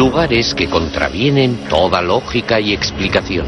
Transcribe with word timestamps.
Lugares 0.00 0.54
que 0.54 0.66
contravienen 0.66 1.68
toda 1.68 2.00
lógica 2.00 2.58
y 2.58 2.72
explicación. 2.72 3.46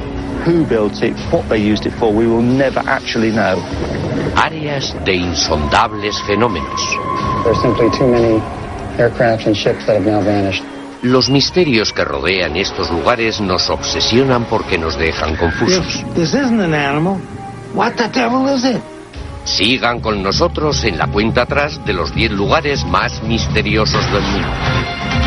Áreas 4.36 4.95
de 5.02 5.14
insondables 5.14 6.20
fenómenos. 6.27 6.98
There's 7.43 7.59
simply 7.62 7.88
too 7.98 8.07
many 8.07 8.43
aircraft 8.98 9.46
and 9.46 9.57
ships 9.57 9.86
that 9.86 9.96
have 9.96 10.04
now 10.04 10.20
vanished. 10.23 10.62
Los 11.00 11.30
misterios 11.30 11.91
que 11.95 12.04
rodean 12.04 12.55
estos 12.57 12.91
lugares 12.91 13.41
nos 13.41 13.71
obsesionan 13.71 14.45
porque 14.45 14.77
nos 14.77 14.98
dejan 14.98 15.37
confusos. 15.37 16.05
This 16.14 16.34
isn't 16.34 16.61
an 16.61 16.75
animal. 16.75 17.16
What 17.73 17.95
the 17.95 18.09
devil 18.09 18.46
is 18.55 18.66
it? 18.66 18.82
Sigan 19.45 20.00
con 20.00 20.23
nosotros 20.23 20.84
en 20.84 20.98
la 20.98 21.07
cuenta 21.07 21.45
atrás 21.45 21.82
de 21.87 21.95
los 21.95 22.14
10 22.14 22.32
lugares 22.32 22.84
más 22.84 23.22
misteriosos 23.22 24.04
del 24.12 24.22
mundo. 24.22 25.21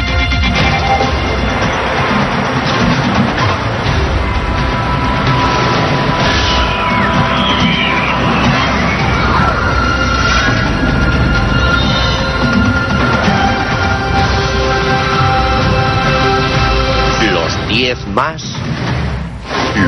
Más 18.15 18.41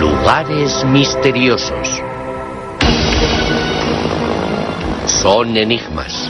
lugares 0.01 0.83
misteriosos. 0.83 2.03
Son 5.05 5.55
enigmas, 5.55 6.29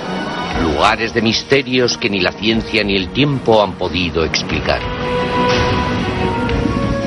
lugares 0.61 1.15
de 1.15 1.23
misterios 1.23 1.97
que 1.97 2.11
ni 2.11 2.19
la 2.19 2.31
ciencia 2.33 2.83
ni 2.83 2.95
el 2.95 3.09
tiempo 3.09 3.63
han 3.63 3.73
podido 3.79 4.23
explicar. 4.23 4.79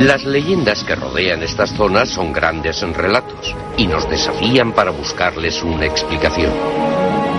Las 0.00 0.24
leyendas 0.24 0.82
que 0.82 0.96
rodean 0.96 1.44
estas 1.44 1.70
zonas 1.76 2.08
son 2.08 2.32
grandes 2.32 2.82
en 2.82 2.92
relatos 2.92 3.54
y 3.76 3.86
nos 3.86 4.10
desafían 4.10 4.72
para 4.72 4.90
buscarles 4.90 5.62
una 5.62 5.86
explicación. 5.86 6.50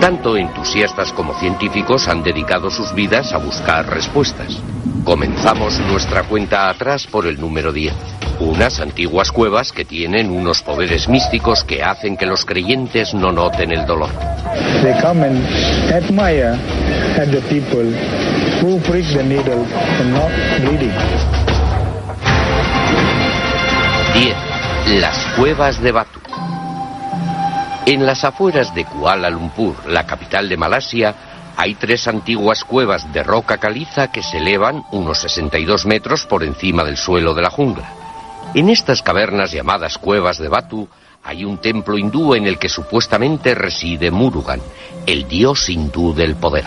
Tanto 0.00 0.38
entusiastas 0.38 1.12
como 1.12 1.38
científicos 1.38 2.08
han 2.08 2.22
dedicado 2.22 2.70
sus 2.70 2.94
vidas 2.94 3.34
a 3.34 3.36
buscar 3.36 3.86
respuestas. 3.90 4.58
Comenzamos 5.04 5.80
nuestra 5.80 6.22
cuenta 6.22 6.68
atrás 6.68 7.08
por 7.08 7.26
el 7.26 7.40
número 7.40 7.72
10. 7.72 7.92
Unas 8.38 8.78
antiguas 8.78 9.32
cuevas 9.32 9.72
que 9.72 9.84
tienen 9.84 10.30
unos 10.30 10.62
poderes 10.62 11.08
místicos 11.08 11.64
que 11.64 11.82
hacen 11.82 12.16
que 12.16 12.24
los 12.24 12.44
creyentes 12.44 13.12
no 13.12 13.32
noten 13.32 13.72
el 13.72 13.84
dolor. 13.84 14.10
They 14.82 14.94
come 15.02 15.26
and 15.26 15.44
admire 15.92 16.56
at 17.18 17.30
the 17.30 17.40
people 17.48 17.84
who 18.62 18.78
prick 18.80 19.04
the 19.12 19.24
needle 19.24 19.66
and 20.00 20.12
not 20.12 20.30
bleeding. 20.60 20.92
10. 24.14 25.00
Las 25.00 25.18
cuevas 25.36 25.80
de 25.82 25.90
Batu. 25.90 26.20
En 27.86 28.06
las 28.06 28.22
afueras 28.22 28.72
de 28.74 28.84
Kuala 28.84 29.28
Lumpur, 29.30 29.74
la 29.88 30.06
capital 30.06 30.48
de 30.48 30.56
Malasia, 30.56 31.31
hay 31.56 31.74
tres 31.74 32.08
antiguas 32.08 32.64
cuevas 32.64 33.12
de 33.12 33.22
roca 33.22 33.58
caliza 33.58 34.10
que 34.10 34.22
se 34.22 34.38
elevan 34.38 34.84
unos 34.92 35.18
62 35.18 35.86
metros 35.86 36.26
por 36.26 36.42
encima 36.42 36.84
del 36.84 36.96
suelo 36.96 37.34
de 37.34 37.42
la 37.42 37.50
jungla. 37.50 37.92
En 38.54 38.68
estas 38.68 39.02
cavernas 39.02 39.52
llamadas 39.52 39.98
cuevas 39.98 40.38
de 40.38 40.48
Batu 40.48 40.88
hay 41.22 41.44
un 41.44 41.58
templo 41.58 41.96
hindú 41.96 42.34
en 42.34 42.46
el 42.46 42.58
que 42.58 42.68
supuestamente 42.68 43.54
reside 43.54 44.10
Murugan, 44.10 44.60
el 45.06 45.28
dios 45.28 45.68
hindú 45.68 46.14
del 46.14 46.34
poder. 46.36 46.64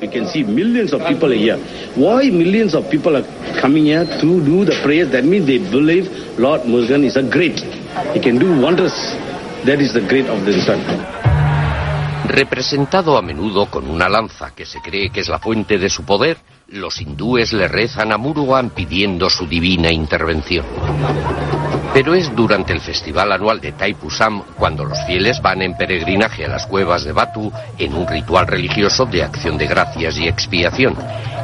We 0.00 0.08
can 0.08 0.26
see 0.28 0.44
millions 0.44 0.92
of 0.92 1.06
people 1.06 1.32
here. 1.32 1.58
Why 1.96 2.30
millions 2.30 2.74
of 2.74 2.90
people 2.90 3.16
are 3.16 3.24
coming 3.60 3.86
here 3.86 4.04
to 4.04 4.40
do 4.40 4.64
the 4.64 4.78
prayers? 4.82 5.10
That 5.12 5.24
means 5.24 5.46
they 5.46 5.58
believe 5.58 6.10
Lord 6.38 6.64
Murugan 6.64 7.04
is 7.04 7.16
a 7.16 7.22
great. 7.22 7.58
He 8.12 8.20
can 8.20 8.38
do 8.38 8.60
wonders. 8.60 8.92
That 9.64 9.80
is 9.80 9.94
the 9.94 10.02
great 10.02 10.26
of 10.26 10.44
the 10.44 10.52
sun. 10.60 11.15
Representado 12.28 13.16
a 13.16 13.22
menudo 13.22 13.66
con 13.66 13.88
una 13.88 14.08
lanza 14.08 14.54
que 14.54 14.66
se 14.66 14.80
cree 14.80 15.10
que 15.10 15.20
es 15.20 15.28
la 15.28 15.38
fuente 15.38 15.78
de 15.78 15.88
su 15.88 16.04
poder, 16.04 16.38
los 16.68 17.00
hindúes 17.00 17.52
le 17.52 17.68
rezan 17.68 18.10
a 18.10 18.18
Murugan 18.18 18.70
pidiendo 18.70 19.30
su 19.30 19.46
divina 19.46 19.92
intervención. 19.92 20.66
Pero 21.94 22.14
es 22.14 22.34
durante 22.34 22.72
el 22.72 22.80
festival 22.80 23.30
anual 23.30 23.60
de 23.60 23.72
Taipusam 23.72 24.42
cuando 24.58 24.84
los 24.84 24.98
fieles 25.06 25.40
van 25.40 25.62
en 25.62 25.76
peregrinaje 25.76 26.44
a 26.44 26.48
las 26.48 26.66
cuevas 26.66 27.04
de 27.04 27.12
Batu 27.12 27.52
en 27.78 27.94
un 27.94 28.06
ritual 28.06 28.48
religioso 28.48 29.06
de 29.06 29.22
acción 29.22 29.56
de 29.56 29.66
gracias 29.68 30.18
y 30.18 30.26
expiación. 30.26 30.96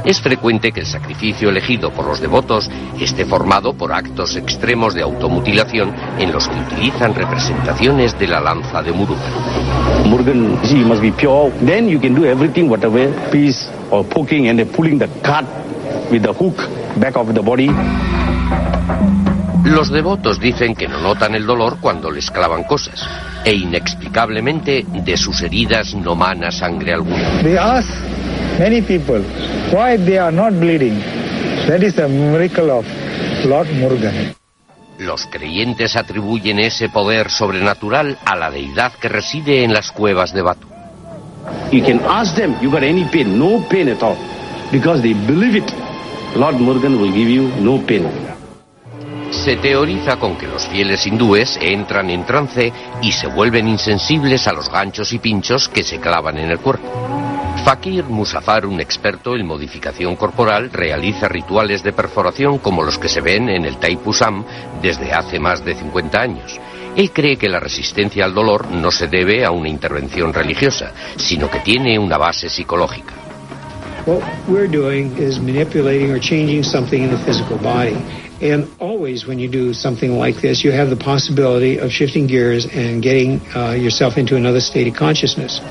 Es 0.05 0.21
frecuente 0.21 0.73
que 0.73 0.81
el 0.81 0.87
sacrificio 0.87 1.51
elegido 1.51 1.93
por 1.93 2.07
los 2.07 2.21
devotos 2.21 2.69
esté 3.01 3.25
formado 3.25 3.75
por 3.75 3.93
actos 3.93 4.35
extremos 4.35 4.93
de 4.93 5.03
automutilación 5.03 5.95
en 6.19 6.33
los 6.33 6.49
que 6.49 6.59
utilizan 6.59 7.15
representaciones 7.15 8.19
de 8.19 8.27
la 8.27 8.41
lanza 8.41 8.83
de 8.83 8.91
Murugan. 8.91 9.33
Murugan, 10.07 10.59
must 10.89 11.01
be 11.01 11.13
pure. 11.13 11.53
Then 11.65 11.89
you 11.89 12.01
can 12.01 12.17
do 12.17 12.25
everything, 12.25 12.69
whatever 12.69 13.09
piece 13.31 13.69
or 13.93 14.05
poking 14.05 14.49
and 14.49 14.65
pulling 14.73 14.99
the 14.99 15.09
cut 15.23 15.45
with 16.11 16.23
the 16.23 16.33
hook 16.33 16.57
back 16.99 17.17
of 17.17 17.33
the 17.35 17.43
body. 17.43 17.71
Los 19.65 19.91
devotos 19.91 20.41
dicen 20.41 20.75
que 20.75 20.89
no 20.89 21.01
notan 21.01 21.35
el 21.35 21.47
dolor 21.47 21.79
cuando 21.81 22.11
les 22.11 22.31
clavan 22.31 22.65
cosas 22.65 23.07
e 23.45 23.55
inexplicablemente 23.55 24.85
de 24.89 25.17
sus 25.17 25.41
heridas 25.43 25.95
no 25.95 26.15
mana 26.15 26.51
sangre 26.51 26.93
alguna. 26.95 27.43
They 27.43 27.57
ask 27.57 27.89
many 28.59 28.83
people 28.83 29.23
why 29.71 29.97
they 29.97 30.19
are 30.19 30.33
not 30.33 30.53
bleeding. 30.59 30.99
That 31.69 31.83
is 31.83 31.99
a 31.99 32.09
miracle 32.09 32.71
of 32.71 32.87
Lord 33.45 33.69
Murugan. 33.75 34.35
Los 34.99 35.27
creyentes 35.27 35.97
atribuyen 35.97 36.59
ese 36.59 36.89
poder 36.89 37.31
sobrenatural 37.31 38.19
a 38.25 38.37
la 38.37 38.51
deidad 38.51 38.93
que 39.01 39.09
reside 39.09 39.65
en 39.65 39.73
las 39.73 39.91
cuevas 39.91 40.33
de 40.33 40.43
Batu. 40.43 40.72
You 41.71 41.83
can 41.83 42.01
ask 42.01 42.35
them, 42.37 42.57
you 42.61 42.71
got 42.71 42.83
any 42.83 43.05
pain? 43.05 43.39
No 43.39 43.67
pain 43.69 43.89
at 43.89 44.03
all. 44.03 44.17
Because 44.71 45.03
they 45.03 45.15
believe 45.15 45.57
it. 45.57 45.71
Lord 46.37 46.57
Murugan 46.57 47.01
will 47.01 47.13
give 47.13 47.29
you 47.29 47.49
no 47.61 47.79
pain. 47.87 48.07
Se 49.31 49.57
teoriza 49.57 50.19
con 50.19 50.37
que 50.37 50.47
los 50.47 50.67
fieles 50.69 51.07
hindúes 51.07 51.59
entran 51.61 52.11
en 52.11 52.25
trance 52.25 52.73
y 53.01 53.13
se 53.13 53.27
vuelven 53.27 53.67
insensibles 53.67 54.47
a 54.47 54.53
los 54.53 54.71
ganchos 54.71 55.13
y 55.13 55.19
pinchos 55.19 55.69
que 55.69 55.83
se 55.83 55.99
clavan 55.99 56.39
en 56.39 56.51
el 56.51 56.59
cuerpo. 56.59 56.87
Fakir 57.65 58.05
Musafar, 58.05 58.67
un 58.67 58.81
experto 58.81 59.37
en 59.37 59.47
modificación 59.47 60.17
corporal, 60.17 60.71
realiza 60.71 61.29
rituales 61.29 61.83
de 61.83 61.93
perforación 61.93 62.59
como 62.59 62.83
los 62.83 62.99
que 62.99 63.09
se 63.09 63.21
ven 63.21 63.49
en 63.49 63.65
el 63.65 63.79
Taipusam 63.79 64.45
desde 64.83 65.13
hace 65.13 65.39
más 65.39 65.65
de 65.65 65.75
50 65.75 66.21
años. 66.21 66.61
Él 66.97 67.11
cree 67.11 67.37
que 67.37 67.49
la 67.49 67.59
resistencia 67.59 68.25
al 68.25 68.35
dolor 68.35 68.71
no 68.71 68.91
se 68.91 69.09
debe 69.09 69.45
a 69.45 69.51
una 69.51 69.69
intervención 69.69 70.33
religiosa, 70.33 70.93
sino 71.17 71.51
que 71.51 71.61
tiene 71.61 71.99
una 71.99 72.19
base 72.19 72.51
psicológica. 72.51 73.15
What 74.05 74.23
we're 74.49 74.67
doing 74.67 75.17
is 75.17 75.39
manipulating 75.39 76.11
or 76.11 76.19
changing 76.19 76.65
something 76.65 77.03
in 77.03 77.11
the 77.11 77.19
physical 77.25 77.57
body. 77.57 77.97
And 78.43 78.67
always, 78.81 79.27
when 79.27 79.39
you 79.39 79.49
do 79.49 79.73
something 79.73 80.19
like 80.19 80.41
this, 80.41 80.65
you 80.65 80.73
have 80.73 80.91
the 80.91 80.97
possibility 80.97 81.79
of 81.79 81.93
shifting 81.93 82.27
gears 82.27 82.67
and 82.67 83.01
getting 83.01 83.41
uh, 83.55 83.71
yourself 83.75 84.19
into 84.19 84.35
another 84.35 84.61
state 84.61 84.89
of 84.89 84.97
consciousness. 84.97 85.63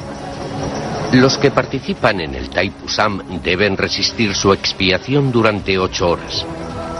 Los 1.11 1.37
que 1.37 1.51
participan 1.51 2.21
en 2.21 2.35
el 2.35 2.49
Taipusam 2.49 3.41
deben 3.43 3.75
resistir 3.75 4.33
su 4.33 4.53
expiación 4.53 5.29
durante 5.33 5.77
ocho 5.77 6.11
horas. 6.11 6.45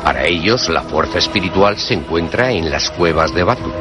Para 0.04 0.26
ellos, 0.26 0.68
la 0.70 0.82
fuerza 0.82 1.20
espiritual 1.20 1.78
se 1.78 1.94
encuentra 1.94 2.52
en 2.52 2.72
las 2.72 2.90
cuevas 2.90 3.34
de 3.34 3.44
Batu. 3.44 3.72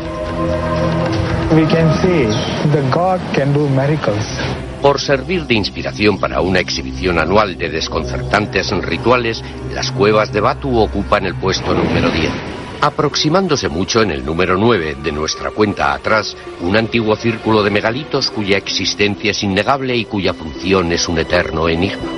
We 1.53 1.67
can 1.67 1.93
see 2.01 2.27
the 2.71 2.83
God 2.93 3.21
can 3.35 3.53
do 3.53 3.69
miracles. 3.71 4.25
Por 4.83 5.01
servir 5.01 5.47
de 5.47 5.55
inspiración 5.55 6.19
para 6.19 6.41
una 6.41 6.61
exhibición 6.61 7.19
anual 7.19 7.59
de 7.59 7.71
desconcertantes 7.71 8.71
rituales, 8.83 9.43
las 9.75 9.91
cuevas 9.93 10.33
de 10.33 10.41
Batu 10.41 10.79
ocupan 10.79 11.27
el 11.27 11.35
puesto 11.35 11.75
número 11.75 12.11
10. 12.11 12.31
Aproximándose 12.83 13.69
mucho 13.69 14.01
en 14.01 14.11
el 14.11 14.25
número 14.25 14.57
9 14.57 14.97
de 15.03 15.13
nuestra 15.13 15.51
cuenta 15.51 15.93
atrás, 15.93 16.37
un 16.61 16.77
antiguo 16.77 17.17
círculo 17.17 17.63
de 17.63 17.71
megalitos 17.71 18.31
cuya 18.31 18.57
existencia 18.57 19.33
es 19.33 19.43
innegable 19.43 19.97
y 19.97 20.05
cuya 20.05 20.33
función 20.33 20.93
es 20.93 21.09
un 21.09 21.19
eterno 21.19 21.69
enigma. 21.69 22.09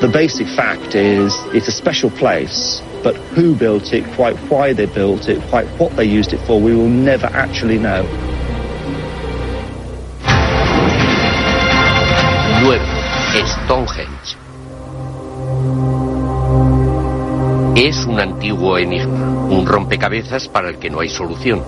The 0.00 0.06
basic 0.06 0.46
fact 0.46 0.94
is 0.94 1.34
it's 1.52 1.68
a 1.68 1.72
special 1.72 2.10
place, 2.10 2.80
but 3.02 3.16
who 3.34 3.54
built 3.54 3.92
it, 3.92 4.04
quite 4.14 4.36
why 4.50 4.72
they 4.72 4.86
built 4.86 5.28
it, 5.28 5.40
quite 5.50 5.66
what 5.78 5.94
they 5.96 6.04
used 6.04 6.32
it 6.32 6.40
for, 6.46 6.60
we 6.60 6.74
will 6.74 6.88
never 6.88 7.26
actually 7.26 7.78
know. 7.78 8.04
9. 12.62 12.78
Stonehenge. 13.46 14.36
Es 17.76 18.04
un 18.04 18.20
antiguo 18.20 18.76
enigma, 18.76 19.46
un 19.48 19.64
rompecabezas 19.64 20.48
para 20.48 20.68
el 20.68 20.78
que 20.78 20.90
no 20.90 21.00
hay 21.00 21.08
solución. 21.08 21.62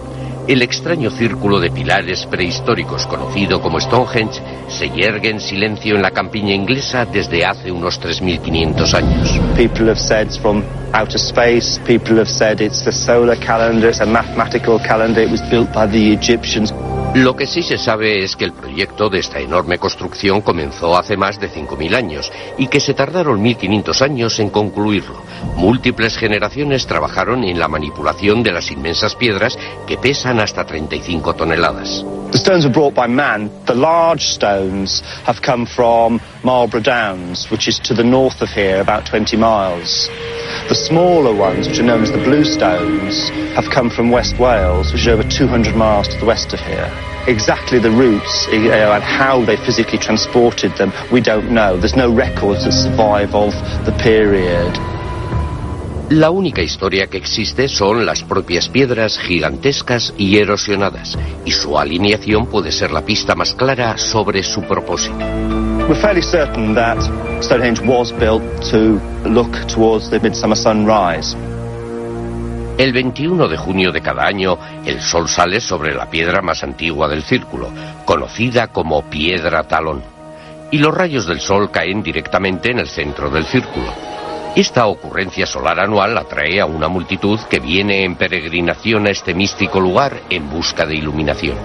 El 0.49 0.61
extraño 0.61 1.11
círculo 1.11 1.61
de 1.61 1.71
pilares 1.71 2.27
prehistóricos 2.27 3.07
conocido 3.07 3.61
como 3.61 3.81
Stonehenge 3.81 4.43
se 4.69 4.91
yergue 4.91 5.31
en 5.31 5.41
silencio 5.41 5.95
en 5.95 6.03
la 6.03 6.11
campiña 6.11 6.53
inglesa 6.53 7.05
desde 7.05 7.45
hace 7.45 7.71
unos 7.71 8.01
3.500 8.01 8.95
años. 8.95 9.41
People 9.57 9.89
have 9.89 10.01
said 10.01 10.29
from 10.41 10.65
outer 10.93 11.19
space. 11.19 11.79
People 11.87 12.19
have 12.19 12.29
said 12.29 12.61
it's 12.61 12.83
the 12.83 12.93
solar 12.93 13.39
calendar. 13.39 13.89
It's 13.89 14.01
a 14.01 14.07
mathematical 14.07 14.81
calendar. 14.81 15.23
It 15.23 15.31
was 15.31 15.43
built 15.49 15.73
by 15.73 15.87
the 15.87 16.13
Egyptians. 16.13 16.73
Lo 17.15 17.37
que 17.37 17.47
sí 17.47 17.63
se 17.63 17.77
sabe 17.77 18.25
es 18.25 18.37
que 18.37 18.47
el 18.47 18.55
proyecto 18.55 19.11
de 19.11 19.19
esta 19.19 19.39
enorme 19.39 19.77
construcción 19.77 20.41
comenzó 20.41 20.97
hace 20.97 21.19
más 21.19 21.39
de 21.39 21.51
5.000 21.51 21.95
años 21.95 22.33
y 22.57 22.69
que 22.69 22.81
se 22.81 22.95
tardaron 22.95 23.45
1.500 23.45 24.01
años 24.01 24.41
en 24.41 24.49
concluirlo. 24.49 25.21
Múltiples 25.57 26.17
generaciones 26.17 26.87
trabajaron 26.87 27.45
en 27.45 27.59
la 27.59 27.69
manipulación 27.69 28.43
de 28.43 28.53
las 28.53 28.71
inmensas 28.71 29.15
piedras 29.15 29.59
que 29.87 29.99
pesan 29.99 30.41
hasta 30.41 30.65
35 30.65 31.35
toneladas. 31.35 32.03
The 32.31 32.39
stones 32.39 32.65
were 32.65 32.73
brought 32.73 32.95
by 32.95 33.09
man. 33.09 33.51
The 33.67 33.75
large 33.75 34.25
stones 34.25 35.05
have 35.27 35.43
come 35.43 35.67
from 35.67 36.19
Marlborough 36.45 36.83
Downs, 36.83 37.51
which 37.51 37.69
is 37.69 37.79
to 37.81 37.95
the 37.95 38.05
north 38.05 38.43
of 38.43 38.49
here, 38.49 38.81
about 38.81 39.07
20 39.07 39.37
miles. 39.37 40.09
The 40.69 40.75
smaller 40.75 41.35
ones, 41.35 41.69
which 41.69 41.79
are 41.79 41.85
known 41.85 42.03
as 42.03 42.11
the 42.11 42.19
blue 42.19 42.45
stones, 42.45 43.29
have 43.55 43.71
come 43.71 43.91
from 43.91 44.11
West 44.11 44.39
Wales, 44.39 44.93
which 44.93 45.03
is 45.03 45.09
over 45.09 45.23
200 45.23 45.77
miles 45.77 46.09
to 46.09 46.19
the 46.19 46.27
west 46.27 46.53
of 46.53 46.61
here. 46.61 46.91
Exactly 47.29 47.79
the 47.79 47.91
routes 47.91 48.49
you 48.51 48.69
know, 48.69 48.93
and 48.93 49.03
how 49.03 49.45
they 49.45 49.57
physically 49.57 49.99
transported 49.99 50.73
them, 50.77 50.93
we 51.13 51.21
don't 51.21 51.51
know. 51.51 51.77
There's 51.77 51.97
no 51.97 52.13
records 52.13 52.65
that 52.65 52.73
survive 52.73 53.35
of 53.35 53.53
the 53.87 53.97
period. 54.03 54.92
La 56.11 56.31
única 56.31 56.61
historia 56.61 57.07
que 57.07 57.17
existe 57.17 57.69
son 57.69 58.05
las 58.05 58.23
propias 58.23 58.69
piedras 58.69 59.19
gigantescas 59.19 60.13
y 60.19 60.39
erosionadas, 60.39 61.19
y 61.45 61.53
su 61.53 61.79
alineación 61.79 62.47
puede 62.47 62.71
ser 62.71 62.91
la 62.91 63.03
pista 63.03 63.35
más 63.35 63.55
clara 63.55 63.97
sobre 63.97 64.43
su 64.43 64.63
propósito. 64.63 65.17
We're 65.89 65.95
fairly 65.95 66.23
certain 66.23 66.75
that 66.75 66.99
Stonehenge 67.43 67.81
was 67.85 68.13
built 68.13 68.43
to 68.71 69.01
look 69.29 69.53
towards 69.67 70.11
the 70.11 70.21
midsummer 70.21 70.57
sunrise. 70.57 71.37
El 72.79 72.93
21 72.93 73.49
de 73.49 73.57
junio 73.57 73.93
de 73.93 74.01
cada 74.01 74.27
año, 74.27 74.59
el 74.85 75.01
sol 75.01 75.29
sale 75.29 75.61
sobre 75.61 75.95
la 75.95 76.11
piedra 76.11 76.43
más 76.43 76.63
antigua 76.63 77.09
del 77.09 77.23
círculo, 77.23 77.71
conocida 78.05 78.69
como 78.69 79.03
piedra 79.03 79.63
talón, 79.65 80.03
y 80.71 80.79
los 80.79 80.95
rayos 80.95 81.27
del 81.27 81.41
sol 81.41 81.71
caen 81.71 82.03
directamente 82.03 82.71
en 82.71 82.79
el 82.79 82.89
centro 82.89 83.31
del 83.31 83.45
círculo. 83.45 84.12
Esta 84.55 84.87
ocurrencia 84.87 85.47
solar 85.47 85.81
anual 85.81 86.19
atrae 86.19 86.61
a 86.61 86.67
una 86.67 86.87
multitud 86.87 87.41
que 87.49 87.59
viene 87.59 88.05
en 88.05 88.17
peregrinación 88.17 89.07
a 89.07 89.11
este 89.11 89.33
místico 89.33 89.81
lugar 89.81 90.13
en 90.29 90.51
busca 90.51 90.85
de 90.85 90.95
iluminación. 90.95 91.57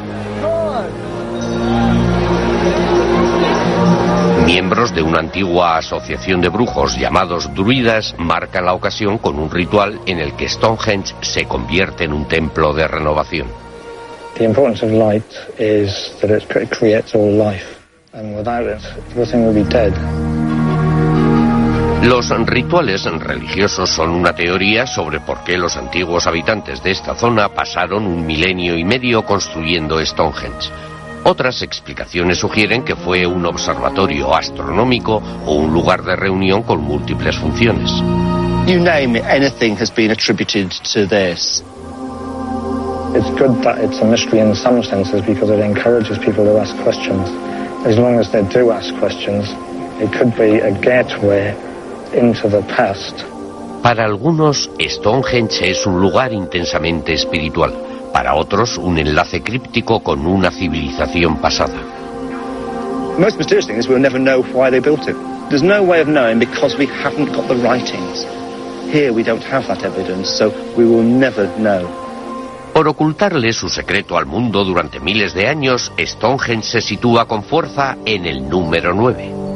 Miembros 4.45 4.95
de 4.95 5.01
una 5.01 5.19
antigua 5.19 5.77
asociación 5.77 6.39
de 6.39 6.47
brujos 6.47 6.97
llamados 6.97 7.53
druidas 7.53 8.15
marcan 8.17 8.63
la 8.63 8.73
ocasión 8.73 9.17
con 9.17 9.37
un 9.37 9.51
ritual 9.51 9.99
en 10.05 10.19
el 10.19 10.37
que 10.37 10.47
Stonehenge 10.47 11.13
se 11.19 11.43
convierte 11.43 12.05
en 12.05 12.13
un 12.13 12.25
templo 12.29 12.73
de 12.73 12.87
renovación. 12.87 13.47
Light 14.39 15.25
Los 22.03 22.29
rituales 22.45 23.03
religiosos 23.05 23.89
son 23.89 24.11
una 24.11 24.33
teoría 24.33 24.85
sobre 24.85 25.19
por 25.19 25.43
qué 25.43 25.57
los 25.57 25.75
antiguos 25.77 26.27
habitantes 26.27 26.81
de 26.83 26.91
esta 26.91 27.15
zona 27.15 27.49
pasaron 27.49 28.05
un 28.05 28.25
milenio 28.25 28.77
y 28.77 28.83
medio 28.83 29.25
construyendo 29.25 30.03
Stonehenge. 30.05 30.69
Otras 31.23 31.61
explicaciones 31.61 32.37
sugieren 32.37 32.83
que 32.83 32.95
fue 32.95 33.25
un 33.25 33.45
observatorio 33.45 34.33
astronómico 34.33 35.21
o 35.45 35.53
un 35.55 35.73
lugar 35.73 36.03
de 36.03 36.15
reunión 36.15 36.63
con 36.63 36.81
múltiples 36.81 37.35
funciones. 37.37 37.91
You 38.67 38.79
name 38.79 39.17
it, 39.17 39.25
anything 39.25 39.75
has 39.77 39.93
been 39.93 40.11
attributed 40.11 40.69
to 40.93 41.07
this. 41.07 41.63
It's 43.15 43.29
good 43.39 43.61
that 43.63 43.79
it's 43.79 43.99
a 44.01 44.05
mystery 44.05 44.39
in 44.39 44.53
some 44.55 44.83
senses 44.83 45.21
because 45.25 45.49
it 45.49 45.59
encourages 45.59 46.17
people 46.19 46.45
to 46.45 46.59
ask 46.59 46.75
questions. 46.83 47.27
As 47.85 47.97
long 47.97 48.19
as 48.19 48.31
they 48.31 48.43
do 48.43 48.71
ask 48.71 48.93
questions, 48.99 49.49
it 49.99 50.13
could 50.13 50.35
be 50.37 50.59
a 50.59 50.71
gateway. 50.71 51.66
Para 53.83 54.05
algunos, 54.05 54.69
Stonehenge 54.79 55.71
es 55.71 55.85
un 55.85 56.01
lugar 56.01 56.33
intensamente 56.33 57.13
espiritual. 57.13 57.73
Para 58.13 58.35
otros, 58.35 58.77
un 58.77 58.97
enlace 58.97 59.41
críptico 59.41 60.01
con 60.01 60.25
una 60.25 60.51
civilización 60.51 61.37
pasada. 61.37 61.75
The 63.17 63.23
most 63.23 63.37
mysterious 63.37 63.65
thing 63.65 63.77
is 63.77 63.87
we'll 63.87 63.99
never 63.99 64.19
know 64.19 64.43
why 64.53 64.69
they 64.69 64.79
built 64.79 65.07
it. 65.07 65.15
There's 65.49 65.63
no 65.63 65.81
way 65.81 66.01
of 66.01 66.07
knowing 66.07 66.39
because 66.39 66.77
we 66.77 66.87
haven't 66.87 67.33
got 67.33 67.47
the 67.47 67.55
writings. 67.55 68.25
Here 68.91 69.11
we 69.11 69.23
don't 69.23 69.43
have 69.43 69.67
that 69.67 69.83
evidence, 69.83 70.29
so 70.37 70.51
we 70.77 70.85
will 70.85 71.03
never 71.03 71.47
know. 71.57 71.87
Por 72.73 72.87
ocultarle 72.87 73.53
su 73.53 73.69
secreto 73.69 74.17
al 74.17 74.27
mundo 74.27 74.63
durante 74.63 74.99
miles 74.99 75.33
de 75.33 75.47
años, 75.47 75.91
Stonehenge 75.97 76.63
se 76.63 76.81
sitúa 76.81 77.27
con 77.27 77.43
fuerza 77.43 77.97
en 78.05 78.25
el 78.25 78.47
número 78.47 78.93
9. 78.93 79.46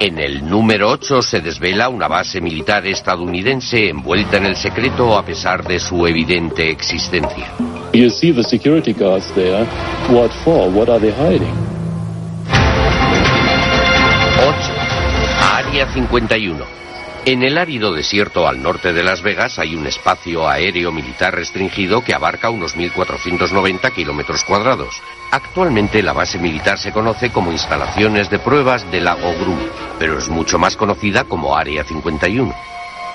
En 0.00 0.16
el 0.20 0.48
número 0.48 0.90
8 0.90 1.22
se 1.22 1.40
desvela 1.40 1.88
una 1.88 2.06
base 2.06 2.40
militar 2.40 2.86
estadounidense 2.86 3.88
envuelta 3.88 4.36
en 4.36 4.46
el 4.46 4.54
secreto 4.54 5.18
a 5.18 5.24
pesar 5.24 5.66
de 5.66 5.80
su 5.80 6.06
evidente 6.06 6.70
existencia. 6.70 7.52
You 7.92 8.08
see 8.08 8.32
the 8.32 8.44
security 8.44 8.92
guards 8.92 9.26
there. 9.34 9.66
What 10.08 10.30
for? 10.44 10.70
What 10.70 10.88
are 10.88 11.00
they 11.00 11.10
hiding? 11.10 11.52
8. 14.38 14.54
Área 15.40 15.86
51. 15.92 16.64
En 17.28 17.42
el 17.42 17.58
árido 17.58 17.92
desierto 17.92 18.48
al 18.48 18.62
norte 18.62 18.94
de 18.94 19.02
Las 19.02 19.20
Vegas 19.20 19.58
hay 19.58 19.74
un 19.74 19.86
espacio 19.86 20.48
aéreo 20.48 20.92
militar 20.92 21.34
restringido 21.34 22.02
que 22.02 22.14
abarca 22.14 22.48
unos 22.48 22.74
1.490 22.74 23.92
kilómetros 23.92 24.44
cuadrados. 24.44 25.02
Actualmente 25.30 26.02
la 26.02 26.14
base 26.14 26.38
militar 26.38 26.78
se 26.78 26.90
conoce 26.90 27.28
como 27.28 27.52
instalaciones 27.52 28.30
de 28.30 28.38
pruebas 28.38 28.90
del 28.90 29.04
lago 29.04 29.34
Groom, 29.34 29.58
pero 29.98 30.16
es 30.16 30.30
mucho 30.30 30.58
más 30.58 30.78
conocida 30.78 31.24
como 31.24 31.54
Área 31.54 31.84
51. 31.84 32.54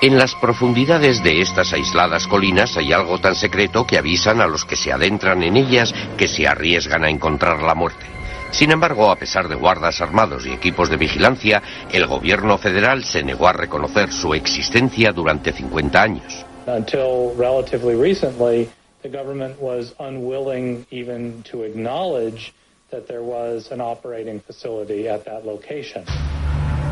En 0.04 0.18
las 0.20 0.36
profundidades 0.36 1.24
de 1.24 1.42
estas 1.42 1.74
aisladas 1.74 2.28
colinas 2.28 2.78
hay 2.78 2.94
algo 2.94 3.18
tan 3.18 3.34
secreto 3.34 3.88
que 3.88 3.98
avisan 3.98 4.42
a 4.42 4.46
los 4.46 4.64
que 4.64 4.76
se 4.76 4.94
adentran 4.94 5.42
en 5.42 5.58
ellas 5.58 5.92
que 6.20 6.28
se 6.28 6.48
arriesgan 6.48 7.04
a 7.04 7.10
encontrar 7.10 7.64
la 7.64 7.74
muerte. 7.74 8.06
Sin 8.54 8.70
embargo, 8.70 9.10
a 9.10 9.16
pesar 9.16 9.48
de 9.48 9.56
guardas 9.56 10.00
armados 10.00 10.46
y 10.46 10.52
equipos 10.52 10.88
de 10.88 10.96
vigilancia, 10.96 11.62
el 11.92 12.06
gobierno 12.06 12.60
federal 12.60 13.04
se 13.04 13.24
negó 13.24 13.48
a 13.48 13.54
reconocer 13.54 14.12
su 14.12 14.36
existencia 14.36 15.12
durante 15.12 15.52
50 15.52 16.00
años. 16.00 16.46
Until 16.68 17.34
relatively 17.36 17.96
recently, 17.96 18.70
the 19.02 19.10
government 19.10 19.60
was 19.60 19.96
unwilling 20.00 20.86
even 20.92 21.42
to 21.52 21.64
acknowledge 21.64 22.54
that 22.92 23.08
there 23.08 23.24
was 23.24 23.72
an 23.72 23.82
operating 23.82 24.40
facility 24.40 25.10
at 25.10 25.26
that 25.26 25.44
location. 25.44 26.06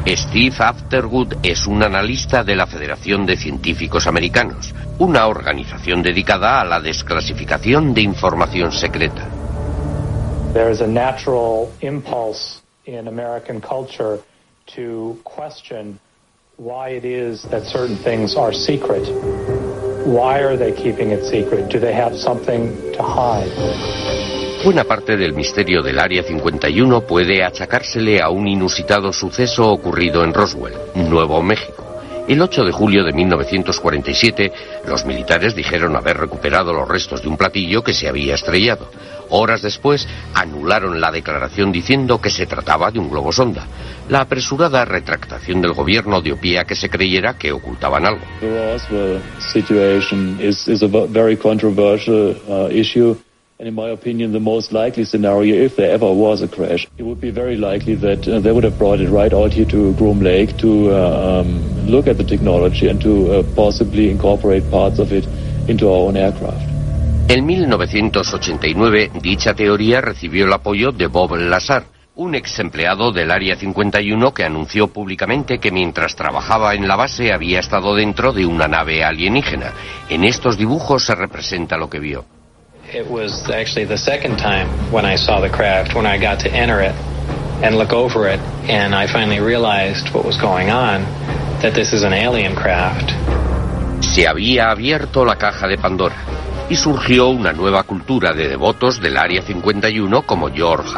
Steve 0.07 0.55
Afterwood 0.57 1.37
es 1.43 1.67
un 1.67 1.83
analista 1.83 2.43
de 2.43 2.55
la 2.55 2.65
Federación 2.65 3.27
de 3.27 3.37
Científicos 3.37 4.07
Americanos, 4.07 4.73
una 4.97 5.27
organización 5.27 6.01
dedicada 6.01 6.59
a 6.59 6.65
la 6.65 6.79
desclasificación 6.79 7.93
de 7.93 8.01
información 8.01 8.71
secreta. 8.71 9.40
There 10.53 10.69
is 10.69 10.81
a 10.81 10.87
natural 10.87 11.71
impulse 11.79 12.59
in 12.85 13.07
American 13.07 13.61
culture 13.61 14.19
to 14.75 15.17
question 15.23 15.97
why 16.57 16.89
it 16.89 17.05
is 17.05 17.43
that 17.51 17.63
certain 17.63 17.95
things 17.95 18.35
are 18.35 18.51
secret. 18.51 19.07
Why 20.05 20.39
are 20.43 20.57
they 20.57 20.73
keeping 20.73 21.11
it 21.11 21.23
secret? 21.23 21.71
Do 21.71 21.79
they 21.79 21.93
have 21.93 22.17
something 22.17 22.75
to 22.97 23.01
hide? 23.01 23.49
Buena 24.61 24.83
parte 24.83 25.15
del 25.15 25.33
misterio 25.33 25.81
del 25.81 25.97
Área 25.97 26.21
51 26.21 27.07
puede 27.07 27.45
achacársele 27.45 28.21
a 28.21 28.29
un 28.29 28.49
inusitado 28.49 29.13
suceso 29.13 29.71
ocurrido 29.71 30.21
en 30.25 30.33
Roswell, 30.33 30.75
Nuevo 30.95 31.41
México. 31.41 31.81
El 32.27 32.41
8 32.41 32.65
de 32.65 32.71
julio 32.71 33.03
de 33.03 33.13
1947, 33.13 34.51
los 34.85 35.05
militares 35.05 35.55
dijeron 35.55 35.95
haber 35.95 36.17
recuperado 36.17 36.73
los 36.73 36.87
restos 36.87 37.21
de 37.21 37.29
un 37.29 37.37
platillo 37.37 37.83
que 37.83 37.93
se 37.93 38.07
había 38.07 38.35
estrellado. 38.35 38.89
Horas 39.31 39.61
después, 39.61 40.07
anularon 40.33 41.01
la 41.01 41.11
declaración 41.11 41.71
diciendo 41.71 42.19
que 42.19 42.29
se 42.29 42.45
trataba 42.45 42.91
de 42.91 42.99
un 42.99 43.09
globo 43.09 43.31
sonda. 43.31 43.65
La 44.09 44.21
apresurada 44.21 44.85
retractación 44.85 45.61
del 45.61 45.73
gobierno 45.73 46.21
dio 46.21 46.37
pie 46.37 46.59
a 46.59 46.65
que 46.65 46.75
se 46.75 46.89
creyera 46.89 47.37
que 47.37 47.51
ocultaban 47.51 48.05
algo. 48.05 48.21
Uh. 52.51 53.15
And 53.61 53.67
in 53.67 53.75
my 53.75 53.91
opinion, 53.91 54.31
the 54.31 54.39
most 54.39 54.71
likely 54.71 55.05
scenario, 55.05 55.53
if 55.53 55.75
there 55.75 55.91
ever 55.91 56.11
was 56.11 56.41
a 56.41 56.47
crash, 56.47 56.87
it 56.97 57.03
would 57.03 57.21
be 57.21 57.29
very 57.29 57.57
likely 57.57 57.93
that 57.93 58.27
uh, 58.27 58.39
they 58.39 58.51
would 58.51 58.63
have 58.63 58.79
brought 58.79 58.99
it 58.99 59.07
right 59.11 59.31
out 59.31 59.53
here 59.53 59.65
to 59.65 59.93
Groom 59.97 60.19
Lake 60.19 60.57
to 60.57 60.89
uh, 60.89 61.43
um, 61.43 61.85
look 61.85 62.07
at 62.07 62.17
the 62.17 62.23
technology 62.23 62.87
and 62.87 62.99
to 63.01 63.31
uh, 63.31 63.43
possibly 63.55 64.09
incorporate 64.09 64.67
parts 64.71 64.97
of 64.97 65.11
it 65.13 65.27
into 65.69 65.87
our 65.87 66.07
own 66.07 66.17
aircraft. 66.17 66.70
En 67.33 67.45
1989, 67.45 69.11
dicha 69.21 69.53
teoría 69.53 70.01
recibió 70.01 70.43
el 70.43 70.51
apoyo 70.51 70.91
de 70.91 71.07
Bob 71.07 71.37
Lazar, 71.37 71.85
un 72.15 72.35
ex 72.35 72.59
empleado 72.59 73.13
del 73.13 73.31
Área 73.31 73.55
51 73.55 74.33
que 74.33 74.43
anunció 74.43 74.87
públicamente 74.89 75.57
que 75.57 75.71
mientras 75.71 76.17
trabajaba 76.17 76.75
en 76.75 76.89
la 76.89 76.97
base 76.97 77.31
había 77.31 77.61
estado 77.61 77.95
dentro 77.95 78.33
de 78.33 78.45
una 78.45 78.67
nave 78.67 79.05
alienígena. 79.05 79.71
En 80.09 80.25
estos 80.25 80.57
dibujos 80.57 81.05
se 81.05 81.15
representa 81.15 81.77
lo 81.77 81.89
que 81.89 81.99
vio. 81.99 82.25
It 82.93 83.05
was 83.09 83.49
actually 83.49 83.85
the 83.87 83.97
second 83.97 84.35
time 84.35 84.67
when 84.91 85.05
I 85.05 85.15
saw 85.15 85.39
the 85.41 85.49
craft, 85.49 85.95
when 85.95 86.05
I 86.05 86.19
got 86.19 86.37
to 86.43 86.49
enter 86.49 86.83
it 86.85 86.95
and 87.63 87.77
look 87.77 87.93
over 87.93 88.29
it, 88.29 88.41
and 88.69 88.93
I 88.93 89.07
finally 89.07 89.39
realized 89.39 90.13
what 90.13 90.25
was 90.25 90.37
going 90.37 90.69
on, 90.69 91.05
that 91.61 91.75
this 91.75 91.93
is 91.93 92.03
an 92.03 92.11
alien 92.11 92.55
craft. 92.55 93.09
Se 94.01 94.27
había 94.27 94.69
abierto 94.69 95.23
la 95.23 95.37
caja 95.37 95.69
de 95.69 95.77
Pandora 95.77 96.31
y 96.71 96.77
surgió 96.77 97.27
una 97.27 97.51
nueva 97.51 97.83
cultura 97.83 98.31
de 98.31 98.47
devotos 98.47 99.01
del 99.01 99.17
Área 99.17 99.41
51 99.41 100.25
como 100.25 100.49
George 100.49 100.89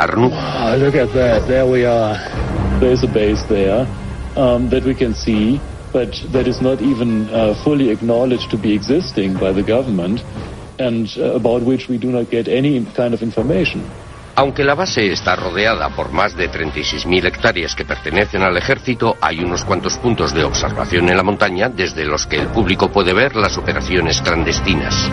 there 3.48 3.88
um, 4.36 4.70
uh, 4.70 7.56
and 10.80 11.08
uh, 11.18 11.36
about 11.36 11.64
which 11.64 11.90
we 11.90 11.98
do 11.98 12.12
not 12.12 12.30
get 12.30 12.48
any 12.48 12.86
kind 12.96 13.16
of 13.16 13.24
information. 13.24 13.82
Aunque 14.36 14.64
la 14.64 14.74
base 14.74 15.12
está 15.12 15.36
rodeada 15.36 15.90
por 15.90 16.12
más 16.12 16.36
de 16.36 16.50
36.000 16.50 17.26
hectáreas 17.26 17.76
que 17.76 17.86
pertenecen 17.86 18.42
al 18.42 18.58
ejército, 18.58 19.16
hay 19.22 19.44
unos 19.44 19.64
cuantos 19.64 19.98
puntos 19.98 20.34
de 20.34 20.44
observación 20.44 21.08
en 21.10 21.18
la 21.18 21.22
montaña 21.22 21.70
desde 21.70 22.04
los 22.04 22.26
que 22.26 22.38
el 22.38 22.48
público 22.48 22.90
puede 22.90 23.14
ver 23.14 23.36
las 23.36 23.60
operaciones 23.60 24.22
clandestinas. 24.22 25.08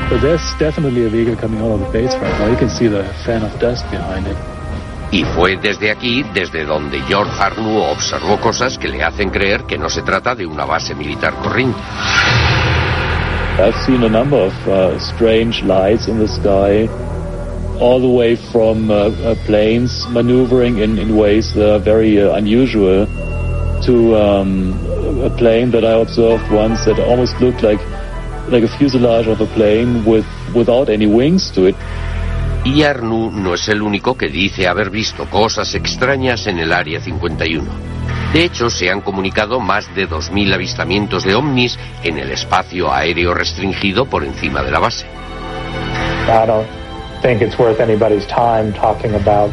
Y 5.13 5.25
fue 5.25 5.57
desde 5.59 5.91
aquí 5.91 6.25
desde 6.33 6.65
donde 6.65 7.01
George 7.03 7.43
Arnoux 7.43 7.83
observó 7.93 8.41
cosas 8.41 8.79
que 8.79 8.89
le 8.89 9.03
hacen 9.03 9.29
creer 9.29 9.65
que 9.65 9.77
no 9.77 9.91
se 9.91 10.01
trata 10.01 10.35
de 10.35 10.47
una 10.47 10.65
base 10.65 10.95
militar 10.95 11.35
corriente. 11.35 11.79
I've 13.59 13.77
seen 13.85 14.03
a 14.05 14.09
number 14.09 14.47
of 14.47 14.69
uh, 14.69 14.99
strange 14.99 15.63
lights 15.63 16.09
in 16.09 16.19
the 16.19 16.29
sky. 16.29 16.89
All 17.81 17.99
the 18.01 18.09
way 18.09 18.37
from 18.37 18.91
uh, 18.91 19.09
uh, 19.09 19.35
planes 19.47 20.07
maneuvering 20.11 20.79
in, 20.79 20.99
in 20.99 21.17
ways 21.17 21.53
that 21.55 21.75
are 21.75 21.79
very 21.79 22.21
uh, 22.21 22.37
unusual 22.37 23.07
to 23.83 24.15
um, 24.17 24.77
a 25.25 25.31
plane 25.31 25.71
that 25.71 25.85
I 25.85 26.01
observed 26.01 26.53
once 26.53 26.85
that 26.85 26.99
almost 27.01 27.41
looked 27.41 27.63
like 27.63 27.81
like 28.49 28.65
a 28.65 28.69
fuselage 28.79 29.29
of 29.29 29.41
a 29.41 29.47
plane 29.47 30.05
with 30.05 30.27
without 30.55 30.89
any 30.89 31.07
wings 31.07 31.51
to 31.53 31.67
it. 31.67 31.77
Y 32.65 32.83
Arnoux 32.83 33.31
no 33.31 33.55
es 33.55 33.69
el 33.69 33.81
único 33.81 34.19
que 34.19 34.29
dice 34.29 34.69
haber 34.69 34.91
visto 34.91 35.25
cosas 35.31 35.75
extrañas 35.75 36.47
en 36.47 36.59
el 36.59 36.73
Área 36.73 37.01
51. 37.01 37.65
De 38.35 38.45
hecho, 38.45 38.69
se 38.69 38.91
han 38.91 39.01
comunicado 39.01 39.61
más 39.61 39.93
de 39.95 40.07
2.000 40.07 40.55
avistamientos 40.55 41.25
de 41.25 41.35
ovnis 41.35 41.79
en 42.05 42.19
el 42.19 42.31
espacio 42.31 42.93
aéreo 42.93 43.33
restringido 43.33 44.05
por 44.05 44.25
encima 44.25 44.63
de 44.63 44.71
la 44.71 44.79
base. 44.79 45.07
Claro. 46.27 46.80
Think 47.23 47.43
it's 47.43 47.59
worth 47.59 47.81
anybody's 47.81 48.27
time 48.27 48.73
talking 48.73 49.15
about 49.15 49.51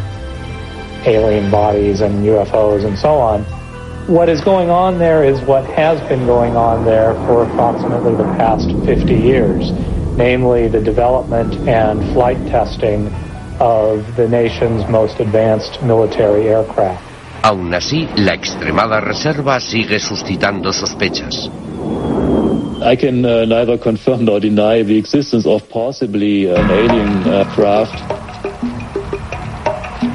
alien 1.06 1.52
bodies 1.52 2.02
and 2.02 2.26
UFOs 2.26 2.86
and 2.86 2.98
so 2.98 3.16
on. 3.16 3.44
What 4.08 4.30
is 4.30 4.42
going 4.42 4.70
on 4.70 5.00
there 5.00 5.24
is 5.24 5.42
what 5.42 5.66
has 5.72 6.00
been 6.08 6.26
going 6.26 6.56
on 6.56 6.86
there 6.86 7.14
for 7.28 7.44
approximately 7.44 8.16
the 8.16 8.24
past 8.40 8.70
50 8.86 9.14
years, 9.14 9.72
namely 10.18 10.70
the 10.70 10.80
development 10.80 11.54
and 11.68 12.02
flight 12.14 12.38
testing 12.48 13.08
of 13.60 14.16
the 14.16 14.28
nation's 14.28 14.88
most 14.90 15.20
advanced 15.20 15.82
military 15.84 16.48
aircraft. 16.48 17.04
Aún 17.44 17.74
así, 17.74 18.08
la 18.18 18.34
extremada 18.34 19.00
reserva 19.00 19.60
sigue 19.60 20.00
suscitando 20.00 20.72
sospechas. 20.72 21.50
I 22.88 22.96
can 22.96 23.26
uh, 23.26 23.44
neither 23.44 23.78
confirm 23.78 24.24
nor 24.24 24.40
deny 24.40 24.82
the 24.82 24.98
existence 24.98 25.46
of 25.46 25.68
possibly 25.68 26.48
an 26.48 26.72
alien 26.72 27.28
uh, 27.28 27.44
craft. 27.54 27.92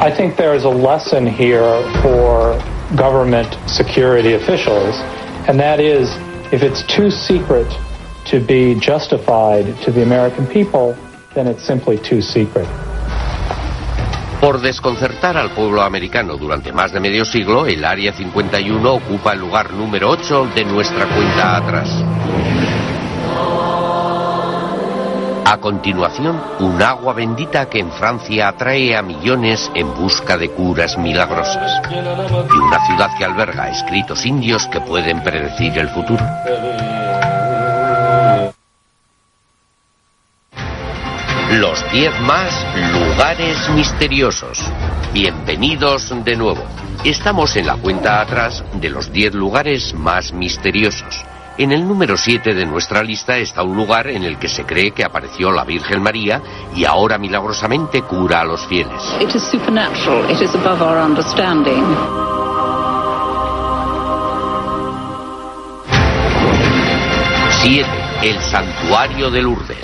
I 0.01 0.11
think 0.11 0.39
there 0.39 0.55
is 0.55 0.65
a 0.65 0.71
lesson 0.71 1.27
here 1.27 1.69
for 2.01 2.57
government 2.97 3.53
security 3.69 4.33
officials, 4.33 4.97
and 5.47 5.61
that 5.61 5.81
is 5.81 6.09
if 6.51 6.63
it's 6.63 6.83
too 6.89 7.11
secret 7.11 7.69
to 8.33 8.41
be 8.41 8.81
justified 8.81 9.67
to 9.85 9.93
the 9.93 10.03
American 10.03 10.47
people, 10.47 10.97
then 11.35 11.47
it's 11.47 11.63
simply 11.63 11.99
too 11.99 12.23
secret. 12.23 12.67
Por 14.41 14.63
desconcertar 14.63 15.37
al 15.37 15.55
pueblo 15.55 15.83
americano 15.83 16.39
durante 16.39 16.73
más 16.73 16.91
de 16.91 17.01
medio 17.01 17.27
siglo, 17.27 17.67
el 17.67 17.85
Área 17.85 18.15
51 18.15 18.95
ocupa 18.95 19.35
el 19.35 19.41
lugar 19.41 19.75
número 19.75 20.09
8 20.09 20.53
de 20.55 20.65
nuestra 20.65 21.07
cuenta 21.15 21.59
atrás. 21.59 22.12
A 25.53 25.59
continuación, 25.59 26.43
un 26.61 26.81
agua 26.81 27.13
bendita 27.13 27.69
que 27.69 27.79
en 27.79 27.93
Francia 27.93 28.49
atrae 28.49 28.97
a 28.97 29.03
millones 29.03 29.71
en 29.75 29.95
busca 29.95 30.39
de 30.39 30.49
curas 30.49 30.97
milagrosas. 30.97 31.83
Y 31.93 32.57
una 32.57 32.87
ciudad 32.87 33.11
que 33.19 33.27
alberga 33.27 33.69
escritos 33.69 34.25
indios 34.25 34.67
que 34.69 34.81
pueden 34.81 35.23
predecir 35.23 35.77
el 35.79 35.91
futuro. 35.91 36.25
Los 41.51 41.85
10 41.93 42.21
más 42.23 42.67
lugares 42.93 43.69
misteriosos. 43.75 44.59
Bienvenidos 45.13 46.15
de 46.25 46.35
nuevo. 46.35 46.65
Estamos 47.05 47.57
en 47.57 47.67
la 47.67 47.77
cuenta 47.77 48.23
atrás 48.23 48.65
de 48.81 48.89
los 48.89 49.13
10 49.13 49.35
lugares 49.35 49.93
más 49.93 50.33
misteriosos. 50.33 51.27
En 51.59 51.71
el 51.71 51.87
número 51.87 52.17
7 52.17 52.55
de 52.55 52.65
nuestra 52.65 53.03
lista 53.03 53.37
está 53.37 53.63
un 53.63 53.77
lugar 53.77 54.09
en 54.09 54.25
el 54.25 54.39
que 54.39 54.49
se 54.49 54.65
cree 54.65 54.93
que 54.93 55.05
apareció 55.05 55.53
la 55.53 55.65
Virgen 55.65 56.03
María 56.03 56.41
y 56.75 56.85
ahora 56.87 57.19
milagrosamente 57.19 58.03
cura 58.03 58.41
a 58.41 58.45
los 58.45 58.67
fieles. 58.67 59.03
It 59.21 59.35
is 59.35 59.43
supernatural. 59.43 60.31
It 60.31 60.41
is 60.41 60.55
above 60.55 60.81
our 60.81 60.99
understanding. 60.99 61.85
Siete, 67.63 67.91
el 68.23 68.41
santuario 68.41 69.31
de 69.31 69.43
Lourdes. 69.43 69.79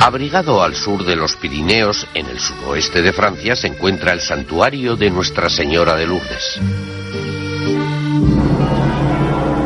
Abrigado 0.00 0.62
al 0.64 0.74
sur 0.74 1.04
de 1.04 1.14
los 1.14 1.36
Pirineos, 1.36 2.08
en 2.12 2.26
el 2.26 2.40
suroeste 2.40 3.02
de 3.02 3.12
Francia, 3.12 3.54
se 3.54 3.68
encuentra 3.68 4.12
el 4.12 4.20
santuario 4.20 4.96
de 4.96 5.10
Nuestra 5.10 5.48
Señora 5.48 5.94
de 5.94 6.06
Lourdes. 6.06 6.60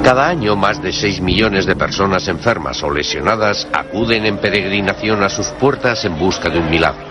Cada 0.06 0.28
año 0.28 0.54
más 0.54 0.80
de 0.80 0.92
6 0.92 1.20
millones 1.20 1.66
de 1.66 1.75
personas 1.75 2.28
enfermas 2.28 2.80
o 2.84 2.92
lesionadas 2.92 3.66
acuden 3.72 4.25
en 4.25 4.38
peregrinación 4.38 5.25
a 5.25 5.28
sus 5.28 5.48
puertas 5.48 6.04
en 6.04 6.16
busca 6.16 6.48
de 6.48 6.60
un 6.60 6.70
milagro. 6.70 7.04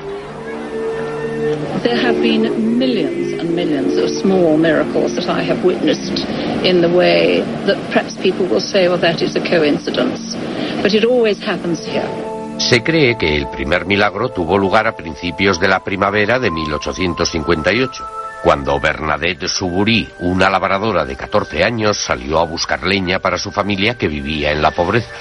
There 1.83 1.97
have 1.97 2.21
been 2.21 2.79
millions 2.79 3.37
and 3.37 3.53
millions 3.53 3.97
of 3.97 4.09
small 4.21 4.57
miracles 4.57 5.13
that 5.15 5.27
I 5.27 5.43
have 5.43 5.61
witnessed 5.65 6.25
in 6.63 6.79
the 6.79 6.87
way 6.87 7.41
that 7.65 7.75
perhaps 7.91 8.15
people 8.15 8.47
will 8.47 8.61
say, 8.61 8.87
well, 8.87 8.97
that 9.01 9.21
is 9.21 9.35
a 9.35 9.41
coincidence. 9.41 10.33
But 10.81 10.93
it 10.93 11.03
always 11.03 11.37
happens 11.43 11.85
here. 11.85 12.34
Se 12.69 12.81
cree 12.81 13.15
que 13.15 13.37
el 13.37 13.47
primer 13.47 13.85
milagro 13.85 14.29
tuvo 14.29 14.57
lugar 14.57 14.87
a 14.87 14.95
principios 14.95 15.59
de 15.59 15.67
la 15.67 15.83
primavera 15.83 16.39
de 16.39 16.49
1858, 16.49 18.05
cuando 18.43 18.79
Bernadette 18.79 19.47
Suburí, 19.47 20.09
una 20.21 20.49
labradora 20.49 21.05
de 21.05 21.15
14 21.15 21.63
años, 21.63 21.95
salió 21.95 22.39
a 22.39 22.45
buscar 22.45 22.81
leña 22.81 23.19
para 23.19 23.37
su 23.37 23.51
familia 23.51 23.93
que 23.99 24.07
vivía 24.07 24.51
en 24.51 24.63
la 24.63 24.71
pobreza. 24.71 25.11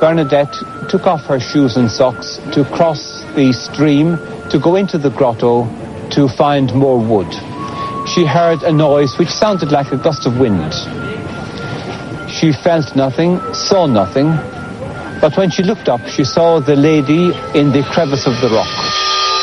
Bernadette 0.00 0.56
took 0.88 1.06
off 1.06 1.28
her 1.28 1.38
shoes 1.38 1.76
and 1.76 1.90
socks 1.90 2.40
to 2.50 2.64
cross 2.64 3.22
the 3.34 3.52
stream 3.52 4.18
to 4.48 4.58
go 4.58 4.76
into 4.76 4.98
the 4.98 5.10
grotto 5.10 5.68
to 6.08 6.28
find 6.28 6.74
more 6.74 6.98
wood. 6.98 7.30
She 8.06 8.24
heard 8.24 8.62
a 8.62 8.72
noise 8.72 9.18
which 9.18 9.30
sounded 9.30 9.70
like 9.70 9.92
a 9.92 9.98
gust 9.98 10.24
of 10.26 10.38
wind. 10.40 10.72
She 12.30 12.52
felt 12.52 12.96
nothing, 12.96 13.38
saw 13.52 13.86
nothing, 13.86 14.32
but 15.20 15.36
when 15.36 15.50
she 15.50 15.62
looked 15.62 15.88
up, 15.88 16.00
she 16.08 16.24
saw 16.24 16.60
the 16.60 16.76
lady 16.76 17.32
in 17.54 17.72
the 17.72 17.82
crevice 17.92 18.26
of 18.26 18.40
the 18.40 18.48
rock. 18.48 18.68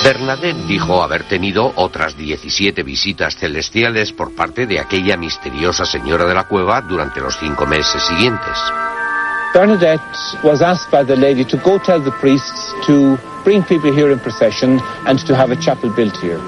Bernadette 0.03 0.67
dijo 0.67 1.01
haber 1.01 1.23
tenido 1.23 1.71
otras 1.75 2.17
17 2.17 2.83
visitas 2.83 3.37
celestiales 3.37 4.11
por 4.11 4.35
parte 4.35 4.65
de 4.65 4.79
aquella 4.79 5.15
misteriosa 5.15 5.85
señora 5.85 6.25
de 6.25 6.33
la 6.33 6.43
cueva 6.43 6.81
durante 6.81 7.21
los 7.21 7.37
cinco 7.37 7.65
meses 7.65 8.03
siguientes. 8.03 8.57
Bernadette 9.53 10.01
was 10.43 10.61
asked 10.61 10.91
by 10.91 11.03
the 11.03 11.15
lady 11.15 11.45
to 11.45 11.57
go 11.57 11.77
tell 11.79 12.01
the 12.01 12.11
priests 12.19 12.73
to 12.85 13.17
bring 13.43 13.63
people 13.63 13.93
here 13.93 14.11
in 14.11 14.19
procession 14.19 14.81
and 15.05 15.25
to 15.25 15.35
have 15.35 15.51
a 15.51 15.55
chapel 15.55 15.89
built 15.95 16.17
here. 16.17 16.41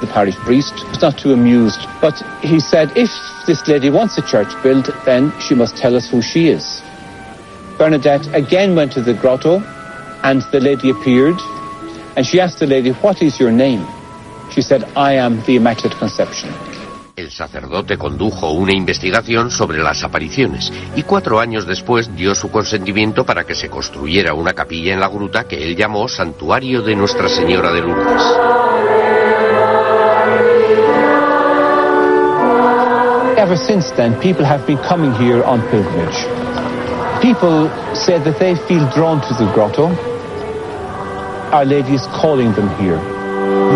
The 0.00 0.08
parish 0.08 0.36
priest 0.44 0.74
was 0.90 1.00
not 1.00 1.16
too 1.16 1.32
amused, 1.32 1.86
but 2.00 2.20
he 2.42 2.58
said 2.60 2.92
if 2.96 3.10
this 3.46 3.66
lady 3.68 3.88
wants 3.88 4.18
a 4.18 4.22
church 4.22 4.52
built, 4.62 4.90
then 5.06 5.32
she 5.40 5.54
must 5.54 5.76
tell 5.76 5.94
us 5.96 6.10
who 6.10 6.20
she 6.20 6.48
is. 6.48 6.82
Bernadette 7.82 8.32
again 8.32 8.76
went 8.76 8.92
to 8.92 9.02
the 9.02 9.12
grotto 9.12 9.60
and 10.22 10.40
the 10.52 10.60
lady 10.60 10.90
appeared 10.90 11.34
and 12.16 12.24
she 12.24 12.38
asked 12.38 12.60
the 12.60 12.66
lady, 12.66 12.92
What 13.02 13.20
is 13.22 13.40
your 13.40 13.50
name? 13.50 13.84
She 14.52 14.62
said, 14.62 14.84
I 14.94 15.14
am 15.14 15.42
the 15.46 15.56
Immaculate 15.56 15.98
Conception. 15.98 16.54
El 17.16 17.32
sacerdote 17.32 17.98
condujo 17.98 18.52
una 18.52 18.72
investigación 18.72 19.50
sobre 19.50 19.82
las 19.82 20.04
apariciones 20.04 20.72
y 20.94 21.02
cuatro 21.02 21.40
años 21.40 21.66
después 21.66 22.14
dio 22.14 22.36
su 22.36 22.52
consentimiento 22.52 23.26
para 23.26 23.42
que 23.42 23.56
se 23.56 23.68
construyera 23.68 24.32
una 24.32 24.52
capilla 24.52 24.94
en 24.94 25.00
la 25.00 25.08
gruta 25.08 25.48
que 25.48 25.66
él 25.66 25.74
llamó 25.74 26.06
Santuario 26.06 26.82
de 26.82 26.94
Nuestra 26.94 27.28
Señora 27.28 27.72
de 27.72 27.80
Lourdes. 27.80 28.22
Ever 33.36 33.58
since 33.58 33.90
then, 33.96 34.14
people 34.20 34.44
have 34.44 34.64
been 34.68 34.78
coming 34.88 35.12
here 35.14 35.42
on 35.42 35.60
pilgrimage. 35.62 36.41
People 37.22 37.70
say 37.94 38.18
that 38.18 38.36
they 38.40 38.56
feel 38.66 38.84
drawn 38.90 39.20
to 39.20 39.34
the 39.34 39.48
grotto. 39.54 39.86
Our 41.52 41.64
Lady 41.64 41.94
is 41.94 42.04
calling 42.08 42.52
them 42.52 42.68
here. 42.80 42.98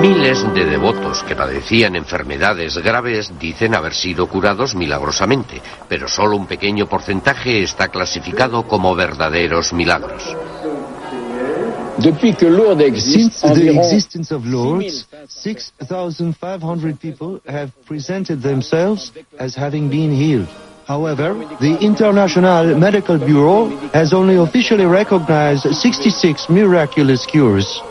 Miles 0.00 0.52
de 0.52 0.64
devotos 0.64 1.22
que 1.22 1.36
padecían 1.36 1.94
enfermedades 1.94 2.76
graves 2.78 3.30
dicen 3.38 3.76
haber 3.76 3.94
sido 3.94 4.26
curados 4.26 4.74
milagrosamente, 4.74 5.62
pero 5.88 6.08
solo 6.08 6.36
un 6.36 6.46
pequeño 6.46 6.88
porcentaje 6.88 7.62
está 7.62 7.86
clasificado 7.86 8.66
como 8.66 8.96
verdaderos 8.96 9.72
milagros. 9.72 10.24
Since 11.98 13.40
the 13.54 13.70
existence 13.70 14.34
of 14.34 14.44
Lourdes, 14.44 15.06
6,500 15.28 16.98
people 16.98 17.40
have 17.46 17.70
presented 17.86 18.42
themselves 18.42 19.12
as 19.38 19.56
having 19.56 19.88
been 19.88 20.10
healed. 20.10 20.48
However, 20.86 21.34
the 21.58 21.76
International 21.80 22.76
Medical 22.78 23.18
Bureau 23.18 23.66
has 23.92 24.12
only 24.12 24.36
officially 24.36 24.86
recognized 24.86 25.66
66 25.66 26.48
miraculous 26.48 27.26
cures. 27.26 27.82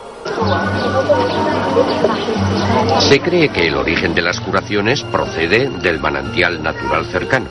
Se 3.00 3.20
cree 3.20 3.50
que 3.50 3.66
el 3.66 3.76
origen 3.76 4.14
de 4.14 4.22
las 4.22 4.40
curaciones 4.40 5.02
procede 5.02 5.68
del 5.82 6.00
manantial 6.00 6.62
natural 6.62 7.04
cercano. 7.04 7.50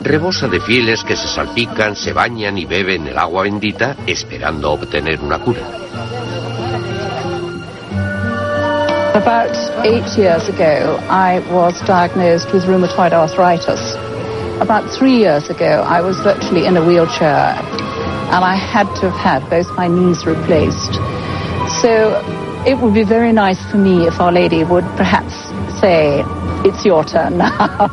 Rebosa 0.00 0.48
de 0.48 0.60
fieles 0.60 1.04
que 1.04 1.14
se 1.14 1.28
salpican, 1.28 1.94
se 1.94 2.14
bañan 2.14 2.56
y 2.56 2.64
beben 2.64 3.06
el 3.06 3.18
agua 3.18 3.42
bendita 3.42 3.96
esperando 4.06 4.72
obtener 4.72 5.20
una 5.20 5.40
cura. 5.40 5.60
About 9.12 9.54
eight 9.84 10.06
years 10.16 10.48
ago, 10.48 10.98
I 11.10 11.40
was 11.52 11.78
diagnosed 11.86 12.50
with 12.54 12.64
rheumatoid 12.64 13.12
arthritis. 13.12 14.09
About 14.60 14.90
three 14.92 15.16
years 15.16 15.48
ago, 15.48 15.82
I 15.86 16.02
was 16.02 16.18
virtually 16.20 16.66
in 16.66 16.76
a 16.76 16.84
wheelchair, 16.84 17.56
and 17.56 18.44
I 18.44 18.56
had 18.56 18.84
to 18.96 19.10
have 19.10 19.18
had 19.40 19.50
both 19.50 19.66
my 19.74 19.88
knees 19.88 20.26
replaced. 20.26 20.94
So 21.80 22.20
it 22.66 22.76
would 22.78 22.92
be 22.92 23.02
very 23.02 23.32
nice 23.32 23.58
for 23.70 23.78
me 23.78 24.06
if 24.06 24.20
Our 24.20 24.30
Lady 24.30 24.62
would 24.62 24.84
perhaps 24.96 25.32
say, 25.80 26.22
It's 26.68 26.84
your 26.84 27.04
turn 27.04 27.38
now. 27.44 27.88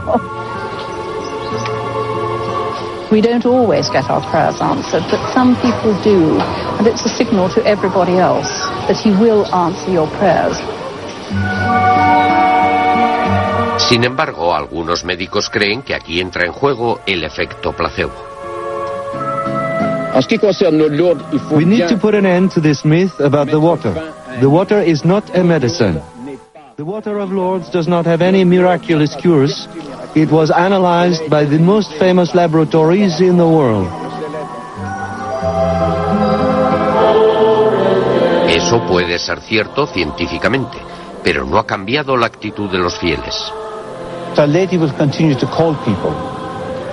we 3.11 3.21
don't 3.21 3.45
always 3.45 3.89
get 3.89 4.09
our 4.09 4.21
prayers 4.29 4.59
answered, 4.59 5.03
but 5.09 5.33
some 5.33 5.55
people 5.61 5.95
do, 6.03 6.37
and 6.77 6.85
it's 6.85 7.05
a 7.05 7.09
signal 7.09 7.47
to 7.55 7.65
everybody 7.65 8.17
else 8.17 8.51
that 8.87 8.97
He 8.97 9.11
will 9.11 9.45
answer 9.55 9.89
your 9.89 10.07
prayers. 10.17 10.57
Sin 13.89 14.03
embargo, 14.03 14.53
algunos 14.53 15.05
médicos 15.05 15.49
creen 15.49 15.81
que 15.81 15.95
aquí 15.95 16.19
entra 16.19 16.45
en 16.45 16.51
juego 16.51 16.99
el 17.05 17.23
efecto 17.23 17.71
placebo. 17.71 18.11
We 21.51 21.63
need 21.63 21.87
to 21.87 21.97
put 21.97 22.15
an 22.15 22.25
end 22.25 22.51
to 22.53 22.61
this 22.61 22.83
myth 22.83 23.13
about 23.21 23.49
the 23.49 23.59
water. 23.59 23.93
The 24.41 24.49
water 24.49 24.81
is 24.81 25.05
not 25.05 25.23
a 25.35 25.43
medicine. 25.43 26.01
The 26.75 26.83
water 26.83 27.19
of 27.19 27.31
Lourdes 27.31 27.71
does 27.71 27.87
not 27.87 28.05
have 28.05 28.21
any 28.21 28.43
miraculous 28.43 29.15
cures. 29.15 29.67
It 30.15 30.31
was 30.31 30.51
analyzed 30.51 31.29
by 31.29 31.45
the 31.45 31.59
most 31.59 31.93
famous 31.93 32.35
laboratories 32.35 33.21
in 33.21 33.37
the 33.37 33.47
world. 33.47 33.87
Eso 38.49 38.85
puede 38.85 39.17
ser 39.19 39.39
cierto 39.41 39.87
científicamente, 39.87 40.77
pero 41.23 41.45
no 41.45 41.57
ha 41.57 41.65
cambiado 41.65 42.17
la 42.17 42.25
actitud 42.25 42.69
de 42.69 42.79
los 42.79 42.97
fieles. 42.97 43.53
Our 44.37 44.45
Lady 44.45 44.77
will 44.77 44.93
continue 44.93 45.33
to 45.33 45.47
call 45.47 45.73
people 45.83 46.13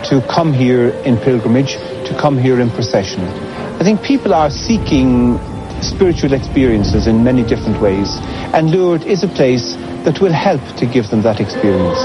to 0.09 0.23
come 0.33 0.55
here 0.55 0.89
in 1.05 1.19
pilgrimage, 1.19 1.75
to 2.09 2.17
come 2.19 2.39
here 2.39 2.59
in 2.59 2.71
procession. 2.71 3.21
I 3.21 3.85
think 3.85 4.03
people 4.03 4.33
are 4.33 4.51
seeking 4.51 5.39
spiritual 5.83 6.33
experiences 6.33 7.07
in 7.07 7.23
many 7.23 7.43
different 7.43 7.83
ways, 7.83 8.09
and 8.55 8.71
Lourdes 8.71 9.05
is 9.05 9.25
a 9.25 9.29
place 9.29 9.75
that 10.05 10.21
will 10.23 10.33
help 10.33 10.63
to 10.77 10.87
give 10.87 11.11
them 11.11 11.21
that 11.23 11.39
experience. 11.39 12.01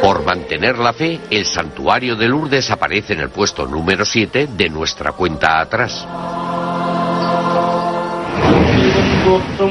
Por 0.00 0.22
mantener 0.24 0.78
la 0.78 0.92
fe, 0.92 1.20
el 1.28 1.44
santuario 1.44 2.14
de 2.14 2.28
Lourdes 2.28 2.70
aparece 2.70 3.14
en 3.14 3.20
el 3.20 3.30
puesto 3.30 3.66
número 3.66 4.04
7 4.04 4.46
de 4.56 4.68
nuestra 4.68 5.10
cuenta 5.10 5.60
atrás. 5.60 6.06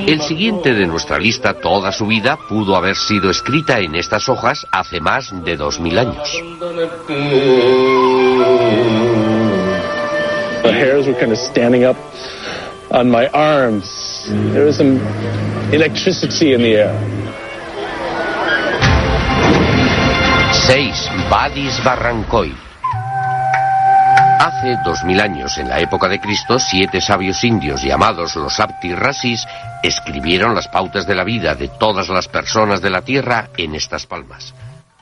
El 0.05 0.21
siguiente 0.21 0.73
de 0.73 0.85
nuestra 0.87 1.17
lista, 1.19 1.53
toda 1.55 1.91
su 1.91 2.07
vida, 2.07 2.37
pudo 2.49 2.75
haber 2.75 2.95
sido 2.95 3.29
escrita 3.29 3.79
en 3.79 3.95
estas 3.95 4.29
hojas 4.29 4.65
hace 4.71 4.99
más 4.99 5.31
de 5.43 5.55
dos 5.55 5.79
mil 5.79 5.97
años. 5.97 6.41
The 10.63 10.73
hairs 10.73 11.07
were 11.07 11.17
kind 11.17 11.31
of 11.31 11.37
standing 11.37 11.85
up 11.85 11.95
on 12.91 13.09
my 13.09 13.27
arms. 13.27 14.25
There 14.53 14.65
was 14.65 14.75
some 14.77 14.99
electricity 15.71 16.53
in 16.53 16.61
the 16.61 16.75
air. 16.75 16.93
6. 20.67 21.07
Badis 21.29 21.79
Barrancoy. 21.83 22.66
Hace 24.47 24.77
dos 24.77 25.03
mil 25.03 25.19
años, 25.19 25.57
en 25.57 25.67
la 25.67 25.81
época 25.81 26.07
de 26.07 26.21
Cristo, 26.21 26.57
siete 26.57 27.01
sabios 27.01 27.43
indios 27.43 27.81
llamados 27.81 28.37
los 28.37 28.61
Abti 28.61 28.95
Rasis 28.95 29.45
escribieron 29.83 30.55
las 30.55 30.69
pautas 30.69 31.05
de 31.05 31.15
la 31.15 31.25
vida 31.25 31.53
de 31.53 31.67
todas 31.67 32.07
las 32.07 32.29
personas 32.29 32.81
de 32.81 32.89
la 32.89 33.01
tierra 33.01 33.49
en 33.57 33.75
estas 33.75 34.05
palmas. 34.05 34.53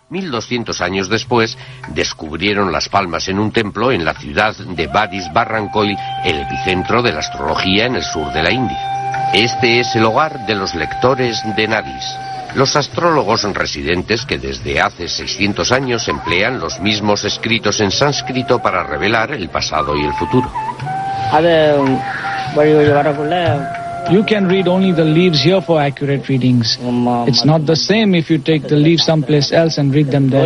1200 0.10 0.81
años 0.81 1.10
después, 1.10 1.60
descubrieron 1.89 2.71
las 2.71 2.89
palmas 2.89 3.27
en 3.27 3.38
un 3.38 3.51
templo 3.51 3.91
en 3.91 4.03
la 4.03 4.15
ciudad 4.15 4.55
de 4.55 4.88
Badis 4.88 5.31
Barrancoy, 5.31 5.95
el 6.23 6.39
epicentro 6.39 7.03
de 7.03 7.13
la 7.13 7.19
astrología 7.19 7.86
en 7.86 7.97
el 7.97 8.03
sur 8.03 8.34
de 8.34 8.41
la 8.41 8.49
India. 8.49 9.29
Este 9.31 9.79
es 9.79 9.95
el 9.95 10.05
hogar 10.05 10.47
de 10.47 10.55
los 10.55 10.73
lectores 10.73 11.39
de 11.55 11.67
Nadis, 11.67 12.17
los 12.55 12.75
astrólogos 12.75 13.43
residentes 13.53 14.25
que 14.25 14.37
desde 14.37 14.79
hace 14.79 15.07
600 15.07 15.71
años 15.71 16.07
emplean 16.07 16.59
los 16.59 16.79
mismos 16.79 17.25
escritos 17.25 17.79
en 17.81 17.91
sánscrito 17.91 18.59
para 18.59 18.83
revelar 18.83 19.33
el 19.33 19.49
pasado 19.49 19.95
y 19.95 20.05
el 20.05 20.13
futuro. 20.13 20.49
You 24.11 24.23
can 24.23 24.47
read 24.47 24.67
only 24.67 24.93
the 24.93 25.03
leaves 25.03 25.43
here 25.43 25.61
for 25.61 25.81
accurate 25.81 26.29
readings. 26.29 26.77
It's 27.27 27.43
not 27.43 27.65
the 27.65 27.75
same 27.75 28.13
if 28.13 28.29
you 28.29 28.37
take 28.37 28.67
the 28.67 28.75
leaves 28.75 29.03
someplace 29.03 29.51
else 29.51 29.79
and 29.79 29.91
read 29.91 30.11
them 30.11 30.29
there. 30.29 30.45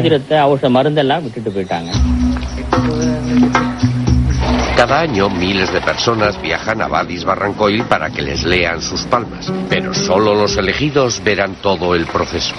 Cada 4.75 5.01
año 5.01 5.29
miles 5.29 5.71
de 5.73 5.81
personas 5.81 6.41
viajan 6.41 6.81
a 6.81 6.87
Badis 6.87 7.23
Barrancoil 7.23 7.83
para 7.83 8.09
que 8.09 8.21
les 8.21 8.43
lean 8.43 8.81
sus 8.81 9.03
palmas, 9.03 9.51
pero 9.69 9.93
solo 9.93 10.33
los 10.33 10.57
elegidos 10.57 11.21
verán 11.23 11.55
todo 11.61 11.95
el 11.95 12.05
proceso. 12.05 12.53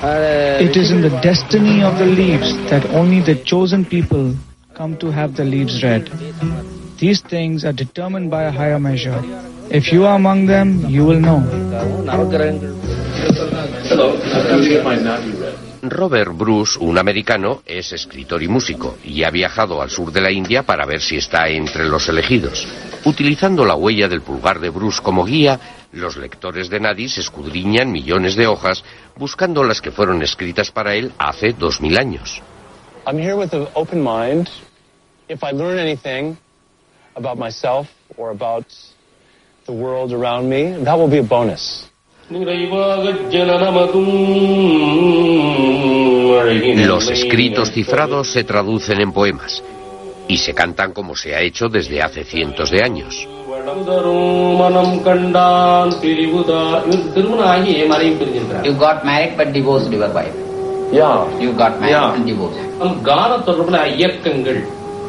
It 0.00 0.76
is 0.76 0.90
in 0.92 1.02
the 1.02 1.10
destiny 1.22 1.82
of 1.82 1.98
the 1.98 2.06
leaves 2.06 2.54
that 2.70 2.84
only 2.94 3.20
the 3.20 3.42
chosen 3.42 3.84
people 3.84 4.34
come 4.72 4.96
to 4.98 5.10
have 5.10 5.34
the 5.34 5.44
leaves 5.44 5.82
read. 5.82 6.08
These 6.98 7.22
things 7.22 7.64
are 7.64 7.72
determined 7.72 8.30
by 8.30 8.44
a 8.44 8.52
higher 8.52 8.78
measure. 8.78 9.20
If 9.70 9.92
you 9.92 10.06
are 10.06 10.14
among 10.14 10.46
them, 10.46 10.86
you 10.88 11.04
will 11.04 11.20
know. 11.20 11.42
Robert 15.82 16.32
Bruce, 16.36 16.78
un 16.80 16.98
americano, 16.98 17.62
es 17.64 17.92
escritor 17.92 18.42
y 18.42 18.48
músico 18.48 18.96
y 19.04 19.22
ha 19.22 19.30
viajado 19.30 19.80
al 19.80 19.90
sur 19.90 20.12
de 20.12 20.20
la 20.20 20.30
India 20.30 20.62
para 20.64 20.84
ver 20.84 21.00
si 21.00 21.16
está 21.16 21.48
entre 21.48 21.84
los 21.88 22.08
elegidos. 22.08 22.66
Utilizando 23.04 23.64
la 23.64 23.76
huella 23.76 24.08
del 24.08 24.22
pulgar 24.22 24.58
de 24.58 24.70
Bruce 24.70 25.00
como 25.02 25.24
guía, 25.24 25.60
los 25.92 26.16
lectores 26.16 26.68
de 26.68 26.80
Nadis 26.80 27.18
escudriñan 27.18 27.92
millones 27.92 28.34
de 28.36 28.46
hojas 28.46 28.82
buscando 29.16 29.62
las 29.62 29.80
que 29.80 29.90
fueron 29.90 30.22
escritas 30.22 30.70
para 30.70 30.94
él 30.94 31.12
hace 31.18 31.52
dos 31.52 31.80
mil 31.80 31.96
años. 31.96 32.42
I'm 33.06 33.18
here 33.18 33.36
with 33.36 33.54
an 33.54 33.68
open 33.74 34.02
mind. 34.02 34.48
If 35.28 35.42
I 35.42 35.52
learn 35.52 35.78
anything 35.78 36.36
about 37.14 37.38
myself 37.38 37.88
or 38.16 38.30
about 38.30 38.66
the 39.66 39.72
world 39.72 40.12
around 40.12 40.48
me, 40.48 40.84
that 40.84 40.98
will 40.98 41.08
be 41.08 41.18
a 41.18 41.22
bonus. 41.22 41.88
Los 46.86 47.08
escritos 47.08 47.72
cifrados 47.72 48.30
se 48.30 48.44
traducen 48.44 49.00
en 49.00 49.12
poemas 49.12 49.62
y 50.28 50.36
se 50.36 50.52
cantan 50.52 50.92
como 50.92 51.16
se 51.16 51.34
ha 51.34 51.40
hecho 51.40 51.70
desde 51.70 52.02
hace 52.02 52.24
cientos 52.24 52.70
de 52.70 52.84
años. 52.84 53.26
You 58.62 58.74
got 58.74 59.04
married 59.04 59.36
but 59.38 59.52
divorced 59.54 59.90
your 59.90 60.12
wife. 60.12 60.34
Yeah. 60.92 61.26
You 61.40 61.52
got 61.54 61.80
married 61.80 61.92
Yeah. 61.92 62.12
and 62.14 62.26
divorced. 62.26 62.58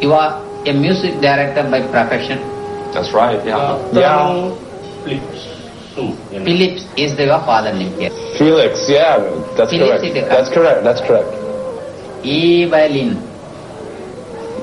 You 0.02 0.14
are 0.14 0.42
a 0.66 0.74
music 0.74 1.20
director 1.20 1.64
by 1.70 1.82
profession. 1.82 2.40
That's 2.94 3.12
right. 3.12 3.44
Yeah. 3.46 3.78
Yeah. 3.92 4.56
Phillips 6.32 6.84
is 6.98 7.16
the 7.18 7.28
father 7.46 7.74
name 7.74 7.94
here. 8.00 8.12
Felix. 8.38 8.90
Yeah. 8.90 9.18
That's 9.58 9.72
Felix 9.72 10.02
correct. 10.02 10.30
That's 10.30 10.50
correct. 10.50 10.84
That's 10.84 11.02
correct. 11.02 11.30
Evelyn. 12.26 13.12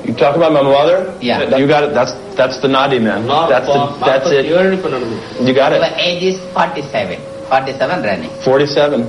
You 0.05 0.13
talk 0.15 0.35
about 0.35 0.53
my 0.53 0.61
mother? 0.63 1.17
Yeah. 1.21 1.57
You 1.57 1.67
got 1.67 1.83
it. 1.83 1.93
That's 1.93 2.13
that's 2.37 2.61
the 2.61 2.67
naughty 2.67 2.99
man. 2.99 3.27
That's 3.27 3.67
the, 3.67 3.79
that's 3.99 4.29
it. 4.31 4.45
You 4.45 5.53
got 5.53 5.73
Your 5.73 5.83
it. 5.83 5.93
age 5.97 6.23
is 6.23 6.37
47. 6.53 7.19
47 7.49 8.03
running. 8.03 8.29
47. 8.43 9.01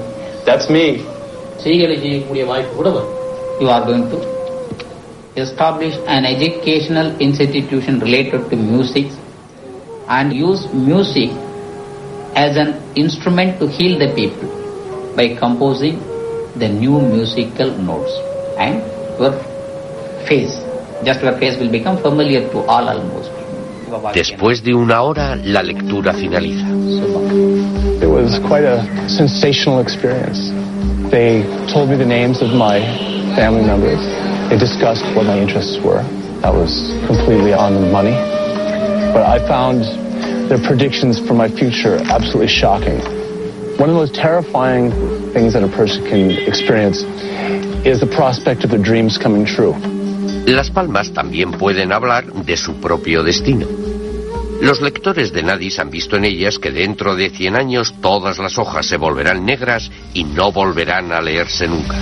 That's 0.44 0.70
me. 0.70 1.04
You 3.60 3.68
are 3.68 3.84
going 3.84 4.08
to 4.10 4.18
establish 5.36 5.94
an 6.06 6.24
educational 6.24 7.14
institution 7.20 8.00
related 8.00 8.48
to 8.50 8.56
music 8.56 9.06
and 10.08 10.32
use 10.32 10.66
music 10.72 11.30
as 12.44 12.56
an 12.56 12.70
instrument 12.94 13.58
to 13.60 13.66
heal 13.76 13.98
the 13.98 14.10
people 14.14 14.50
by 15.16 15.26
composing 15.42 15.98
the 16.62 16.68
new 16.68 17.00
musical 17.00 17.70
notes 17.90 18.14
and 18.66 18.78
your 19.18 19.32
face 20.30 20.54
just 21.08 21.20
your 21.28 21.36
face 21.42 21.58
will 21.60 21.72
become 21.78 21.98
familiar 22.08 22.42
to 22.54 22.58
all 22.76 22.88
almost 22.94 23.30
Después 24.12 24.62
de 24.62 24.74
una 24.74 25.00
hora, 25.00 25.34
la 25.34 25.62
lectura 25.62 26.12
finaliza. 26.12 26.66
It 28.02 28.06
was 28.06 28.38
quite 28.46 28.64
a 28.64 28.84
sensational 29.08 29.80
experience. 29.80 30.52
They 31.10 31.42
told 31.72 31.88
me 31.88 31.96
the 31.96 32.04
names 32.04 32.42
of 32.42 32.50
my 32.50 32.80
family 33.34 33.64
members. 33.64 33.98
They 34.50 34.58
discussed 34.58 35.04
what 35.16 35.24
my 35.24 35.38
interests 35.38 35.78
were. 35.82 36.02
That 36.42 36.52
was 36.52 36.92
completely 37.06 37.54
on 37.54 37.74
the 37.80 37.88
money. 37.90 38.12
But 39.14 39.24
I 39.24 39.38
found 39.48 39.84
their 40.48 40.58
predictions 40.58 41.20
for 41.20 41.34
my 41.34 41.48
future 41.48 41.96
absolutely 42.08 42.48
shocking. 42.48 42.98
One 43.78 43.90
of 43.90 43.94
the 43.94 44.00
most 44.00 44.14
terrifying 44.14 44.90
things 45.32 45.52
that 45.52 45.62
a 45.62 45.68
person 45.68 46.04
can 46.04 46.30
experience 46.30 47.02
is 47.86 48.00
the 48.00 48.06
prospect 48.06 48.64
of 48.64 48.70
their 48.70 48.82
dreams 48.82 49.18
coming 49.18 49.44
true. 49.44 49.74
Las 50.46 50.70
palmas 50.70 51.12
también 51.12 51.52
pueden 51.52 51.92
hablar 51.92 52.32
de 52.32 52.56
su 52.56 52.80
propio 52.80 53.22
destino. 53.22 53.66
Los 54.60 54.80
lectores 54.80 55.32
de 55.32 55.42
Nadis 55.42 55.78
han 55.78 55.90
visto 55.90 56.16
en 56.16 56.24
ellas 56.24 56.58
que 56.58 56.72
dentro 56.72 57.14
de 57.14 57.30
100 57.30 57.54
años 57.56 57.94
todas 58.00 58.38
las 58.38 58.58
hojas 58.58 58.86
se 58.86 58.96
volverán 58.96 59.44
negras 59.44 59.90
y 60.14 60.24
no 60.24 60.50
volverán 60.50 61.12
a 61.12 61.20
leerse 61.20 61.68
nunca. 61.68 61.96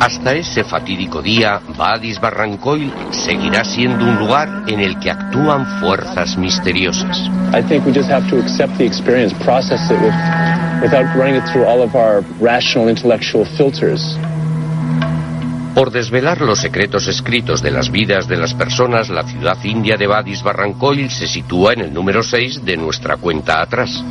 Hasta 0.00 0.32
ese 0.34 0.62
fatídico 0.62 1.20
día, 1.20 1.60
Badis 1.76 2.20
Barrancoil 2.20 2.92
seguirá 3.10 3.64
siendo 3.64 4.04
un 4.04 4.16
lugar 4.16 4.62
en 4.68 4.78
el 4.80 4.98
que 5.00 5.10
actúan 5.10 5.66
fuerzas 5.80 6.38
misteriosas. 6.38 7.18
I 7.52 7.62
think 7.62 7.84
we 7.84 7.92
just 7.92 8.08
have 8.08 8.28
to 8.30 8.38
accept 8.38 8.78
the 8.78 8.84
experience, 8.84 9.34
process 9.44 9.90
it 9.90 9.98
with, 10.00 10.14
without 10.82 11.06
running 11.16 11.34
it 11.34 11.44
through 11.50 11.66
all 11.66 11.82
of 11.82 11.96
our 11.96 12.22
rational 12.40 12.88
intellectual 12.88 13.44
filters. 13.44 14.16
Por 15.74 15.90
desvelar 15.90 16.40
los 16.40 16.60
secretos 16.60 17.08
escritos 17.08 17.62
de 17.62 17.70
las 17.72 17.90
vidas 17.90 18.28
de 18.28 18.36
las 18.36 18.54
personas, 18.54 19.10
la 19.10 19.24
ciudad 19.24 19.58
india 19.64 19.96
de 19.96 20.06
Badis 20.06 20.42
Barrancoil 20.42 21.10
se 21.10 21.26
sitúa 21.26 21.72
en 21.72 21.80
el 21.80 21.92
número 21.92 22.22
6 22.22 22.64
de 22.64 22.76
nuestra 22.76 23.16
cuenta 23.16 23.60
atrás. 23.60 24.02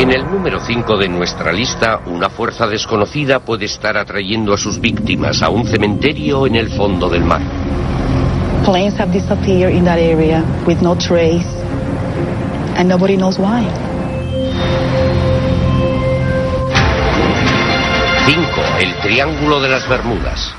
En 0.00 0.10
el 0.10 0.24
número 0.24 0.60
5 0.60 0.96
de 0.96 1.10
nuestra 1.10 1.52
lista, 1.52 2.00
una 2.06 2.30
fuerza 2.30 2.66
desconocida 2.66 3.40
puede 3.40 3.66
estar 3.66 3.98
atrayendo 3.98 4.54
a 4.54 4.56
sus 4.56 4.80
víctimas 4.80 5.42
a 5.42 5.50
un 5.50 5.66
cementerio 5.66 6.46
en 6.46 6.54
el 6.54 6.70
fondo 6.70 7.10
del 7.10 7.22
mar. 7.22 7.42
Planes 8.64 8.98
have 8.98 9.12
disappeared 9.12 9.74
in 9.74 9.84
that 9.84 9.98
area 9.98 10.42
with 10.66 10.80
no 10.80 10.94
trace, 10.96 11.44
and 12.78 12.88
nobody 12.88 13.14
knows 13.14 13.38
why. 13.38 13.62
5. 18.24 18.78
El 18.80 18.94
Triángulo 19.02 19.60
de 19.60 19.68
las 19.68 19.86
Bermudas. 19.86 20.54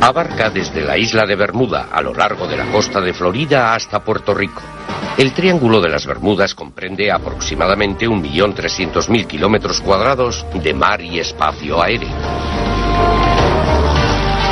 Abarca 0.00 0.50
desde 0.50 0.82
la 0.82 0.98
isla 0.98 1.24
de 1.26 1.36
Bermuda 1.36 1.88
a 1.90 2.00
lo 2.02 2.14
largo 2.14 2.46
de 2.46 2.56
la 2.56 2.66
costa 2.66 3.00
de 3.00 3.14
Florida 3.14 3.74
hasta 3.74 4.00
Puerto 4.00 4.34
Rico. 4.34 4.62
El 5.16 5.32
Triángulo 5.32 5.80
de 5.80 5.88
las 5.88 6.06
Bermudas 6.06 6.54
comprende 6.54 7.10
aproximadamente 7.10 8.06
1.300.000 8.06 9.26
kilómetros 9.26 9.80
cuadrados 9.80 10.44
de 10.54 10.74
mar 10.74 11.00
y 11.00 11.18
espacio 11.18 11.82
aéreo. 11.82 12.10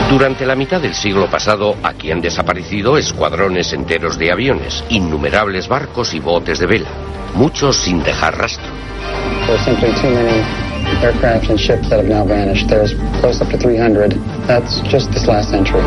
Durante 0.09 0.47
la 0.47 0.55
mitad 0.55 0.81
del 0.81 0.95
siglo 0.95 1.29
pasado, 1.29 1.77
aquí 1.83 2.11
han 2.11 2.21
desaparecido 2.21 2.97
escuadrones 2.97 3.73
enteros 3.73 4.19
de 4.19 4.33
aviones, 4.33 4.85
innumerables 4.89 5.69
barcos 5.69 6.15
y 6.15 6.21
botes 6.21 6.59
de 6.59 6.67
vela, 6.67 6.89
muchos 7.35 7.77
sin 7.77 8.03
dejar 8.03 8.39
rastro. 8.39 8.73
Aircraft 11.03 11.51
and 11.51 11.59
ships 11.59 11.91
that 11.91 11.99
have 11.99 12.09
now 12.09 12.25
vanished. 12.25 12.69
There's 12.69 12.95
close 13.21 13.41
up 13.41 13.51
to 13.51 13.59
300. 13.59 14.13
That's 14.47 14.81
just 14.89 15.13
this 15.13 15.27
last 15.27 15.51
century. 15.51 15.83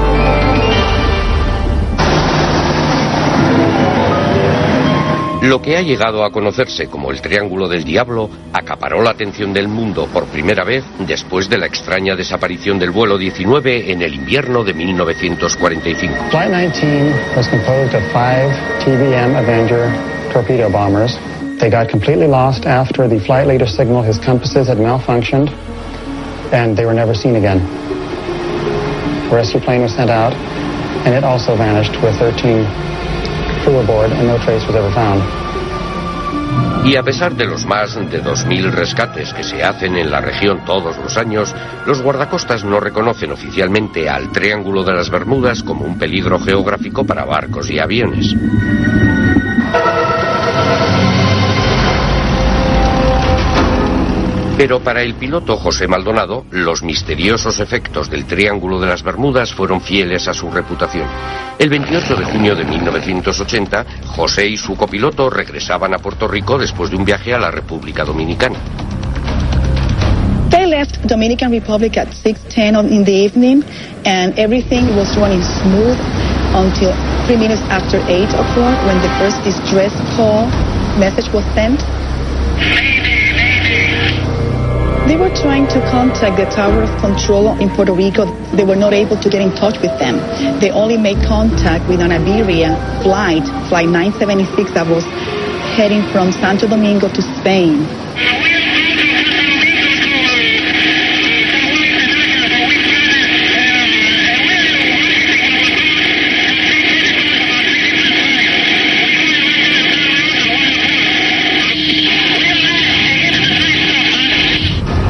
Lo 5.42 5.62
que 5.62 5.78
ha 5.78 5.82
llegado 5.82 6.26
a 6.26 6.32
conocerse 6.32 6.88
como 6.88 7.12
el 7.12 7.22
Triángulo 7.22 7.70
del 7.70 7.84
Diablo 7.84 8.30
acaparó 8.52 9.02
la 9.04 9.12
atención 9.12 9.54
del 9.54 9.68
mundo 9.68 10.08
por 10.12 10.26
primera 10.26 10.64
vez 10.64 10.84
después 11.08 11.48
de 11.48 11.58
la 11.58 11.68
extraña 11.68 12.16
desaparición 12.16 12.80
del 12.80 12.92
vuelo 12.92 13.18
19 13.18 13.92
en 13.92 14.02
el 14.02 14.16
invierno 14.16 14.64
de 14.64 14.74
1945. 14.74 16.14
Flight 16.32 16.52
19 16.52 17.14
was 17.36 17.48
composed 17.48 17.96
of 17.96 18.04
five 18.12 18.52
TBM 18.84 19.38
Avenger 19.38 19.90
torpedo 20.34 20.70
bombers. 20.70 21.18
They 21.60 21.72
got 21.72 21.90
completely 21.90 22.28
lost 22.28 22.66
after 22.66 23.08
the 23.08 23.20
flight 23.20 23.48
leader 23.48 23.66
signaled 23.66 24.06
his 24.06 24.20
compasses 24.20 24.68
had 24.68 24.78
malfunctioned, 24.78 25.50
and 26.54 26.78
they 26.78 26.86
were 26.86 26.94
never 26.94 27.16
seen 27.16 27.36
again. 27.36 27.62
A 29.32 29.36
rescue 29.36 29.60
plane 29.60 29.82
was 29.82 29.94
sent 29.94 30.12
out, 30.12 30.34
and 31.06 31.16
it 31.16 31.24
also 31.24 31.56
vanished 31.56 31.94
with 32.04 32.16
13 32.20 32.64
crew 33.64 33.80
aboard, 33.80 34.12
and 34.12 34.28
no 34.28 34.38
trace 34.38 34.66
was 34.68 34.76
ever 34.76 34.92
found. 34.94 35.24
Y 36.86 36.96
a 36.96 37.04
pesar 37.04 37.36
de 37.36 37.46
los 37.46 37.66
más 37.66 37.96
de 37.96 38.24
2.000 38.24 38.72
rescates 38.72 39.34
que 39.34 39.44
se 39.44 39.64
hacen 39.64 39.98
en 39.98 40.12
la 40.12 40.22
región 40.22 40.64
todos 40.64 40.96
los 40.98 41.18
años, 41.18 41.54
los 41.86 42.02
guardacostas 42.04 42.64
no 42.64 42.80
reconocen 42.80 43.32
oficialmente 43.32 44.08
al 44.08 44.32
Triángulo 44.32 44.84
de 44.84 44.94
las 44.94 45.10
Bermudas 45.10 45.64
como 45.64 45.86
un 45.86 45.98
peligro 45.98 46.40
geográfico 46.40 47.04
para 47.04 47.26
barcos 47.26 47.70
y 47.72 47.80
aviones. 47.80 48.34
Pero 54.58 54.80
para 54.80 55.04
el 55.04 55.14
piloto 55.14 55.56
José 55.56 55.88
Maldonado, 55.88 56.44
los 56.50 56.82
misteriosos 56.82 57.60
efectos 57.60 58.10
del 58.10 58.26
Triángulo 58.26 58.80
de 58.80 58.88
las 58.88 59.04
Bermudas 59.04 59.54
fueron 59.54 59.82
fieles 59.82 60.28
a 60.28 60.34
su 60.34 60.50
reputación. 60.50 61.08
El 61.60 61.70
28 61.70 62.16
de 62.16 62.26
junio 62.26 62.56
de 62.56 62.66
1980, 62.66 63.86
José 64.08 64.48
y 64.48 64.58
su 64.58 64.76
copiloto 64.76 65.30
regresaban 65.30 65.94
a 65.94 66.00
Puerto 66.00 66.28
Rico 66.28 66.58
después 66.58 66.90
de 66.90 66.96
un 66.96 67.06
viaje 67.06 67.36
a 67.36 67.38
la 67.38 67.52
República 67.52 68.04
Dominicana. 68.04 68.58
They 70.50 70.66
left 70.66 71.06
Dominican 71.06 71.52
Republic 71.52 71.96
at 71.98 72.08
6:10 72.14 72.90
in 72.90 73.06
the 73.06 73.12
evening, 73.12 73.64
and 74.06 74.34
everything 74.40 74.88
was 74.98 75.16
running 75.18 75.44
smooth 75.44 76.00
until 76.56 76.94
three 77.28 77.38
minutes 77.38 77.62
after 77.70 78.02
8 78.08 78.34
o'clock 78.34 78.76
when 78.88 79.00
the 79.02 79.10
first 79.20 79.38
distress 79.44 79.94
call 80.16 80.48
message 80.98 81.32
was 81.32 81.44
sent. 81.54 81.80
They 85.08 85.16
were 85.16 85.34
trying 85.34 85.68
to 85.70 85.80
contact 85.90 86.36
the 86.36 86.46
Tower 86.54 86.84
of 86.84 86.92
Control 87.00 87.58
in 87.60 87.70
Puerto 87.70 87.94
Rico. 87.94 88.26
They 88.52 88.66
were 88.66 88.76
not 88.76 88.92
able 88.94 89.16
to 89.16 89.30
get 89.30 89.42
in 89.42 89.56
touch 89.56 89.80
with 89.80 89.98
them. 90.00 90.20
They 90.60 90.70
only 90.70 90.98
made 90.98 91.24
contact 91.26 91.88
with 91.88 92.02
an 92.02 92.12
Iberia 92.12 92.76
flight, 93.04 93.44
Flight 93.70 93.88
976, 93.88 94.72
that 94.74 94.86
was 94.86 95.06
heading 95.80 96.04
from 96.12 96.34
Santo 96.34 96.68
Domingo 96.68 97.08
to 97.08 97.22
Spain. 97.40 97.88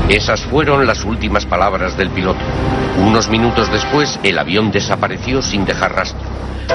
Esas 0.09 0.39
fueron 0.41 0.87
las 0.87 1.03
últimas 1.03 1.45
palabras 1.45 1.97
del 1.97 2.09
piloto. 2.09 2.39
Unos 3.05 3.27
minutos 3.27 3.69
después, 3.69 4.17
el 4.23 4.39
avión 4.39 4.71
desapareció 4.71 5.41
sin 5.41 5.65
dejar 5.65 5.95
rastro. 5.95 6.25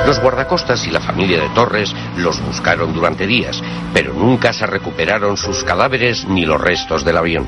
Los 0.07 0.21
guardacostas 0.21 0.87
y 0.87 0.91
la 0.91 1.01
familia 1.01 1.41
de 1.41 1.49
Torres 1.51 1.95
los 2.19 2.45
buscaron 2.45 2.93
durante 2.93 3.27
días, 3.27 3.63
pero 3.95 4.13
nunca 4.13 4.53
se 4.53 4.67
recuperaron 4.67 5.39
sus 5.39 5.65
cadáveres 5.65 6.27
ni 6.29 6.45
los 6.45 6.61
restos 6.61 7.07
del 7.07 7.17
avión. 7.17 7.47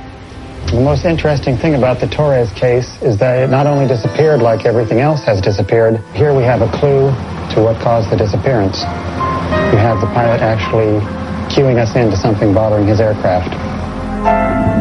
The 0.70 0.80
most 0.80 1.04
interesting 1.04 1.58
thing 1.58 1.74
about 1.74 2.00
the 2.00 2.06
Torres 2.06 2.50
case 2.54 2.88
is 3.02 3.18
that 3.18 3.44
it 3.44 3.50
not 3.50 3.66
only 3.66 3.86
disappeared 3.86 4.40
like 4.40 4.66
everything 4.66 5.00
else 5.00 5.22
has 5.26 5.42
disappeared, 5.42 6.00
here 6.14 6.32
we 6.32 6.44
have 6.44 6.62
a 6.62 6.70
clue 6.78 7.12
to 7.54 7.62
what 7.62 7.78
caused 7.80 8.10
the 8.10 8.16
disappearance. 8.16 8.80
You 9.70 9.78
have 9.78 10.00
the 10.00 10.08
pilot 10.14 10.40
actually 10.40 10.98
cueing 11.52 11.78
us 11.78 11.94
into 11.94 12.16
something 12.16 12.54
bothering 12.54 12.86
his 12.86 13.00
aircraft. 13.00 13.73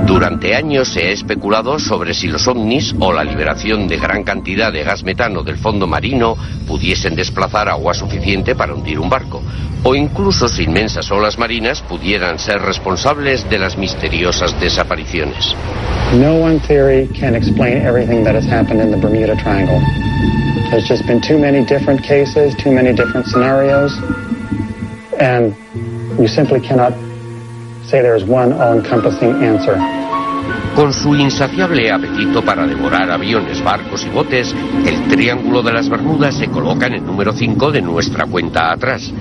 Durante 0.05 0.53
años 0.53 0.89
se 0.89 1.07
ha 1.07 1.11
especulado 1.11 1.79
sobre 1.79 2.13
si 2.13 2.27
los 2.27 2.47
ovnis 2.47 2.93
o 2.99 3.13
la 3.13 3.23
liberación 3.23 3.87
de 3.87 3.97
gran 3.97 4.23
cantidad 4.23 4.71
de 4.71 4.83
gas 4.83 5.03
metano 5.03 5.43
del 5.43 5.57
fondo 5.57 5.87
marino 5.87 6.35
pudiesen 6.67 7.15
desplazar 7.15 7.69
agua 7.69 7.93
suficiente 7.93 8.53
para 8.53 8.73
hundir 8.73 8.99
un 8.99 9.09
barco, 9.09 9.41
o 9.83 9.95
incluso 9.95 10.47
si 10.49 10.63
inmensas 10.63 11.09
olas 11.09 11.37
marinas 11.37 11.81
pudieran 11.81 12.37
ser 12.37 12.61
responsables 12.61 13.49
de 13.49 13.59
las 13.59 13.77
misteriosas 13.77 14.59
desapariciones. 14.59 15.55
No 16.19 16.35
one 16.35 16.59
theory 16.59 17.07
can 17.19 17.33
explain 17.33 17.77
everything 17.77 18.23
that 18.23 18.35
has 18.35 18.45
happened 18.45 18.81
in 18.81 18.91
the 18.91 18.97
Bermuda 18.97 19.35
Triangle. 19.37 19.81
There's 20.69 20.87
just 20.87 21.05
been 21.07 21.21
too 21.21 21.37
many 21.37 21.65
different 21.65 22.03
cases, 22.03 22.55
too 22.57 22.71
many 22.71 22.93
different 22.93 23.25
scenarios, 23.27 23.91
and 25.19 25.55
you 26.19 26.27
simply 26.27 26.59
cannot 26.59 26.93
say 27.85 28.01
there's 28.01 28.23
one 28.23 28.53
all-encompassing 28.53 29.43
answer. 29.43 29.77
Con 30.75 30.91
su 30.91 31.15
insaciable 31.15 31.91
apetito 31.91 32.43
para 32.43 32.65
devorar 32.65 33.11
aviones, 33.11 33.63
barcos 33.63 34.03
y 34.05 34.09
botes, 34.09 34.55
el 34.85 35.07
Triángulo 35.07 35.61
de 35.61 35.71
las 35.71 35.87
Bermudas 35.87 36.35
se 36.35 36.47
coloca 36.47 36.87
en 36.87 36.93
el 36.93 37.05
número 37.05 37.31
5 37.31 37.71
de 37.71 37.81
nuestra 37.81 38.25
cuenta 38.25 38.71
atrás. 38.71 39.11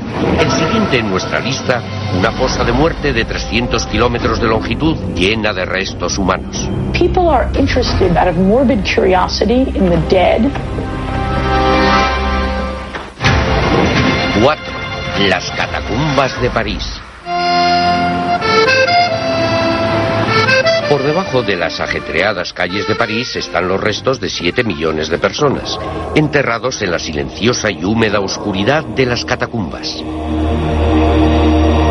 El 0.40 0.50
siguiente 0.50 0.98
en 0.98 1.10
nuestra 1.10 1.40
lista, 1.40 1.82
una 2.18 2.32
fosa 2.32 2.64
de 2.64 2.72
muerte 2.72 3.12
de 3.12 3.26
300 3.26 3.86
kilómetros 3.86 4.40
de 4.40 4.48
longitud 4.48 4.96
llena 5.14 5.52
de 5.52 5.66
restos 5.66 6.16
humanos. 6.16 6.68
People 6.94 7.28
are 7.28 7.46
interested 7.58 8.16
out 8.16 8.28
of 8.28 8.36
morbid 8.38 8.82
curiosity 8.84 9.68
in 9.76 9.90
the 9.90 10.00
dead. 10.08 10.50
4. 14.42 15.28
Las 15.28 15.50
catacumbas 15.50 16.40
de 16.40 16.48
París. 16.48 17.01
Por 20.92 21.02
debajo 21.04 21.40
de 21.40 21.56
las 21.56 21.80
ajetreadas 21.80 22.52
calles 22.52 22.86
de 22.86 22.94
París 22.94 23.34
están 23.34 23.66
los 23.66 23.80
restos 23.80 24.20
de 24.20 24.28
7 24.28 24.62
millones 24.62 25.08
de 25.08 25.16
personas, 25.16 25.78
enterrados 26.14 26.82
en 26.82 26.90
la 26.90 26.98
silenciosa 26.98 27.70
y 27.70 27.82
húmeda 27.82 28.20
oscuridad 28.20 28.84
de 28.84 29.06
las 29.06 29.24
catacumbas. 29.24 29.88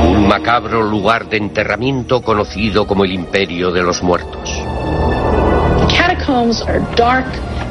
Un 0.06 0.28
macabro 0.28 0.84
lugar 0.84 1.28
de 1.30 1.38
enterramiento 1.38 2.22
conocido 2.22 2.86
como 2.86 3.04
el 3.04 3.14
Imperio 3.14 3.72
de 3.72 3.82
los 3.82 4.04
Muertos. 4.04 4.52
Catacombs 5.90 6.62
are 6.62 6.82
dark. 6.96 7.26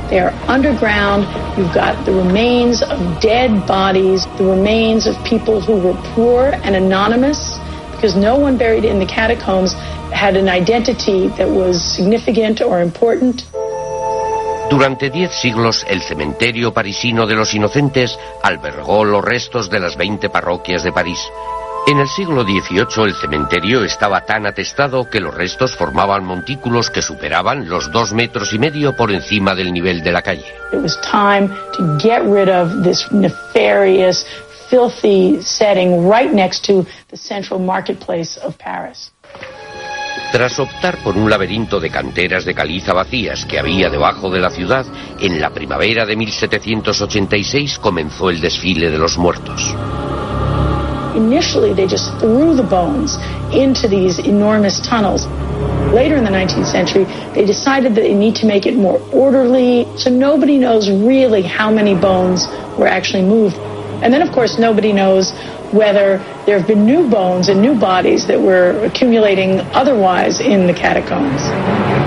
They 0.08 0.18
are 0.18 0.34
underground. 0.48 1.28
You've 1.56 1.72
got 1.72 1.94
the 2.06 2.12
remains 2.12 2.82
of 2.82 2.98
dead 3.20 3.52
bodies, 3.68 4.26
the 4.36 4.46
remains 4.46 5.06
of 5.06 5.14
people 5.22 5.60
who 5.60 5.76
were 5.76 5.96
poor 6.16 6.58
and 6.64 6.74
anonymous, 6.74 7.56
because 7.92 8.16
no 8.16 8.36
one 8.36 8.56
buried 8.58 8.84
in 8.84 8.98
the 8.98 9.06
catacombs 9.06 9.76
had 10.12 10.36
an 10.36 10.48
identity 10.48 11.28
that 11.36 11.48
was 11.48 11.82
significant 11.82 12.60
or 12.60 12.80
important. 12.80 13.44
Durante 14.70 15.10
diez 15.10 15.32
siglos, 15.32 15.84
el 15.88 16.00
cementerio 16.00 16.72
parisino 16.72 17.26
de 17.26 17.34
los 17.34 17.52
inocentes 17.54 18.16
albergó 18.42 19.04
los 19.04 19.24
restos 19.24 19.68
de 19.68 19.80
las 19.80 19.96
20 19.96 20.30
parroquias 20.30 20.84
de 20.84 20.92
París. 20.92 21.18
En 21.88 21.98
el 21.98 22.06
siglo 22.06 22.44
XVIII 22.44 23.04
el 23.04 23.14
cementerio 23.14 23.84
estaba 23.84 24.24
tan 24.24 24.46
atestado 24.46 25.10
que 25.10 25.18
los 25.18 25.34
restos 25.34 25.74
formaban 25.76 26.24
montículos 26.24 26.90
que 26.90 27.02
superaban 27.02 27.68
los 27.68 27.90
dos 27.90 28.12
metros 28.12 28.52
y 28.52 28.58
medio 28.58 28.94
por 28.94 29.10
encima 29.10 29.54
del 29.54 29.72
nivel 29.72 30.02
de 30.02 30.12
la 30.12 30.22
calle. 30.22 30.44
It 30.72 30.80
was 30.82 30.96
time 31.00 31.48
to 31.48 31.98
get 31.98 32.22
rid 32.22 32.48
of 32.48 32.84
this 32.84 33.10
nefarious, 33.10 34.24
filthy 34.68 35.42
setting 35.42 36.08
right 36.08 36.32
next 36.32 36.64
to 36.66 36.86
the 37.08 37.16
central 37.16 37.58
marketplace 37.58 38.38
of 38.38 38.56
Paris. 38.56 39.10
Tras 40.32 40.60
optar 40.60 40.98
por 40.98 41.16
un 41.16 41.28
laberinto 41.28 41.80
de 41.80 41.90
canteras 41.90 42.44
de 42.44 42.54
caliza 42.54 42.92
vacías 42.92 43.44
que 43.46 43.58
había 43.58 43.90
debajo 43.90 44.30
de 44.30 44.38
la 44.38 44.50
ciudad, 44.50 44.86
en 45.20 45.40
la 45.40 45.50
primavera 45.50 46.06
de 46.06 46.14
1786 46.14 47.80
comenzó 47.80 48.30
el 48.30 48.40
desfile 48.40 48.90
de 48.90 48.98
los 48.98 49.18
muertos. 49.18 49.74
Initially, 51.16 51.74
they 51.74 51.88
just 51.88 52.16
threw 52.20 52.54
the 52.54 52.62
bones 52.62 53.18
into 53.52 53.88
these 53.88 54.20
enormous 54.20 54.80
tunnels. 54.80 55.26
Later 55.92 56.16
in 56.16 56.22
the 56.22 56.30
19th 56.30 56.66
century, 56.66 57.04
they 57.34 57.44
decided 57.44 57.96
that 57.96 58.02
they 58.02 58.14
need 58.14 58.36
to 58.36 58.46
make 58.46 58.64
it 58.64 58.76
more 58.76 59.00
orderly, 59.12 59.88
so 59.96 60.08
nobody 60.08 60.56
knows 60.56 60.88
really 60.88 61.42
how 61.42 61.72
many 61.72 61.96
bones 61.96 62.46
were 62.78 62.86
actually 62.86 63.24
moved. 63.24 63.56
And 64.02 64.12
then, 64.12 64.22
of 64.22 64.32
course, 64.32 64.58
nobody 64.58 64.92
knows 64.92 65.32
whether 65.72 66.18
there 66.46 66.58
have 66.58 66.66
been 66.66 66.84
new 66.84 67.08
bones 67.08 67.48
and 67.48 67.60
new 67.60 67.74
bodies 67.78 68.26
that 68.26 68.40
were 68.40 68.84
accumulating 68.84 69.60
otherwise 69.72 70.40
in 70.40 70.66
the 70.66 70.74
catacombs. 70.74 71.40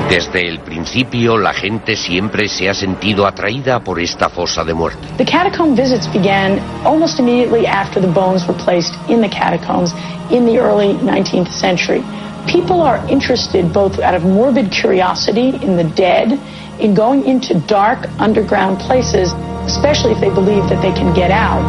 Desde 0.09 0.47
el 0.47 0.59
principio, 0.59 1.37
la 1.37 1.53
gente 1.53 1.95
siempre 1.95 2.47
se 2.47 2.67
ha 2.67 2.73
sentido 2.73 3.25
atraída 3.25 3.79
por 3.79 3.99
esta 3.99 4.29
fosa 4.29 4.63
de 4.63 4.73
muerte. 4.73 5.07
The 5.17 5.25
catacomb 5.25 5.75
visits 5.75 6.07
began 6.07 6.59
almost 6.85 7.19
immediately 7.19 7.65
after 7.65 8.01
the 8.01 8.11
bones 8.11 8.45
were 8.47 8.57
placed 8.57 8.93
in 9.07 9.21
the 9.21 9.29
catacombs 9.29 9.93
in 10.29 10.45
the 10.45 10.59
early 10.59 10.93
19th 10.95 11.51
century. 11.51 12.03
People 12.47 12.81
are 12.81 12.99
interested 13.09 13.71
both 13.71 13.99
out 13.99 14.13
of 14.13 14.23
morbid 14.23 14.71
curiosity 14.71 15.55
in 15.63 15.77
the 15.77 15.85
dead, 15.95 16.37
in 16.79 16.95
going 16.95 17.25
into 17.25 17.59
dark 17.67 18.07
underground 18.19 18.79
places, 18.79 19.33
especially 19.65 20.11
if 20.11 20.19
they 20.19 20.29
believe 20.29 20.67
that 20.69 20.81
they 20.81 20.93
can 20.93 21.13
get 21.13 21.31
out. 21.31 21.61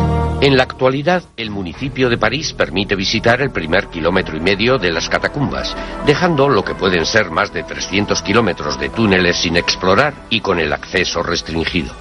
En 0.42 0.56
la 0.56 0.64
actualidad, 0.64 1.22
el 1.36 1.50
municipio 1.50 2.10
de 2.10 2.18
París 2.18 2.52
permite 2.52 2.96
visitar 2.96 3.40
el 3.40 3.50
primer 3.50 3.86
kilómetro 3.86 4.36
y 4.36 4.40
medio 4.40 4.78
de 4.78 4.92
las 4.92 5.08
catacumbas, 5.08 5.74
dejando 6.04 6.48
lo 6.48 6.64
que 6.64 6.74
pueden 6.74 7.06
ser 7.06 7.30
más 7.30 7.52
de 7.52 7.62
300 7.62 8.20
kilómetros 8.22 8.78
de 8.78 8.90
túneles 8.90 9.36
sin 9.36 9.56
explorar 9.56 10.12
y 10.30 10.40
con 10.40 10.58
el 10.58 10.72
acceso 10.72 11.22
restringido. 11.22 11.92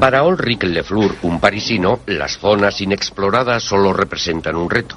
Para 0.00 0.22
Ulrich 0.22 0.62
Lefleur, 0.62 1.16
un 1.22 1.40
parisino, 1.40 2.00
las 2.06 2.38
zonas 2.38 2.80
inexploradas 2.80 3.64
solo 3.64 3.92
representan 3.92 4.54
un 4.54 4.70
reto. 4.70 4.96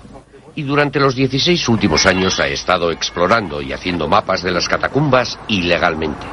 Y 0.56 0.64
durante 0.64 1.00
los 1.00 1.16
16 1.16 1.70
últimos 1.70 2.06
años 2.06 2.40
ha 2.40 2.48
estado 2.48 2.92
explorando 2.92 3.62
y 3.62 3.72
haciendo 3.72 4.08
mapas 4.08 4.44
de 4.44 4.52
las 4.52 4.68
catacumbas 4.68 5.40
ilegalmente. 5.48 6.26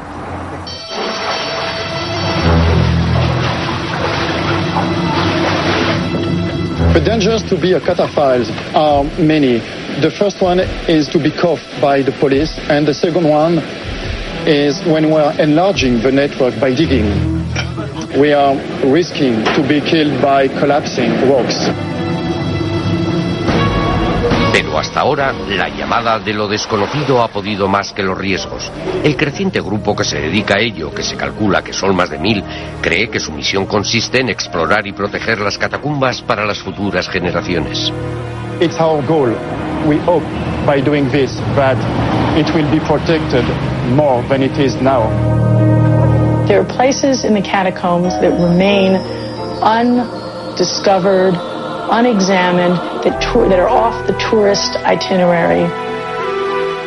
The 6.95 7.01
dangers 7.01 7.45
to 7.45 7.57
be 7.57 7.75
a 7.75 7.81
cataphile 7.81 8.45
are 8.75 9.05
many. 9.19 9.61
The 10.01 10.11
first 10.11 10.43
one 10.43 10.61
is 10.89 11.09
to 11.11 11.21
be 11.21 11.31
caught 11.31 11.61
by 11.81 12.03
the 12.03 12.11
police, 12.13 12.59
and 12.69 12.87
the 12.87 12.95
second 12.95 13.25
one 13.25 13.63
is 14.47 14.81
when 14.85 15.07
we 15.07 15.21
are 15.21 15.33
enlarging 15.41 16.03
the 16.03 16.11
network 16.11 16.59
by 16.59 16.75
digging. 16.75 17.07
We 18.19 18.33
are 18.33 18.57
risking 18.85 19.45
to 19.55 19.63
be 19.63 19.81
killed 19.81 20.21
by 20.21 20.49
collapsing 20.49 21.29
rocks. 21.31 21.98
Pero 24.69 24.81
hasta 24.81 25.01
ahora, 25.01 25.33
la 25.33 25.71
llamada 25.71 26.19
de 26.19 26.35
lo 26.35 26.47
desconocido 26.47 27.23
ha 27.23 27.29
podido 27.29 27.69
más 27.69 27.95
que 27.95 28.03
los 28.03 28.19
riesgos. 28.19 28.71
El 29.03 29.17
creciente 29.17 29.63
grupo 29.63 29.97
que 29.97 30.05
se 30.05 30.21
dedica 30.21 30.57
a 30.57 30.61
ello, 30.61 30.93
que 30.93 31.03
se 31.03 31.17
calcula 31.17 31.65
que 31.65 31.73
son 31.73 31.97
más 31.97 32.11
de 32.11 32.19
mil, 32.19 32.45
cree 32.83 33.09
que 33.09 33.19
su 33.19 33.33
misión 33.33 33.65
consiste 33.65 34.21
en 34.21 34.29
explorar 34.29 34.87
y 34.87 34.93
proteger 34.93 35.41
las 35.41 35.57
catacumbas 35.57 36.21
para 36.21 36.45
las 36.45 36.59
futuras 36.59 37.09
generaciones. 37.09 37.91
It's 38.61 38.79
our 38.79 39.03
goal. 39.07 39.31
We 39.87 39.97
hope 40.05 40.27
by 40.67 40.83
doing 40.83 41.11
this 41.11 41.35
that 41.57 41.79
it 42.37 42.55
will 42.55 42.71
be 42.71 42.81
protected 42.81 43.45
more 43.95 44.23
than 44.29 44.43
it 44.43 44.59
is 44.59 44.75
now. 44.83 45.09
There 46.47 46.61
are 46.61 46.77
places 46.77 47.25
in 47.25 47.33
the 47.33 47.41
catacombs 47.41 48.13
that 48.21 48.39
remain 48.39 48.97
undiscovered, 49.63 51.33
unexamined, 51.91 52.77
that, 53.05 53.21
tour, 53.21 53.49
that 53.49 53.59
are 53.59 53.69
off 53.69 54.07
the 54.07 54.17
tourist 54.31 54.77
itinerary. 54.85 55.67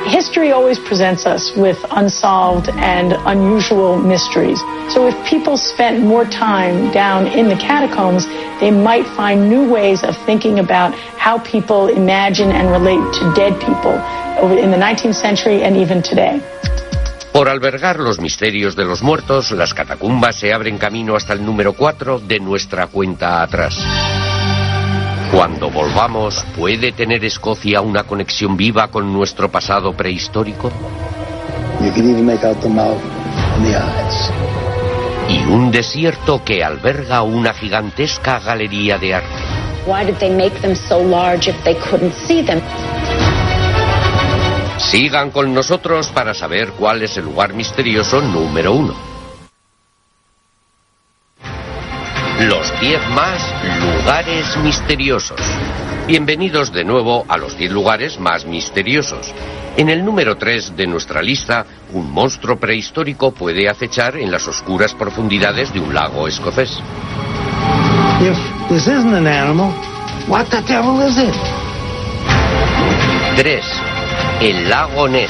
History 0.09 0.51
always 0.51 0.79
presents 0.79 1.25
us 1.25 1.55
with 1.55 1.77
unsolved 1.91 2.69
and 2.69 3.13
unusual 3.25 3.97
mysteries. 3.97 4.59
So 4.89 5.07
if 5.07 5.15
people 5.29 5.57
spent 5.57 6.01
more 6.01 6.25
time 6.25 6.91
down 6.91 7.27
in 7.27 7.49
the 7.49 7.55
catacombs, 7.55 8.25
they 8.59 8.71
might 8.71 9.05
find 9.15 9.47
new 9.47 9.69
ways 9.69 10.03
of 10.03 10.17
thinking 10.25 10.59
about 10.59 10.95
how 11.17 11.37
people 11.37 11.87
imagine 11.87 12.51
and 12.51 12.71
relate 12.71 13.13
to 13.19 13.33
dead 13.35 13.59
people 13.61 13.93
in 14.57 14.71
the 14.71 14.77
19th 14.77 15.15
century 15.15 15.61
and 15.63 15.77
even 15.77 16.01
today. 16.01 16.41
Por 17.31 17.47
albergar 17.47 17.99
los 17.99 18.19
misterios 18.19 18.75
de 18.75 18.85
los 18.85 19.01
muertos, 19.01 19.51
las 19.51 19.73
catacumbas 19.73 20.35
se 20.35 20.51
abren 20.51 20.77
camino 20.77 21.15
hasta 21.15 21.33
el 21.33 21.45
número 21.45 21.73
4 21.73 22.19
de 22.19 22.39
nuestra 22.39 22.87
cuenta 22.87 23.41
atrás. 23.41 23.77
Cuando 25.31 25.69
volvamos, 25.69 26.43
¿puede 26.57 26.91
tener 26.91 27.23
Escocia 27.23 27.79
una 27.79 28.03
conexión 28.03 28.57
viva 28.57 28.89
con 28.89 29.13
nuestro 29.13 29.49
pasado 29.49 29.93
prehistórico? 29.93 30.69
Y 35.29 35.43
un 35.45 35.71
desierto 35.71 36.43
que 36.43 36.65
alberga 36.65 37.21
una 37.21 37.53
gigantesca 37.53 38.39
galería 38.39 38.97
de 38.97 39.13
arte. 39.13 39.29
Why 39.87 40.05
did 40.05 40.17
they 40.17 40.29
make 40.29 40.59
them 40.59 40.75
so 40.75 41.01
large 41.01 41.49
if 41.49 41.63
they 41.63 41.75
couldn't 41.75 42.13
see 42.13 42.43
them? 42.43 42.61
Sigan 44.79 45.31
con 45.31 45.53
nosotros 45.53 46.09
para 46.09 46.33
saber 46.33 46.73
cuál 46.77 47.03
es 47.03 47.15
el 47.15 47.23
lugar 47.23 47.53
misterioso 47.53 48.19
número 48.19 48.73
uno. 48.73 49.10
Los 52.41 52.79
10 52.79 53.09
más 53.09 53.39
lugares 53.79 54.57
misteriosos. 54.63 55.39
Bienvenidos 56.07 56.73
de 56.73 56.83
nuevo 56.83 57.23
a 57.27 57.37
los 57.37 57.55
10 57.55 57.71
lugares 57.71 58.19
más 58.19 58.45
misteriosos. 58.45 59.31
En 59.77 59.89
el 59.89 60.03
número 60.03 60.37
3 60.37 60.75
de 60.75 60.87
nuestra 60.87 61.21
lista, 61.21 61.67
un 61.93 62.09
monstruo 62.09 62.57
prehistórico 62.57 63.31
puede 63.31 63.69
acechar 63.69 64.17
en 64.17 64.31
las 64.31 64.47
oscuras 64.47 64.95
profundidades 64.95 65.71
de 65.71 65.81
un 65.81 65.93
lago 65.93 66.27
escocés. 66.27 66.79
If 68.21 68.37
this 68.69 68.87
isn't 68.87 69.13
an 69.13 69.27
animal, 69.27 69.71
what 70.27 70.47
the 70.47 70.61
devil 70.61 70.99
is 71.07 71.19
it? 71.19 71.35
3. 73.37 73.61
El 74.41 74.67
lago 74.67 75.07
Ness. 75.07 75.29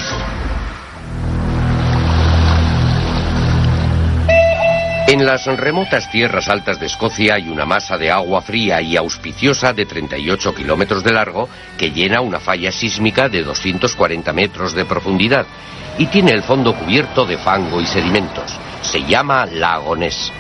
En 5.21 5.27
las 5.27 5.45
remotas 5.45 6.09
tierras 6.09 6.49
altas 6.49 6.79
de 6.79 6.87
Escocia 6.87 7.35
hay 7.35 7.47
una 7.47 7.63
masa 7.63 7.95
de 7.95 8.09
agua 8.09 8.41
fría 8.41 8.81
y 8.81 8.97
auspiciosa 8.97 9.71
de 9.71 9.85
38 9.85 10.55
kilómetros 10.55 11.03
de 11.03 11.13
largo 11.13 11.47
que 11.77 11.91
llena 11.91 12.21
una 12.21 12.39
falla 12.39 12.71
sísmica 12.71 13.29
de 13.29 13.43
240 13.43 14.33
metros 14.33 14.73
de 14.73 14.83
profundidad 14.83 15.45
y 15.99 16.07
tiene 16.07 16.31
el 16.31 16.41
fondo 16.41 16.73
cubierto 16.73 17.23
de 17.23 17.37
fango 17.37 17.79
y 17.79 17.85
sedimentos. 17.85 18.51
Se 18.81 19.03
llama 19.05 19.45
Lago 19.45 19.95
Ness. 19.95 20.31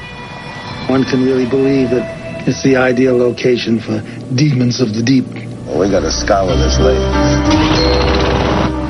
One 0.89 1.05
can 1.05 1.23
really 1.23 1.45
believe 1.45 1.91
that 1.91 2.47
it's 2.47 2.63
the 2.63 2.75
ideal 2.75 3.15
location 3.15 3.79
for 3.79 4.01
demons 4.33 4.81
of 4.81 4.93
the 4.93 5.03
deep. 5.03 5.27
we 5.77 5.91
gotta 5.91 6.09
scour 6.09 6.55
this 6.57 6.79
lake. 6.79 7.60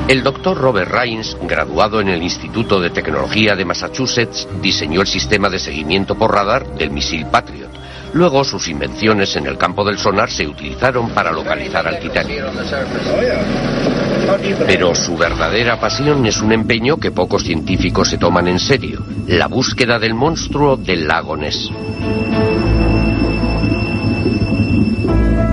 El 0.08 0.22
doctor 0.22 0.58
Robert 0.58 0.90
Rains, 0.90 1.36
graduado 1.42 2.00
en 2.00 2.08
el 2.08 2.22
Instituto 2.22 2.80
de 2.80 2.90
Tecnología 2.90 3.56
de 3.56 3.64
Massachusetts, 3.64 4.48
diseñó 4.60 5.00
el 5.00 5.06
sistema 5.06 5.48
de 5.48 5.58
seguimiento 5.58 6.16
por 6.16 6.32
radar 6.32 6.66
del 6.74 6.90
misil 6.90 7.26
Patriot. 7.26 7.70
Luego 8.12 8.44
sus 8.44 8.68
invenciones 8.68 9.36
en 9.36 9.46
el 9.46 9.56
campo 9.56 9.84
del 9.84 9.96
sonar 9.96 10.30
se 10.30 10.46
utilizaron 10.46 11.10
para 11.10 11.32
localizar 11.32 11.86
al 11.86 11.98
Titanic. 11.98 12.42
Pero 14.66 14.94
su 14.94 15.16
verdadera 15.16 15.80
pasión 15.80 16.26
es 16.26 16.40
un 16.42 16.52
empeño 16.52 16.98
que 16.98 17.10
pocos 17.10 17.42
científicos 17.42 18.10
se 18.10 18.18
toman 18.18 18.48
en 18.48 18.58
serio, 18.58 19.02
la 19.28 19.46
búsqueda 19.46 19.98
del 19.98 20.14
monstruo 20.14 20.76
del 20.76 21.08
lago 21.08 21.36
Ness. 21.36 21.70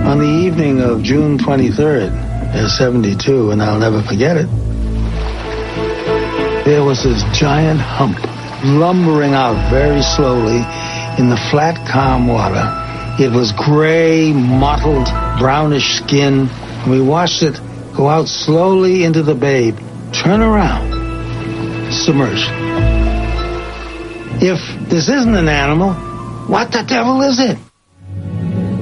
On 0.04 0.18
the 0.18 0.46
evening 0.46 0.82
of 0.82 1.02
June 1.02 1.38
23rd, 1.38 2.10
is 2.54 2.76
72, 2.76 3.50
and 3.50 3.62
I'll 3.62 3.78
never 3.78 4.02
forget 4.02 4.36
it. 4.36 4.48
There 6.64 6.84
was 6.84 7.02
this 7.02 7.22
giant 7.36 7.80
hump 7.80 8.18
lumbering 8.64 9.32
out 9.32 9.70
very 9.70 10.02
slowly 10.02 10.58
in 11.18 11.30
the 11.30 11.40
flat, 11.50 11.76
calm 11.90 12.28
water. 12.28 12.64
It 13.18 13.30
was 13.30 13.52
gray, 13.52 14.32
mottled, 14.32 15.08
brownish 15.38 15.98
skin. 15.98 16.48
We 16.88 17.00
watched 17.00 17.42
it 17.42 17.58
go 17.96 18.08
out 18.08 18.28
slowly 18.28 19.04
into 19.04 19.22
the 19.22 19.34
bay, 19.34 19.72
turn 20.12 20.40
around, 20.40 21.92
submerged. 21.92 22.48
If 24.42 24.88
this 24.88 25.08
isn't 25.08 25.34
an 25.34 25.48
animal, 25.48 25.92
what 26.46 26.72
the 26.72 26.82
devil 26.86 27.20
is 27.22 27.40
it? 27.40 27.58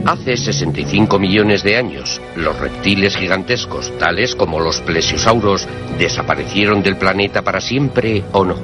Hace 0.08 0.38
65 0.38 1.18
millones 1.18 1.62
de 1.62 1.76
años, 1.76 2.18
los 2.34 2.58
reptiles 2.58 3.14
gigantescos, 3.14 3.92
tales 3.98 4.34
como 4.34 4.58
los 4.58 4.80
plesiosauros, 4.80 5.68
desaparecieron 5.98 6.82
del 6.82 6.96
planeta 6.96 7.42
para 7.42 7.60
siempre 7.60 8.24
o 8.32 8.42
no. 8.42 8.54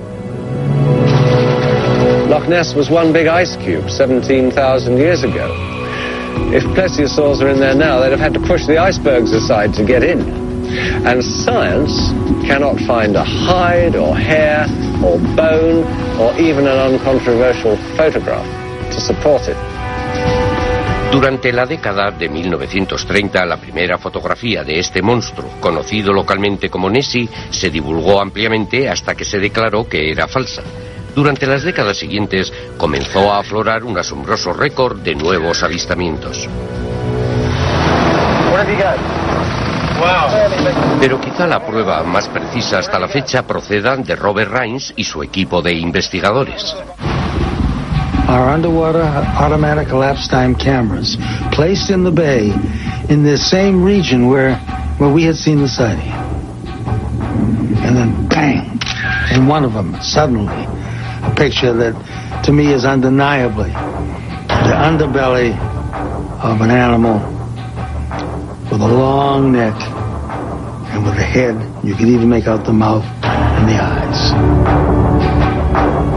Loch 2.31 2.49
Ness 2.49 2.75
was 2.75 2.89
one 2.89 3.13
big 3.13 3.27
ice 3.27 3.59
cube 3.59 3.91
17,000 3.91 4.97
years 4.97 5.23
ago. 5.23 5.55
If 6.51 6.65
plesiosaurs 6.75 7.43
are 7.43 7.51
in 7.51 7.61
there 7.61 7.75
now, 7.75 8.01
they'd 8.01 8.13
have 8.13 8.19
had 8.19 8.33
to 8.33 8.41
push 8.41 8.65
the 8.65 8.79
icebergs 8.79 9.33
aside 9.33 9.75
to 9.75 9.85
get 9.85 10.03
in. 10.03 10.23
And 11.05 11.23
science 11.23 11.93
cannot 12.47 12.81
find 12.87 13.17
a 13.17 13.23
hide 13.23 13.97
or 13.97 14.17
hair 14.17 14.65
or 15.05 15.19
bone 15.37 15.85
or 16.19 16.33
even 16.41 16.67
an 16.67 16.95
uncontroversial 16.95 17.77
photograph 17.99 18.47
to 18.95 18.99
support 18.99 19.43
it. 19.47 19.74
Durante 21.15 21.53
la 21.53 21.65
década 21.65 22.11
de 22.11 22.29
1930, 22.29 23.47
la 23.47 23.57
primera 23.57 23.99
fotografía 23.99 24.65
de 24.65 24.81
este 24.81 25.01
monstruo, 25.01 25.49
conocido 25.61 26.13
localmente 26.13 26.69
como 26.69 26.91
Nessie, 26.91 27.29
se 27.51 27.71
divulgó 27.71 28.21
ampliamente 28.21 28.89
hasta 28.89 29.15
que 29.15 29.25
se 29.25 29.39
declaró 29.39 29.89
que 29.89 30.11
era 30.11 30.27
falsa. 30.27 30.65
Durante 31.15 31.47
las 31.47 31.63
décadas 31.63 31.99
siguientes 31.99 32.53
comenzó 32.77 33.33
a 33.33 33.39
aflorar 33.39 33.85
un 33.85 33.97
asombroso 33.97 34.53
récord 34.53 34.99
de 35.03 35.15
nuevos 35.15 35.63
avistamientos. 35.63 36.49
Pero 40.99 41.21
quizá 41.21 41.47
la 41.47 41.65
prueba 41.65 42.03
más 42.03 42.29
precisa 42.29 42.81
hasta 42.81 42.99
la 42.99 43.07
fecha 43.07 43.47
proceda 43.47 43.97
de 43.97 44.17
Robert 44.17 44.51
Rains 44.51 44.93
y 44.97 45.05
su 45.05 45.23
equipo 45.23 45.63
de 45.63 45.75
investigadores. 45.75 46.75
Our 48.29 48.49
underwater 48.49 49.03
automatic 49.03 49.89
elapsed 49.89 50.31
time 50.31 50.55
cameras 50.55 51.17
placed 51.53 51.91
in 51.91 52.05
the 52.05 52.11
bay 52.11 52.53
in 53.11 53.23
the 53.23 53.37
same 53.37 53.85
region 53.85 54.29
where, 54.29 54.57
where 54.97 55.13
we 55.13 55.25
had 55.25 55.37
seen 55.37 55.61
the 55.61 55.69
sighting. 55.69 56.11
And 57.85 57.95
then 57.95 58.29
bang, 58.29 58.81
in 59.31 59.47
one 59.47 59.63
of 59.65 59.75
them, 59.75 60.01
suddenly, 60.01 60.55
a 60.55 61.35
picture 61.37 61.75
that 61.75 62.43
to 62.45 62.53
me 62.53 62.73
is 62.73 62.85
undeniably 62.87 63.71
the 63.71 64.75
underbelly 64.75 65.53
of 66.43 66.61
an 66.63 66.71
animal 66.71 67.21
with 68.73 68.81
a 68.81 68.89
long 68.89 69.53
neck 69.53 69.75
and 70.93 71.05
with 71.05 71.15
a 71.15 71.23
head. 71.23 71.55
You 71.85 71.95
can 71.95 72.09
even 72.09 72.31
make 72.31 72.47
out 72.47 72.65
the 72.65 72.73
mouth 72.73 73.05
and 73.23 73.69
the 73.69 73.75
eyes. 73.75 74.33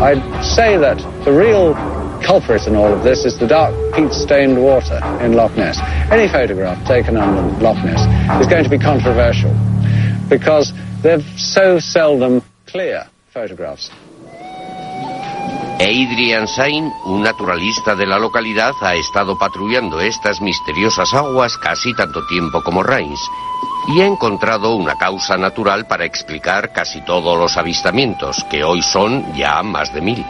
I'd 0.02 0.44
say 0.44 0.78
that 0.78 1.00
the 1.26 1.34
real 1.34 1.97
culprit 2.24 2.68
in 2.68 2.76
all 2.76 2.94
of 2.94 3.04
this 3.04 3.26
is 3.26 3.38
the 3.40 3.48
dark 3.48 3.74
peat-stained 3.94 4.62
water 4.62 5.00
in 5.22 5.34
Loch 5.34 5.56
Ness. 5.56 5.78
Any 6.12 6.28
photograph 6.28 6.86
taken 6.86 7.18
under 7.18 7.42
Loch 7.62 7.78
Ness 7.84 8.02
is 8.42 8.48
going 8.48 8.64
to 8.64 8.70
be 8.70 8.80
controversial 8.80 9.54
because 10.30 10.74
they're 11.02 11.22
so 11.38 11.80
seldom 11.80 12.44
clear 12.66 13.08
photographs. 13.34 13.92
Adrian 15.80 16.48
Sain, 16.48 16.92
un 17.06 17.22
naturalista 17.22 17.96
de 17.96 18.08
la 18.08 18.18
localidad, 18.18 18.74
ha 18.82 18.96
estado 18.96 19.38
patrullando 19.38 20.02
estas 20.02 20.42
misteriosas 20.42 21.14
aguas 21.14 21.56
casi 21.58 21.94
tanto 21.94 22.26
tiempo 22.26 22.64
como 22.64 22.82
Rains 22.82 23.20
y 23.88 24.02
ha 24.02 24.06
encontrado 24.06 24.76
una 24.76 24.96
causa 24.96 25.38
natural 25.38 25.86
para 25.86 26.06
explicar 26.06 26.74
casi 26.74 27.02
todos 27.02 27.38
los 27.38 27.58
avistamientos, 27.58 28.44
que 28.50 28.64
hoy 28.64 28.82
son 28.82 29.34
ya 29.36 29.62
más 29.62 29.94
de 29.94 30.02
mil. 30.02 30.26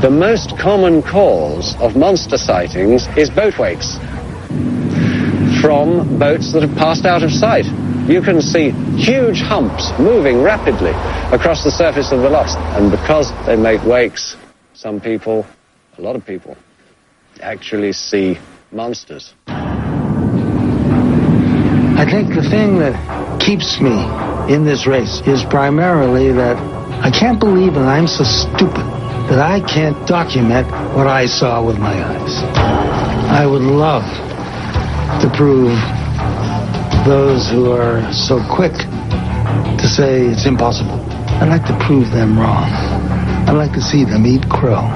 The 0.00 0.08
most 0.08 0.56
common 0.56 1.02
cause 1.02 1.76
of 1.78 1.94
monster 1.94 2.38
sightings 2.38 3.06
is 3.18 3.28
boat 3.28 3.58
wakes 3.58 3.98
from 5.60 6.18
boats 6.18 6.54
that 6.54 6.62
have 6.62 6.74
passed 6.78 7.04
out 7.04 7.22
of 7.22 7.30
sight. 7.30 7.66
You 8.08 8.22
can 8.22 8.40
see 8.40 8.70
huge 8.96 9.42
humps 9.42 9.92
moving 9.98 10.40
rapidly 10.40 10.92
across 11.36 11.64
the 11.64 11.70
surface 11.70 12.12
of 12.12 12.20
the 12.22 12.30
lochs, 12.30 12.54
and 12.56 12.90
because 12.90 13.30
they 13.44 13.56
make 13.56 13.84
wakes, 13.84 14.36
some 14.72 15.02
people, 15.02 15.44
a 15.98 16.00
lot 16.00 16.16
of 16.16 16.24
people, 16.24 16.56
actually 17.42 17.92
see 17.92 18.38
monsters. 18.72 19.34
I 21.98 22.06
think 22.10 22.32
the 22.34 22.48
thing 22.48 22.78
that 22.78 23.38
keeps 23.38 23.78
me 23.82 23.92
in 24.48 24.64
this 24.64 24.86
race 24.86 25.20
is 25.26 25.44
primarily 25.44 26.32
that 26.32 26.56
I 27.04 27.10
can't 27.10 27.38
believe 27.38 27.74
that 27.74 27.86
I'm 27.86 28.06
so 28.06 28.24
stupid 28.24 28.99
that 29.30 29.38
I 29.38 29.60
can't 29.60 29.96
document 30.08 30.66
what 30.96 31.06
I 31.06 31.26
saw 31.26 31.64
with 31.64 31.78
my 31.78 31.94
eyes. 31.94 32.34
I 33.30 33.46
would 33.46 33.62
love 33.62 34.02
to 35.22 35.30
prove 35.36 35.78
those 37.06 37.48
who 37.48 37.70
are 37.70 38.02
so 38.12 38.42
quick 38.50 38.74
to 38.74 39.86
say 39.86 40.26
it's 40.26 40.46
impossible. 40.46 40.98
I'd 41.38 41.48
like 41.48 41.64
to 41.66 41.78
prove 41.86 42.10
them 42.10 42.36
wrong. 42.36 43.19
I'd 43.50 43.56
like 43.56 43.74
to 43.74 43.80
see 43.80 44.04
them 44.04 44.24
eat 44.26 44.46
crow. 44.46 44.88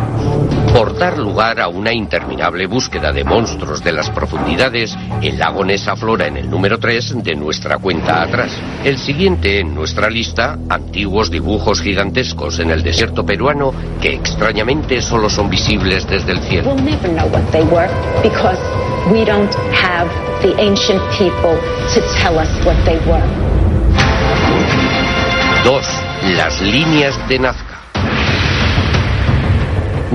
Por 0.73 0.97
dar 0.97 1.19
lugar 1.19 1.59
a 1.59 1.67
una 1.67 1.93
interminable 1.93 2.69
búsqueda 2.69 3.11
de 3.11 3.25
monstruos 3.25 3.83
de 3.83 3.91
las 3.91 4.11
profundidades, 4.11 4.97
el 5.23 5.41
lago 5.41 5.65
Ness 5.65 5.89
aflora 5.89 6.29
en 6.29 6.37
el 6.37 6.49
número 6.49 6.79
3 6.79 7.25
de 7.25 7.35
nuestra 7.35 7.79
cuenta 7.79 8.23
atrás. 8.23 8.53
El 8.85 8.99
siguiente 8.99 9.59
en 9.59 9.75
nuestra 9.75 10.09
lista, 10.09 10.57
antiguos 10.69 11.33
dibujos 11.33 11.81
gigantescos 11.83 12.61
en 12.61 12.71
el 12.71 12.85
desierto 12.85 13.27
peruano 13.27 13.75
que 14.01 14.15
extrañamente 14.15 15.03
solo 15.03 15.29
son 15.29 15.51
visibles 15.51 16.07
desde 16.07 16.31
el 16.31 16.39
cielo. 16.39 16.75
We'll 16.75 16.85
never 16.85 17.09
know 17.09 17.27
what 17.27 17.51
they 17.51 17.65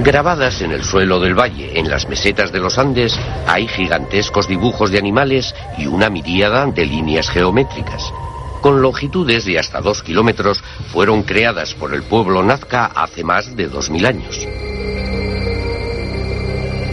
Grabadas 0.04 0.62
en 0.62 0.72
el 0.72 0.86
suelo 0.86 1.20
del 1.20 1.38
valle, 1.38 1.78
en 1.78 1.89
las 1.89 2.08
mesetas 2.08 2.54
de 2.54 2.60
los 2.60 2.78
Andes, 2.78 3.20
hay 3.45 3.68
gigantescos 3.68 4.47
dibujos 4.47 4.91
de 4.91 4.97
animales 4.97 5.54
y 5.78 5.88
una 5.88 6.10
miríada 6.10 6.66
de 6.68 6.86
líneas 6.86 7.30
geométricas. 7.30 8.14
Con 8.62 8.82
longitudes 8.82 9.43
de 9.43 9.60
hasta 9.60 9.82
dos 9.82 10.02
kilómetros, 10.02 10.64
fueron 10.93 11.24
creadas 11.24 11.74
por 11.74 11.93
el 11.93 12.04
pueblo 12.04 12.41
Nazca 12.41 12.86
hace 12.86 13.26
más 13.26 13.58
de 13.58 13.68
dos 13.68 13.89
mil 13.89 14.06
años. 14.06 14.47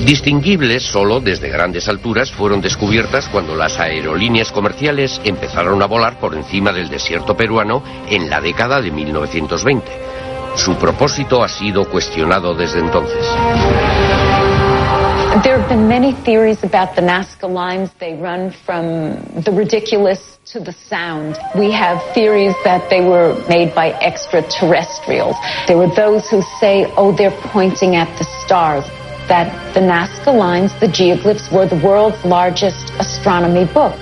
Distinguibles 0.05 0.83
solo 0.83 1.21
desde 1.21 1.49
grandes 1.49 1.89
alturas 1.89 2.33
fueron 2.33 2.61
descubiertas 2.61 3.29
cuando 3.29 3.55
las 3.55 3.79
aerolíneas 3.79 4.51
comerciales 4.51 5.21
empezaron 5.25 5.81
a 5.81 5.87
volar 5.87 6.19
por 6.19 6.35
encima 6.35 6.73
del 6.73 6.89
desierto 6.89 7.37
peruano 7.37 7.85
en 8.09 8.29
la 8.29 8.41
década 8.41 8.81
de 8.81 8.91
1920. 8.91 10.36
Su 10.57 10.75
propósito 10.77 11.43
ha 11.43 11.49
sido 11.49 11.89
cuestionado 11.89 12.55
desde 12.55 12.81
entonces. 12.81 13.25
There 15.45 15.59
have 15.59 15.69
been 15.69 15.87
many 15.87 16.13
theories 16.25 16.65
about 16.65 16.97
the 16.97 17.03
Nazca 17.03 17.47
lines. 17.47 17.91
They 18.01 18.15
run 18.15 18.51
from 18.65 19.43
the 19.45 19.53
ridiculous 19.53 20.39
to 20.47 20.61
the 20.61 20.73
sound. 20.73 21.37
We 21.55 21.71
have 21.73 22.03
theories 22.15 22.55
that 22.65 22.89
they 22.89 23.03
were 23.03 23.37
made 23.47 23.75
by 23.75 23.93
extraterrestrials. 24.01 25.37
There 25.67 25.77
were 25.77 25.95
those 25.95 26.31
who 26.31 26.41
say, 26.59 26.91
oh, 26.97 27.15
they're 27.15 27.39
pointing 27.53 27.97
at 27.97 28.09
the 28.19 28.25
stars. 28.45 28.85
That 29.29 29.75
the 29.75 29.81
Nazca 29.81 30.33
lines, 30.35 30.73
the 30.81 30.87
geoglyphs, 30.87 31.53
were 31.53 31.67
the 31.67 31.85
world's 31.85 32.25
largest 32.25 32.91
astronomy 32.99 33.67
book. 33.67 33.95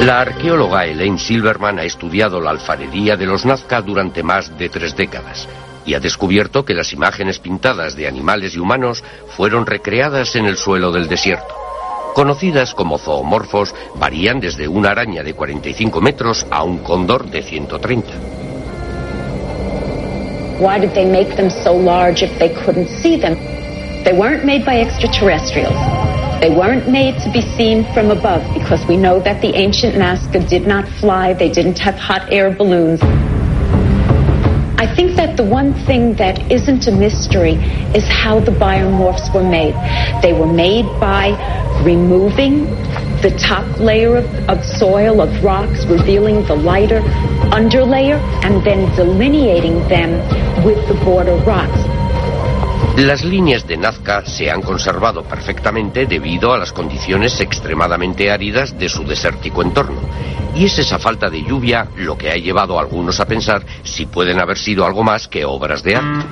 La 0.00 0.20
arqueóloga 0.20 0.86
Elaine 0.86 1.18
Silverman 1.18 1.80
ha 1.80 1.82
estudiado 1.82 2.40
la 2.40 2.50
alfarería 2.50 3.16
de 3.16 3.26
los 3.26 3.44
Nazca 3.44 3.82
durante 3.82 4.22
más 4.22 4.56
de 4.56 4.68
tres 4.68 4.94
décadas 4.94 5.48
y 5.84 5.94
ha 5.94 6.00
descubierto 6.00 6.64
que 6.64 6.72
las 6.72 6.92
imágenes 6.92 7.40
pintadas 7.40 7.96
de 7.96 8.06
animales 8.06 8.54
y 8.54 8.60
humanos 8.60 9.02
fueron 9.36 9.66
recreadas 9.66 10.36
en 10.36 10.44
el 10.46 10.56
suelo 10.56 10.92
del 10.92 11.08
desierto. 11.08 11.52
Conocidas 12.14 12.74
como 12.74 12.98
zoomorfos, 12.98 13.74
varían 13.96 14.38
desde 14.38 14.68
una 14.68 14.90
araña 14.90 15.24
de 15.24 15.34
45 15.34 16.00
metros 16.00 16.46
a 16.48 16.62
un 16.62 16.78
cóndor 16.78 17.28
de 17.28 17.42
130. 17.42 18.08
Why 20.60 20.78
did 20.80 20.92
they 20.92 21.06
make 21.06 21.34
them 21.36 21.50
so 21.50 21.72
large 21.72 22.24
if 22.24 22.38
they 22.38 22.54
couldn't 22.64 22.88
see 23.02 23.18
them? 23.18 23.34
They 24.04 24.12
weren't 24.12 24.44
made 24.44 24.64
by 24.64 24.80
extraterrestrials. 24.80 26.07
They 26.40 26.50
weren't 26.50 26.88
made 26.88 27.20
to 27.22 27.32
be 27.32 27.40
seen 27.40 27.82
from 27.92 28.12
above 28.12 28.42
because 28.54 28.86
we 28.86 28.96
know 28.96 29.18
that 29.18 29.42
the 29.42 29.56
ancient 29.56 29.96
Nazca 29.96 30.48
did 30.48 30.68
not 30.68 30.88
fly, 31.00 31.32
they 31.32 31.50
didn't 31.50 31.80
have 31.80 31.96
hot 31.96 32.32
air 32.32 32.54
balloons. 32.54 33.00
I 34.78 34.86
think 34.94 35.16
that 35.16 35.36
the 35.36 35.42
one 35.42 35.74
thing 35.84 36.14
that 36.14 36.38
isn't 36.52 36.86
a 36.86 36.92
mystery 36.92 37.54
is 37.92 38.06
how 38.06 38.38
the 38.38 38.52
biomorphs 38.52 39.34
were 39.34 39.42
made. 39.42 39.74
They 40.22 40.32
were 40.32 40.46
made 40.46 40.86
by 41.00 41.34
removing 41.82 42.66
the 43.20 43.36
top 43.36 43.80
layer 43.80 44.18
of, 44.18 44.26
of 44.48 44.64
soil, 44.64 45.20
of 45.20 45.42
rocks, 45.42 45.86
revealing 45.86 46.46
the 46.46 46.54
lighter 46.54 47.00
underlayer, 47.50 48.20
and 48.44 48.64
then 48.64 48.94
delineating 48.94 49.80
them 49.88 50.12
with 50.64 50.78
the 50.86 50.94
border 51.04 51.34
rocks. 51.44 51.87
Las 52.98 53.22
líneas 53.22 53.64
de 53.64 53.76
Nazca 53.76 54.26
se 54.26 54.50
han 54.50 54.60
conservado 54.60 55.22
perfectamente 55.22 56.04
debido 56.06 56.52
a 56.52 56.58
las 56.58 56.72
condiciones 56.72 57.40
extremadamente 57.40 58.28
áridas 58.28 58.76
de 58.76 58.88
su 58.88 59.04
desértico 59.04 59.62
entorno. 59.62 60.00
Y 60.56 60.64
es 60.64 60.80
esa 60.80 60.98
falta 60.98 61.30
de 61.30 61.44
lluvia 61.44 61.86
lo 61.96 62.18
que 62.18 62.28
ha 62.28 62.34
llevado 62.34 62.76
a 62.76 62.82
algunos 62.82 63.20
a 63.20 63.26
pensar 63.26 63.64
si 63.84 64.06
pueden 64.06 64.40
haber 64.40 64.58
sido 64.58 64.84
algo 64.84 65.04
más 65.04 65.28
que 65.28 65.44
obras 65.44 65.84
de 65.84 65.94
arte. 65.94 66.26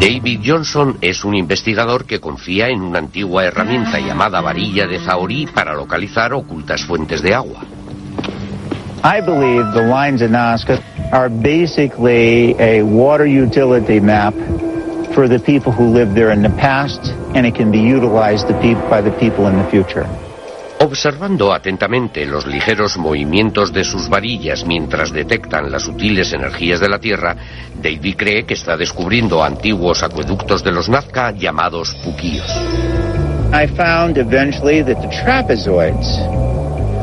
David 0.00 0.40
Johnson 0.44 0.98
es 1.00 1.24
un 1.24 1.36
investigador 1.36 2.06
que 2.06 2.18
confía 2.18 2.68
en 2.68 2.82
una 2.82 2.98
antigua 2.98 3.44
herramienta 3.44 4.00
llamada 4.00 4.40
varilla 4.40 4.88
de 4.88 4.98
Zahorí 4.98 5.46
para 5.46 5.72
localizar 5.74 6.32
ocultas 6.32 6.82
fuentes 6.82 7.22
de 7.22 7.32
agua. 7.32 7.60
I 9.04 9.20
believe 9.20 9.72
the 9.72 9.82
lines 9.82 10.20
of 10.20 10.30
Nazca 10.30 10.80
are 11.12 11.28
basically 11.28 12.54
a 12.60 12.82
water 12.82 13.26
utility 13.26 14.00
map 14.00 14.34
for 15.14 15.26
the 15.26 15.40
people 15.40 15.72
who 15.72 15.88
lived 15.90 16.14
there 16.14 16.30
in 16.30 16.42
the 16.42 16.50
past, 16.50 17.00
and 17.34 17.44
it 17.46 17.54
can 17.54 17.70
be 17.72 17.80
utilized 17.80 18.48
by 18.88 19.00
the 19.00 19.10
people 19.18 19.48
in 19.48 19.56
the 19.56 19.68
future. 19.70 20.06
Observando 20.78 21.52
atentamente 21.52 22.24
los 22.24 22.46
ligeros 22.46 22.96
movimientos 22.96 23.70
de 23.70 23.84
sus 23.84 24.08
varillas 24.08 24.64
mientras 24.64 25.12
detectan 25.12 25.70
las 25.70 25.82
sutiles 25.82 26.32
energías 26.32 26.80
de 26.80 26.88
la 26.88 26.98
Tierra, 26.98 27.36
David 27.82 28.16
cree 28.16 28.46
que 28.46 28.54
está 28.54 28.78
descubriendo 28.78 29.44
antiguos 29.44 30.02
acueductos 30.02 30.64
de 30.64 30.72
los 30.72 30.88
Nazca 30.88 31.32
llamados 31.32 31.94
puquíos. 32.02 32.46
I 33.52 33.66
found 33.66 34.16
eventually 34.16 34.82
that 34.82 35.02
the 35.02 35.08
trapezoids 35.08 36.06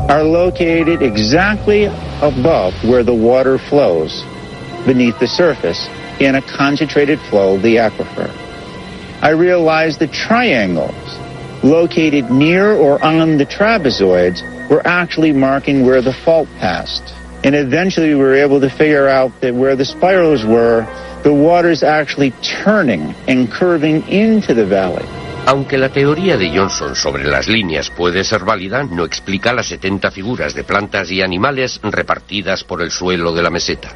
are 0.08 0.24
located 0.24 1.02
exactly 1.02 1.88
above 2.22 2.74
where 2.84 3.04
the 3.04 3.14
water 3.14 3.58
flows 3.58 4.22
beneath 4.86 5.18
the 5.20 5.26
surface 5.26 5.88
in 6.20 6.34
a 6.34 6.42
concentrated 6.42 7.20
flow 7.20 7.56
of 7.56 7.62
the 7.62 7.76
aquifer. 7.76 8.28
I 9.22 9.30
realized 9.30 10.00
the 10.00 10.08
triangles 10.08 10.94
located 11.62 12.30
near 12.30 12.72
or 12.72 13.02
on 13.02 13.36
the 13.36 13.46
trapezoids 13.46 14.42
were 14.68 14.86
actually 14.86 15.32
marking 15.32 15.84
where 15.84 16.02
the 16.02 16.12
fault 16.12 16.48
passed. 16.58 17.02
And 17.44 17.54
eventually 17.54 18.14
we 18.14 18.20
were 18.20 18.34
able 18.34 18.60
to 18.60 18.70
figure 18.70 19.08
out 19.08 19.40
that 19.40 19.54
where 19.54 19.76
the 19.76 19.84
spirals 19.84 20.44
were, 20.44 20.86
the 21.22 21.32
water's 21.32 21.82
actually 21.82 22.32
turning 22.42 23.14
and 23.26 23.50
curving 23.50 24.06
into 24.08 24.54
the 24.54 24.66
valley. 24.66 25.06
Aunque 25.46 25.78
la 25.78 25.88
teoría 25.88 26.36
de 26.36 26.50
Johnson 26.50 26.94
sobre 26.94 27.24
las 27.24 27.48
líneas 27.48 27.90
puede 27.90 28.22
ser 28.24 28.44
válida, 28.44 28.82
no 28.82 29.04
explica 29.04 29.52
las 29.52 29.66
70 29.66 30.10
figuras 30.10 30.54
de 30.54 30.64
plantas 30.64 31.10
y 31.10 31.22
animales 31.22 31.80
repartidas 31.82 32.64
por 32.64 32.82
el 32.82 32.90
suelo 32.90 33.32
de 33.32 33.42
la 33.42 33.50
meseta. 33.50 33.90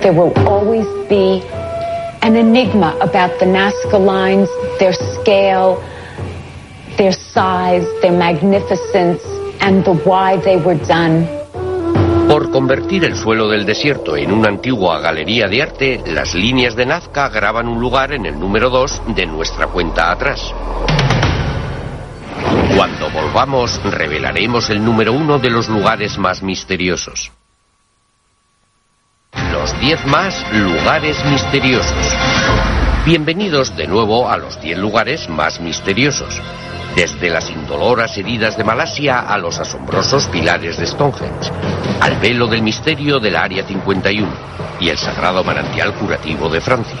There 0.00 0.12
will 0.12 0.32
always 0.46 0.86
be 1.08 1.42
an 2.22 2.36
enigma 2.36 2.94
about 3.00 3.38
the 3.38 3.46
Nazca 3.46 3.98
lines, 3.98 4.48
their 4.78 4.92
scale, 4.92 5.82
their 6.96 7.12
size, 7.12 7.86
their 8.02 8.12
magnificence, 8.12 9.22
and 9.60 9.84
the 9.84 9.94
why 10.04 10.36
they 10.36 10.56
were 10.56 10.78
done. 10.86 11.35
Por 12.36 12.50
convertir 12.50 13.02
el 13.06 13.16
suelo 13.16 13.48
del 13.48 13.64
desierto 13.64 14.14
en 14.14 14.30
una 14.30 14.48
antigua 14.48 15.00
galería 15.00 15.46
de 15.46 15.62
arte, 15.62 16.02
las 16.04 16.34
líneas 16.34 16.76
de 16.76 16.84
Nazca 16.84 17.30
graban 17.30 17.66
un 17.66 17.80
lugar 17.80 18.12
en 18.12 18.26
el 18.26 18.38
número 18.38 18.68
2 18.68 19.04
de 19.16 19.24
nuestra 19.24 19.68
cuenta 19.68 20.12
atrás. 20.12 20.52
Cuando 22.76 23.08
volvamos, 23.08 23.82
revelaremos 23.84 24.68
el 24.68 24.84
número 24.84 25.14
uno 25.14 25.38
de 25.38 25.48
los 25.48 25.70
lugares 25.70 26.18
más 26.18 26.42
misteriosos. 26.42 27.32
Los 29.50 29.80
10 29.80 30.04
más 30.04 30.44
lugares 30.52 31.16
misteriosos. 31.24 32.14
Bienvenidos 33.06 33.74
de 33.78 33.86
nuevo 33.86 34.28
a 34.28 34.36
los 34.36 34.60
10 34.60 34.76
lugares 34.76 35.26
más 35.30 35.58
misteriosos. 35.58 36.42
Desde 36.96 37.28
las 37.28 37.50
indoloras 37.50 38.16
heridas 38.16 38.56
de 38.56 38.64
Malasia 38.64 39.20
a 39.20 39.36
los 39.36 39.58
asombrosos 39.58 40.28
pilares 40.28 40.78
de 40.78 40.86
Stonehenge, 40.86 41.50
al 42.00 42.16
velo 42.16 42.46
del 42.46 42.62
misterio 42.62 43.20
del 43.20 43.36
Área 43.36 43.66
51 43.66 44.26
y 44.80 44.88
el 44.88 44.96
sagrado 44.96 45.44
manantial 45.44 45.92
curativo 45.92 46.48
de 46.48 46.62
Francia. 46.62 46.96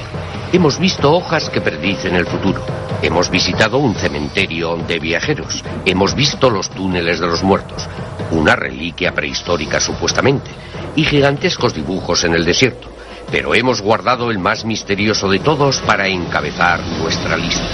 Hemos 0.52 0.78
visto 0.78 1.10
hojas 1.10 1.48
que 1.48 1.62
predicen 1.62 2.14
el 2.14 2.26
futuro. 2.26 2.62
Hemos 3.00 3.30
visitado 3.30 3.78
un 3.78 3.94
cementerio 3.94 4.76
de 4.76 4.98
viajeros. 4.98 5.64
Hemos 5.86 6.14
visto 6.14 6.50
los 6.50 6.68
túneles 6.68 7.18
de 7.18 7.28
los 7.28 7.42
muertos, 7.42 7.88
una 8.32 8.54
reliquia 8.54 9.12
prehistórica 9.12 9.80
supuestamente, 9.80 10.50
y 10.94 11.04
gigantescos 11.04 11.72
dibujos 11.72 12.22
en 12.24 12.34
el 12.34 12.44
desierto. 12.44 12.88
Pero 13.30 13.54
hemos 13.54 13.80
guardado 13.80 14.30
el 14.30 14.38
más 14.38 14.66
misterioso 14.66 15.30
de 15.30 15.38
todos 15.38 15.80
para 15.80 16.06
encabezar 16.06 16.80
nuestra 17.00 17.38
lista. 17.38 17.64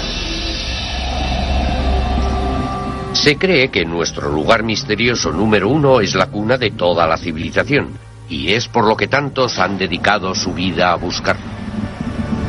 Se 3.23 3.37
cree 3.37 3.69
que 3.69 3.85
nuestro 3.85 4.29
lugar 4.29 4.63
misterioso 4.63 5.31
número 5.31 5.69
uno 5.69 6.01
es 6.01 6.13
la 6.13 6.25
cuna 6.25 6.57
de 6.57 6.71
toda 6.71 7.07
la 7.07 7.15
civilización, 7.15 7.97
y 8.27 8.51
es 8.51 8.67
por 8.67 8.85
lo 8.85 8.97
que 8.97 9.07
tantos 9.07 9.59
han 9.59 9.77
dedicado 9.77 10.35
su 10.35 10.53
vida 10.53 10.91
a 10.91 10.95
buscarlo. 10.95 11.41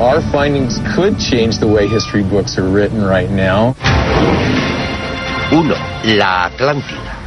Our 0.01 0.21
findings 0.33 0.83
could 0.97 1.17
change 1.19 1.61
the 1.61 1.67
way 1.67 1.87
history 1.87 2.25
books 2.25 2.59
are 2.59 2.67
written 2.67 3.09
right 3.09 3.31
now. 3.31 3.77
1. 5.53 5.75
La 6.17 6.47
Atlántida. 6.47 7.19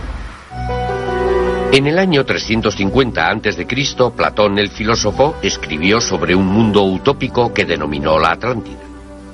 En 1.72 1.88
el 1.88 2.00
año 2.00 2.26
350 2.26 3.32
a.C., 3.32 3.66
Platón 4.14 4.60
el 4.60 4.68
filósofo 4.68 5.38
escribió 5.42 6.02
sobre 6.02 6.36
un 6.36 6.48
mundo 6.48 6.84
utópico 6.84 7.54
que 7.54 7.64
denominó 7.64 8.20
la 8.20 8.32
Atlántida. 8.32 8.87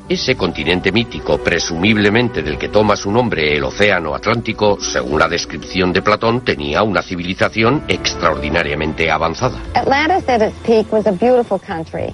Ese 0.09 0.35
continente 0.35 0.91
mítico, 0.91 1.37
presumiblemente 1.37 2.41
del 2.43 2.57
que 2.57 2.67
toma 2.67 2.95
su 2.95 3.09
nombre 3.09 3.55
el 3.55 3.63
Océano 3.63 4.13
Atlántico, 4.13 4.77
según 4.81 5.19
la 5.19 5.29
descripción 5.29 5.93
de 5.93 6.01
Platón, 6.01 6.41
tenía 6.41 6.83
una 6.83 7.01
civilización 7.01 7.83
extraordinariamente 7.87 9.09
avanzada. 9.09 9.57
Atlantis 9.75 10.27
at 10.27 10.41
its 10.41 10.55
peak 10.65 10.91
was 10.91 11.07
a 11.07 11.11
beautiful 11.11 11.59
country. 11.59 12.13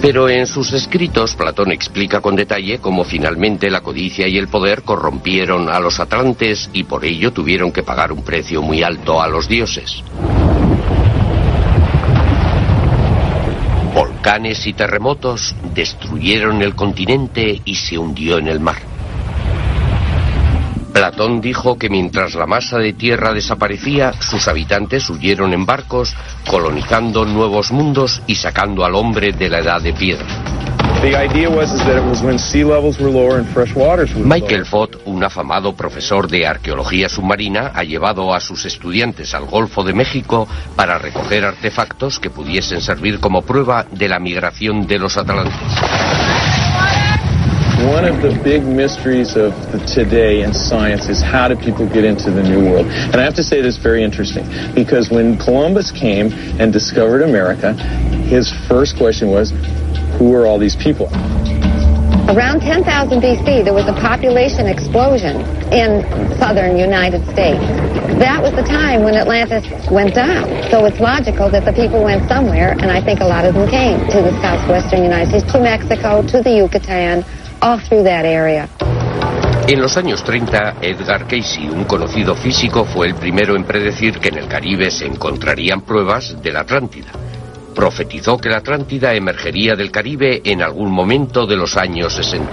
Pero 0.00 0.28
en 0.28 0.46
sus 0.46 0.72
escritos 0.72 1.34
Platón 1.34 1.72
explica 1.72 2.20
con 2.20 2.36
detalle 2.36 2.78
cómo 2.78 3.02
finalmente 3.04 3.70
la 3.70 3.80
codicia 3.80 4.28
y 4.28 4.38
el 4.38 4.46
poder 4.46 4.82
corrompieron 4.82 5.68
a 5.68 5.80
los 5.80 5.98
atlantes 5.98 6.70
y 6.72 6.84
por 6.84 7.04
ello 7.04 7.32
tuvieron 7.32 7.72
que 7.72 7.82
pagar 7.82 8.12
un 8.12 8.22
precio 8.22 8.62
muy 8.62 8.82
alto 8.84 9.20
a 9.20 9.28
los 9.28 9.48
dioses. 9.48 10.04
Volcanes 13.96 14.66
y 14.66 14.74
terremotos 14.74 15.56
destruyeron 15.72 16.60
el 16.60 16.74
continente 16.74 17.62
y 17.64 17.76
se 17.76 17.96
hundió 17.96 18.36
en 18.36 18.46
el 18.46 18.60
mar. 18.60 18.76
Platón 20.92 21.40
dijo 21.40 21.78
que 21.78 21.88
mientras 21.88 22.34
la 22.34 22.44
masa 22.44 22.76
de 22.76 22.92
tierra 22.92 23.32
desaparecía, 23.32 24.12
sus 24.20 24.48
habitantes 24.48 25.08
huyeron 25.08 25.54
en 25.54 25.64
barcos, 25.64 26.14
colonizando 26.46 27.24
nuevos 27.24 27.72
mundos 27.72 28.20
y 28.26 28.34
sacando 28.34 28.84
al 28.84 28.94
hombre 28.94 29.32
de 29.32 29.48
la 29.48 29.60
edad 29.60 29.80
de 29.80 29.94
piedra. 29.94 30.55
Michael 34.16 34.64
Fott, 34.66 34.96
un 35.04 35.22
afamado 35.22 35.74
profesor 35.74 36.28
de 36.28 36.46
arqueología 36.46 37.08
submarina, 37.08 37.72
ha 37.74 37.84
llevado 37.84 38.34
a 38.34 38.40
sus 38.40 38.64
estudiantes 38.64 39.34
al 39.34 39.46
Golfo 39.46 39.84
de 39.84 39.92
México 39.92 40.48
para 40.74 40.98
recoger 40.98 41.44
artefactos 41.44 42.18
que 42.18 42.30
pudiesen 42.30 42.80
servir 42.80 43.20
como 43.20 43.42
prueba 43.42 43.86
de 43.90 44.08
la 44.08 44.18
migración 44.18 44.86
de 44.86 44.98
los 44.98 45.16
atlantes. 45.16 45.54
One 47.84 48.06
of 48.06 48.22
the 48.22 48.32
big 48.42 48.62
mysteries 48.64 49.36
of 49.36 49.52
the 49.70 49.78
today 49.84 50.42
in 50.42 50.54
science 50.54 51.10
is 51.10 51.20
how 51.20 51.46
do 51.46 51.56
people 51.56 51.86
get 51.86 52.04
into 52.04 52.30
the 52.30 52.42
New 52.42 52.64
World? 52.64 52.86
And 52.86 53.16
I 53.16 53.22
have 53.22 53.34
to 53.34 53.44
say 53.44 53.60
this 53.60 53.76
very 53.76 54.02
interesting 54.02 54.44
because 54.74 55.10
when 55.10 55.36
Columbus 55.36 55.92
came 55.92 56.32
and 56.58 56.72
discovered 56.72 57.20
America, 57.20 57.74
his 58.32 58.50
first 58.66 58.96
question 58.96 59.30
was, 59.30 59.52
who 60.18 60.34
are 60.34 60.46
all 60.46 60.58
these 60.58 60.76
people? 60.76 61.08
Around 62.26 62.60
10,000 62.60 62.82
BC, 63.22 63.64
there 63.64 63.72
was 63.72 63.86
a 63.86 63.92
population 63.92 64.66
explosion 64.66 65.46
in 65.70 66.02
southern 66.38 66.76
United 66.76 67.22
States. 67.30 67.62
That 68.18 68.42
was 68.42 68.52
the 68.52 68.64
time 68.64 69.04
when 69.04 69.14
Atlantis 69.14 69.62
went 69.90 70.14
down. 70.14 70.44
So 70.70 70.86
it's 70.86 70.98
logical 70.98 71.48
that 71.50 71.64
the 71.64 71.72
people 71.72 72.02
went 72.02 72.26
somewhere, 72.28 72.72
and 72.72 72.90
I 72.90 73.00
think 73.00 73.20
a 73.20 73.26
lot 73.26 73.44
of 73.44 73.54
them 73.54 73.68
came 73.68 74.00
to 74.10 74.22
the 74.22 74.32
southwestern 74.42 75.04
United 75.04 75.28
States, 75.28 75.52
to 75.52 75.60
Mexico, 75.60 76.22
to 76.26 76.42
the 76.42 76.50
Yucatan, 76.50 77.24
all 77.62 77.78
through 77.78 78.02
that 78.04 78.24
area. 78.24 78.68
En 79.68 79.80
los 79.80 79.96
años 79.96 80.22
30, 80.24 80.76
Edgar 80.80 81.26
Casey, 81.26 81.68
un 81.68 81.84
conocido 81.84 82.34
físico, 82.36 82.84
fue 82.84 83.08
el 83.08 83.14
primero 83.14 83.56
en 83.56 83.64
predecir 83.64 84.18
que 84.18 84.28
en 84.28 84.38
el 84.38 84.48
Caribe 84.48 84.90
se 84.90 85.06
encontrarían 85.06 85.82
pruebas 85.82 86.40
de 86.40 86.52
la 86.52 86.60
Atlántida. 86.60 87.25
Profetizó 87.76 88.38
que 88.38 88.48
la 88.48 88.56
Atlántida 88.56 89.12
emergería 89.12 89.74
del 89.76 89.90
Caribe 89.90 90.40
en 90.44 90.62
algún 90.62 90.90
momento 90.90 91.46
de 91.46 91.56
los 91.56 91.76
años 91.76 92.14
60. 92.14 92.48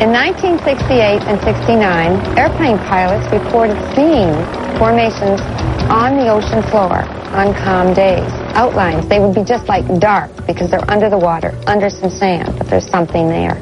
En 0.00 0.10
1968 0.10 1.24
and 1.28 1.40
69, 1.44 2.20
airplane 2.36 2.76
pilots 2.90 3.24
reported 3.30 3.78
seeing 3.94 4.34
formations 4.76 5.40
on 5.88 6.18
the 6.18 6.28
ocean 6.28 6.60
floor 6.64 7.06
on 7.32 7.54
calm 7.54 7.94
days. 7.94 8.28
Outlines, 8.56 9.08
they 9.08 9.20
would 9.20 9.32
be 9.34 9.44
just 9.44 9.68
like 9.68 9.86
dark 10.00 10.30
because 10.44 10.72
they're 10.72 10.90
under 10.90 11.08
the 11.08 11.18
water, 11.18 11.54
under 11.68 11.88
some 11.88 12.10
sand, 12.10 12.52
but 12.58 12.66
there's 12.68 12.88
something 12.90 13.28
there. 13.28 13.54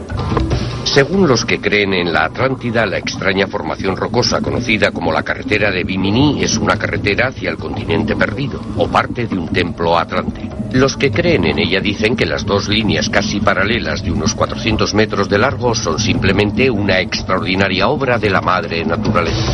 Según 0.92 1.26
los 1.26 1.46
que 1.46 1.58
creen 1.58 1.94
en 1.94 2.12
la 2.12 2.26
Atlántida, 2.26 2.84
la 2.84 2.98
extraña 2.98 3.46
formación 3.46 3.96
rocosa 3.96 4.42
conocida 4.42 4.90
como 4.90 5.10
la 5.10 5.22
carretera 5.22 5.70
de 5.70 5.84
Bimini 5.84 6.44
es 6.44 6.58
una 6.58 6.76
carretera 6.76 7.28
hacia 7.28 7.48
el 7.48 7.56
continente 7.56 8.14
perdido 8.14 8.60
o 8.76 8.88
parte 8.88 9.26
de 9.26 9.38
un 9.38 9.48
templo 9.48 9.96
atlante. 9.96 10.50
Los 10.72 10.98
que 10.98 11.10
creen 11.10 11.46
en 11.46 11.58
ella 11.60 11.80
dicen 11.80 12.14
que 12.14 12.26
las 12.26 12.44
dos 12.44 12.68
líneas 12.68 13.08
casi 13.08 13.40
paralelas 13.40 14.02
de 14.02 14.12
unos 14.12 14.34
400 14.34 14.92
metros 14.92 15.30
de 15.30 15.38
largo 15.38 15.74
son 15.74 15.98
simplemente 15.98 16.70
una 16.70 17.00
extraordinaria 17.00 17.88
obra 17.88 18.18
de 18.18 18.28
la 18.28 18.42
madre 18.42 18.84
naturaleza. 18.84 19.50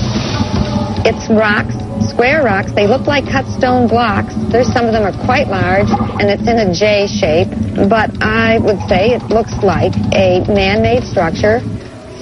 Rocks, 1.29 1.88
square 2.03 2.43
rocks. 2.43 2.73
They 2.73 2.87
look 2.87 3.07
like 3.07 3.25
cut 3.25 3.47
stone 3.47 3.89
blocks. 3.89 4.35
There's 4.51 4.73
some 4.73 4.87
of 4.87 4.93
them 4.93 5.03
are 5.03 5.17
quite 5.25 5.49
large, 5.49 5.89
and 6.21 6.31
it's 6.31 6.47
in 6.49 6.59
a 6.59 6.73
J 6.73 7.07
shape. 7.07 7.49
But 7.89 8.11
I 8.23 8.59
would 8.59 8.81
say 8.89 9.15
it 9.15 9.23
looks 9.31 9.55
like 9.63 9.95
a 10.15 10.45
man-made 10.49 11.05
structure 11.05 11.61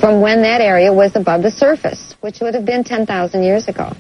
from 0.01 0.21
when 0.21 0.43
that 0.43 0.61
area 0.61 0.93
was 0.93 1.17
above 1.17 1.43
the 1.43 1.51
surface, 1.51 2.15
which 2.21 2.41
would 2.41 2.55
have 2.55 2.65
been 2.65 2.85
10,000 2.85 3.43
years 3.43 3.69
ago. 3.69 3.93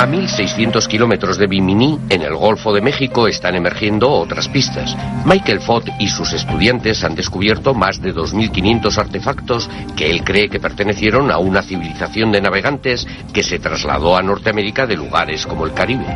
A 0.00 0.06
1.600 0.06 0.86
kilómetros 0.86 1.36
de 1.36 1.46
Bimini, 1.46 1.98
en 2.08 2.22
el 2.22 2.34
Golfo 2.34 2.72
de 2.72 2.80
México, 2.80 3.28
están 3.28 3.54
emergiendo 3.54 4.10
otras 4.10 4.48
pistas. 4.48 4.96
Michael 5.26 5.60
Fott 5.60 5.90
y 5.98 6.08
sus 6.08 6.32
estudiantes 6.32 7.04
han 7.04 7.14
descubierto 7.14 7.74
más 7.74 8.00
de 8.00 8.14
2.500 8.14 8.96
artefactos 8.96 9.68
que 9.98 10.10
él 10.10 10.24
cree 10.24 10.48
que 10.48 10.58
pertenecieron 10.58 11.30
a 11.30 11.36
una 11.36 11.60
civilización 11.60 12.32
de 12.32 12.40
navegantes 12.40 13.06
que 13.34 13.42
se 13.42 13.58
trasladó 13.58 14.16
a 14.16 14.22
Norteamérica 14.22 14.86
de 14.86 14.96
lugares 14.96 15.44
como 15.44 15.66
el 15.66 15.74
Caribe. 15.74 16.06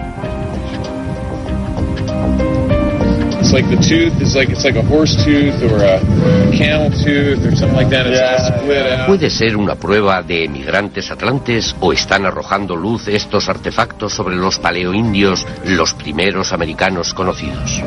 Like 3.55 3.71
the 3.71 3.77
tooth 3.77 4.21
is 4.21 4.35
like 4.35 4.51
it's 4.51 4.65
like 4.65 4.75
a 4.75 4.83
horse 4.83 5.15
tooth 5.25 5.63
or 5.63 5.79
a 5.79 6.03
camel 6.51 6.91
tooth 6.91 7.39
or 7.47 7.55
something 7.55 7.77
like 7.77 7.89
that. 7.89 8.05
It's 8.05 8.19
yeah. 8.19 8.59
split 8.59 8.87
out. 8.87 9.07
Puede 9.07 9.31
ser 9.31 9.57
una 9.57 9.77
prueba 9.77 10.23
de 10.23 10.45
emigrantes 10.45 11.09
atlantes 11.13 11.75
o 11.79 11.93
están 11.93 12.27
arrojando 12.27 12.75
luz 12.75 13.07
estos 13.07 13.49
artefactos 13.49 14.13
sobre 14.13 14.35
los 14.35 14.59
paleoindios, 14.59 15.47
los 15.67 15.95
primeros 15.95 16.53
americanos 16.53 17.15
conocidos. 17.15 17.81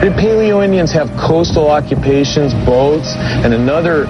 The 0.00 0.10
Paleo 0.10 0.64
Indians 0.64 0.92
have 0.92 1.08
coastal 1.16 1.70
occupations, 1.70 2.52
boats, 2.66 3.14
and 3.44 3.54
another 3.54 4.08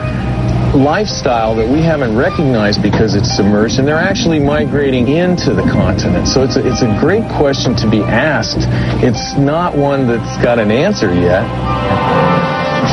lifestyle 0.74 1.54
that 1.56 1.68
we 1.68 1.82
haven't 1.82 2.16
recognized 2.16 2.82
because 2.82 3.14
it's 3.14 3.36
submerged, 3.36 3.78
and 3.78 3.86
they're 3.86 3.96
actually 3.96 4.40
migrating 4.40 5.08
into 5.08 5.54
the 5.54 5.62
continent. 5.62 6.26
So 6.26 6.42
it's 6.42 6.56
a, 6.56 6.66
it's 6.66 6.82
a 6.82 6.98
great 7.00 7.24
question 7.38 7.74
to 7.76 7.88
be 7.88 8.02
asked. 8.02 8.66
It's 9.02 9.36
not 9.38 9.76
one 9.76 10.06
that's 10.06 10.36
got 10.42 10.58
an 10.58 10.70
answer 10.70 11.12
yet. 11.14 11.44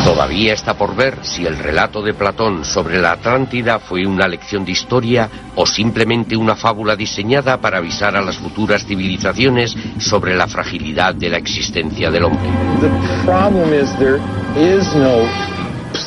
Todavía 0.06 0.54
está 0.54 0.74
por 0.74 0.96
ver 0.96 1.20
si 1.22 1.46
el 1.46 1.58
relato 1.58 2.02
de 2.02 2.14
Platón 2.14 2.66
sobre 2.66 3.00
la 3.00 3.12
Atlántida 3.12 3.80
fue 3.80 4.06
una 4.06 4.28
lección 4.28 4.66
de 4.66 4.72
historia 4.72 5.30
o 5.56 5.66
simplemente 5.66 6.36
una 6.36 6.56
fábula 6.56 6.96
diseñada 6.96 7.58
para 7.58 7.78
avisar 7.78 8.16
a 8.16 8.22
las 8.22 8.38
futuras 8.38 8.86
civilizaciones 8.86 9.76
sobre 10.00 10.36
la 10.36 10.48
fragilidad 10.48 11.14
de 11.14 11.30
la 11.30 11.38
existencia 11.38 12.10
del 12.10 12.26
hombre. 12.26 12.50
The 12.80 12.90
problem 13.26 13.74
is 13.74 13.94
there 14.00 14.20
is 14.56 14.96
no 14.96 15.28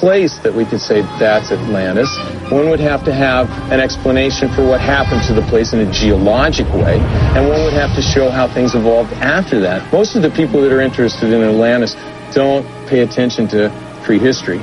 place 0.05 0.37
that 0.45 0.53
we 0.53 0.67
could 0.67 0.83
say 0.83 1.01
that's 1.17 1.51
Atlantis. 1.51 2.13
One 2.53 2.69
would 2.69 2.85
have 2.93 3.09
to 3.09 3.13
have 3.15 3.49
an 3.73 3.81
explanation 3.81 4.53
for 4.53 4.61
what 4.61 4.79
happened 4.79 5.23
to 5.29 5.33
the 5.33 5.41
place 5.49 5.73
in 5.73 5.81
a 5.81 5.91
geologic 5.91 6.69
way, 6.75 7.01
and 7.33 7.49
one 7.49 7.65
would 7.65 7.73
have 7.73 7.97
to 7.97 8.03
show 8.03 8.29
how 8.29 8.47
things 8.47 8.75
evolved 8.75 9.15
after 9.15 9.61
that. 9.61 9.81
Most 9.95 10.15
of 10.15 10.21
the 10.21 10.29
people 10.29 10.61
that 10.61 10.71
are 10.77 10.83
interested 10.83 11.33
in 11.33 11.41
Atlantis 11.41 11.97
don't 12.35 12.67
pay 12.87 13.01
attention 13.01 13.49
to 13.49 13.73
prehistory. 14.05 14.61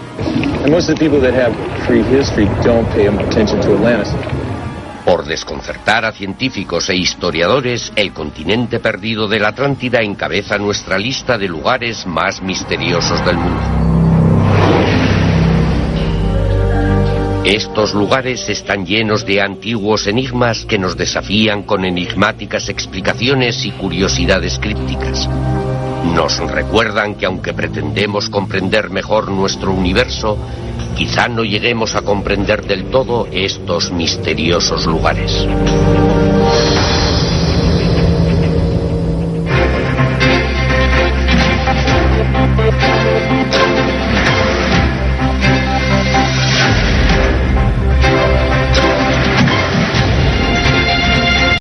And 0.61 0.69
most 0.69 0.89
of 0.89 0.99
the 0.99 1.01
people 1.03 1.19
that 1.21 1.33
have 1.33 1.53
prehistory 1.87 2.45
don't 2.61 2.85
pay 2.93 3.07
attention 3.07 3.57
to 3.65 3.73
Atlantis. 3.73 4.13
Por 5.03 5.25
desconcertar 5.25 6.05
a 6.05 6.11
científicos 6.11 6.87
e 6.91 6.95
historiadores, 6.95 7.91
el 7.95 8.13
continente 8.13 8.79
perdido 8.79 9.27
de 9.27 9.39
la 9.39 9.47
Atlántida 9.47 10.01
encabeza 10.03 10.59
nuestra 10.59 10.99
lista 10.99 11.39
de 11.39 11.47
lugares 11.47 12.05
más 12.05 12.43
misteriosos 12.43 13.25
del 13.25 13.37
mundo. 13.37 13.90
Estos 17.43 17.95
lugares 17.95 18.49
están 18.49 18.85
llenos 18.85 19.25
de 19.25 19.41
antiguos 19.41 20.05
enigmas 20.05 20.63
que 20.65 20.77
nos 20.77 20.95
desafían 20.95 21.63
con 21.63 21.85
enigmáticas 21.85 22.69
explicaciones 22.69 23.65
y 23.65 23.71
curiosidades 23.71 24.59
crípticas. 24.59 25.27
Nos 26.13 26.37
recuerdan 26.37 27.15
que 27.15 27.25
aunque 27.25 27.53
pretendemos 27.53 28.29
comprender 28.29 28.91
mejor 28.91 29.31
nuestro 29.31 29.71
universo, 29.71 30.37
quizá 30.95 31.29
no 31.29 31.43
lleguemos 31.43 31.95
a 31.95 32.03
comprender 32.03 32.63
del 32.63 32.85
todo 32.85 33.27
estos 33.31 33.91
misteriosos 33.91 34.85
lugares. 34.85 35.47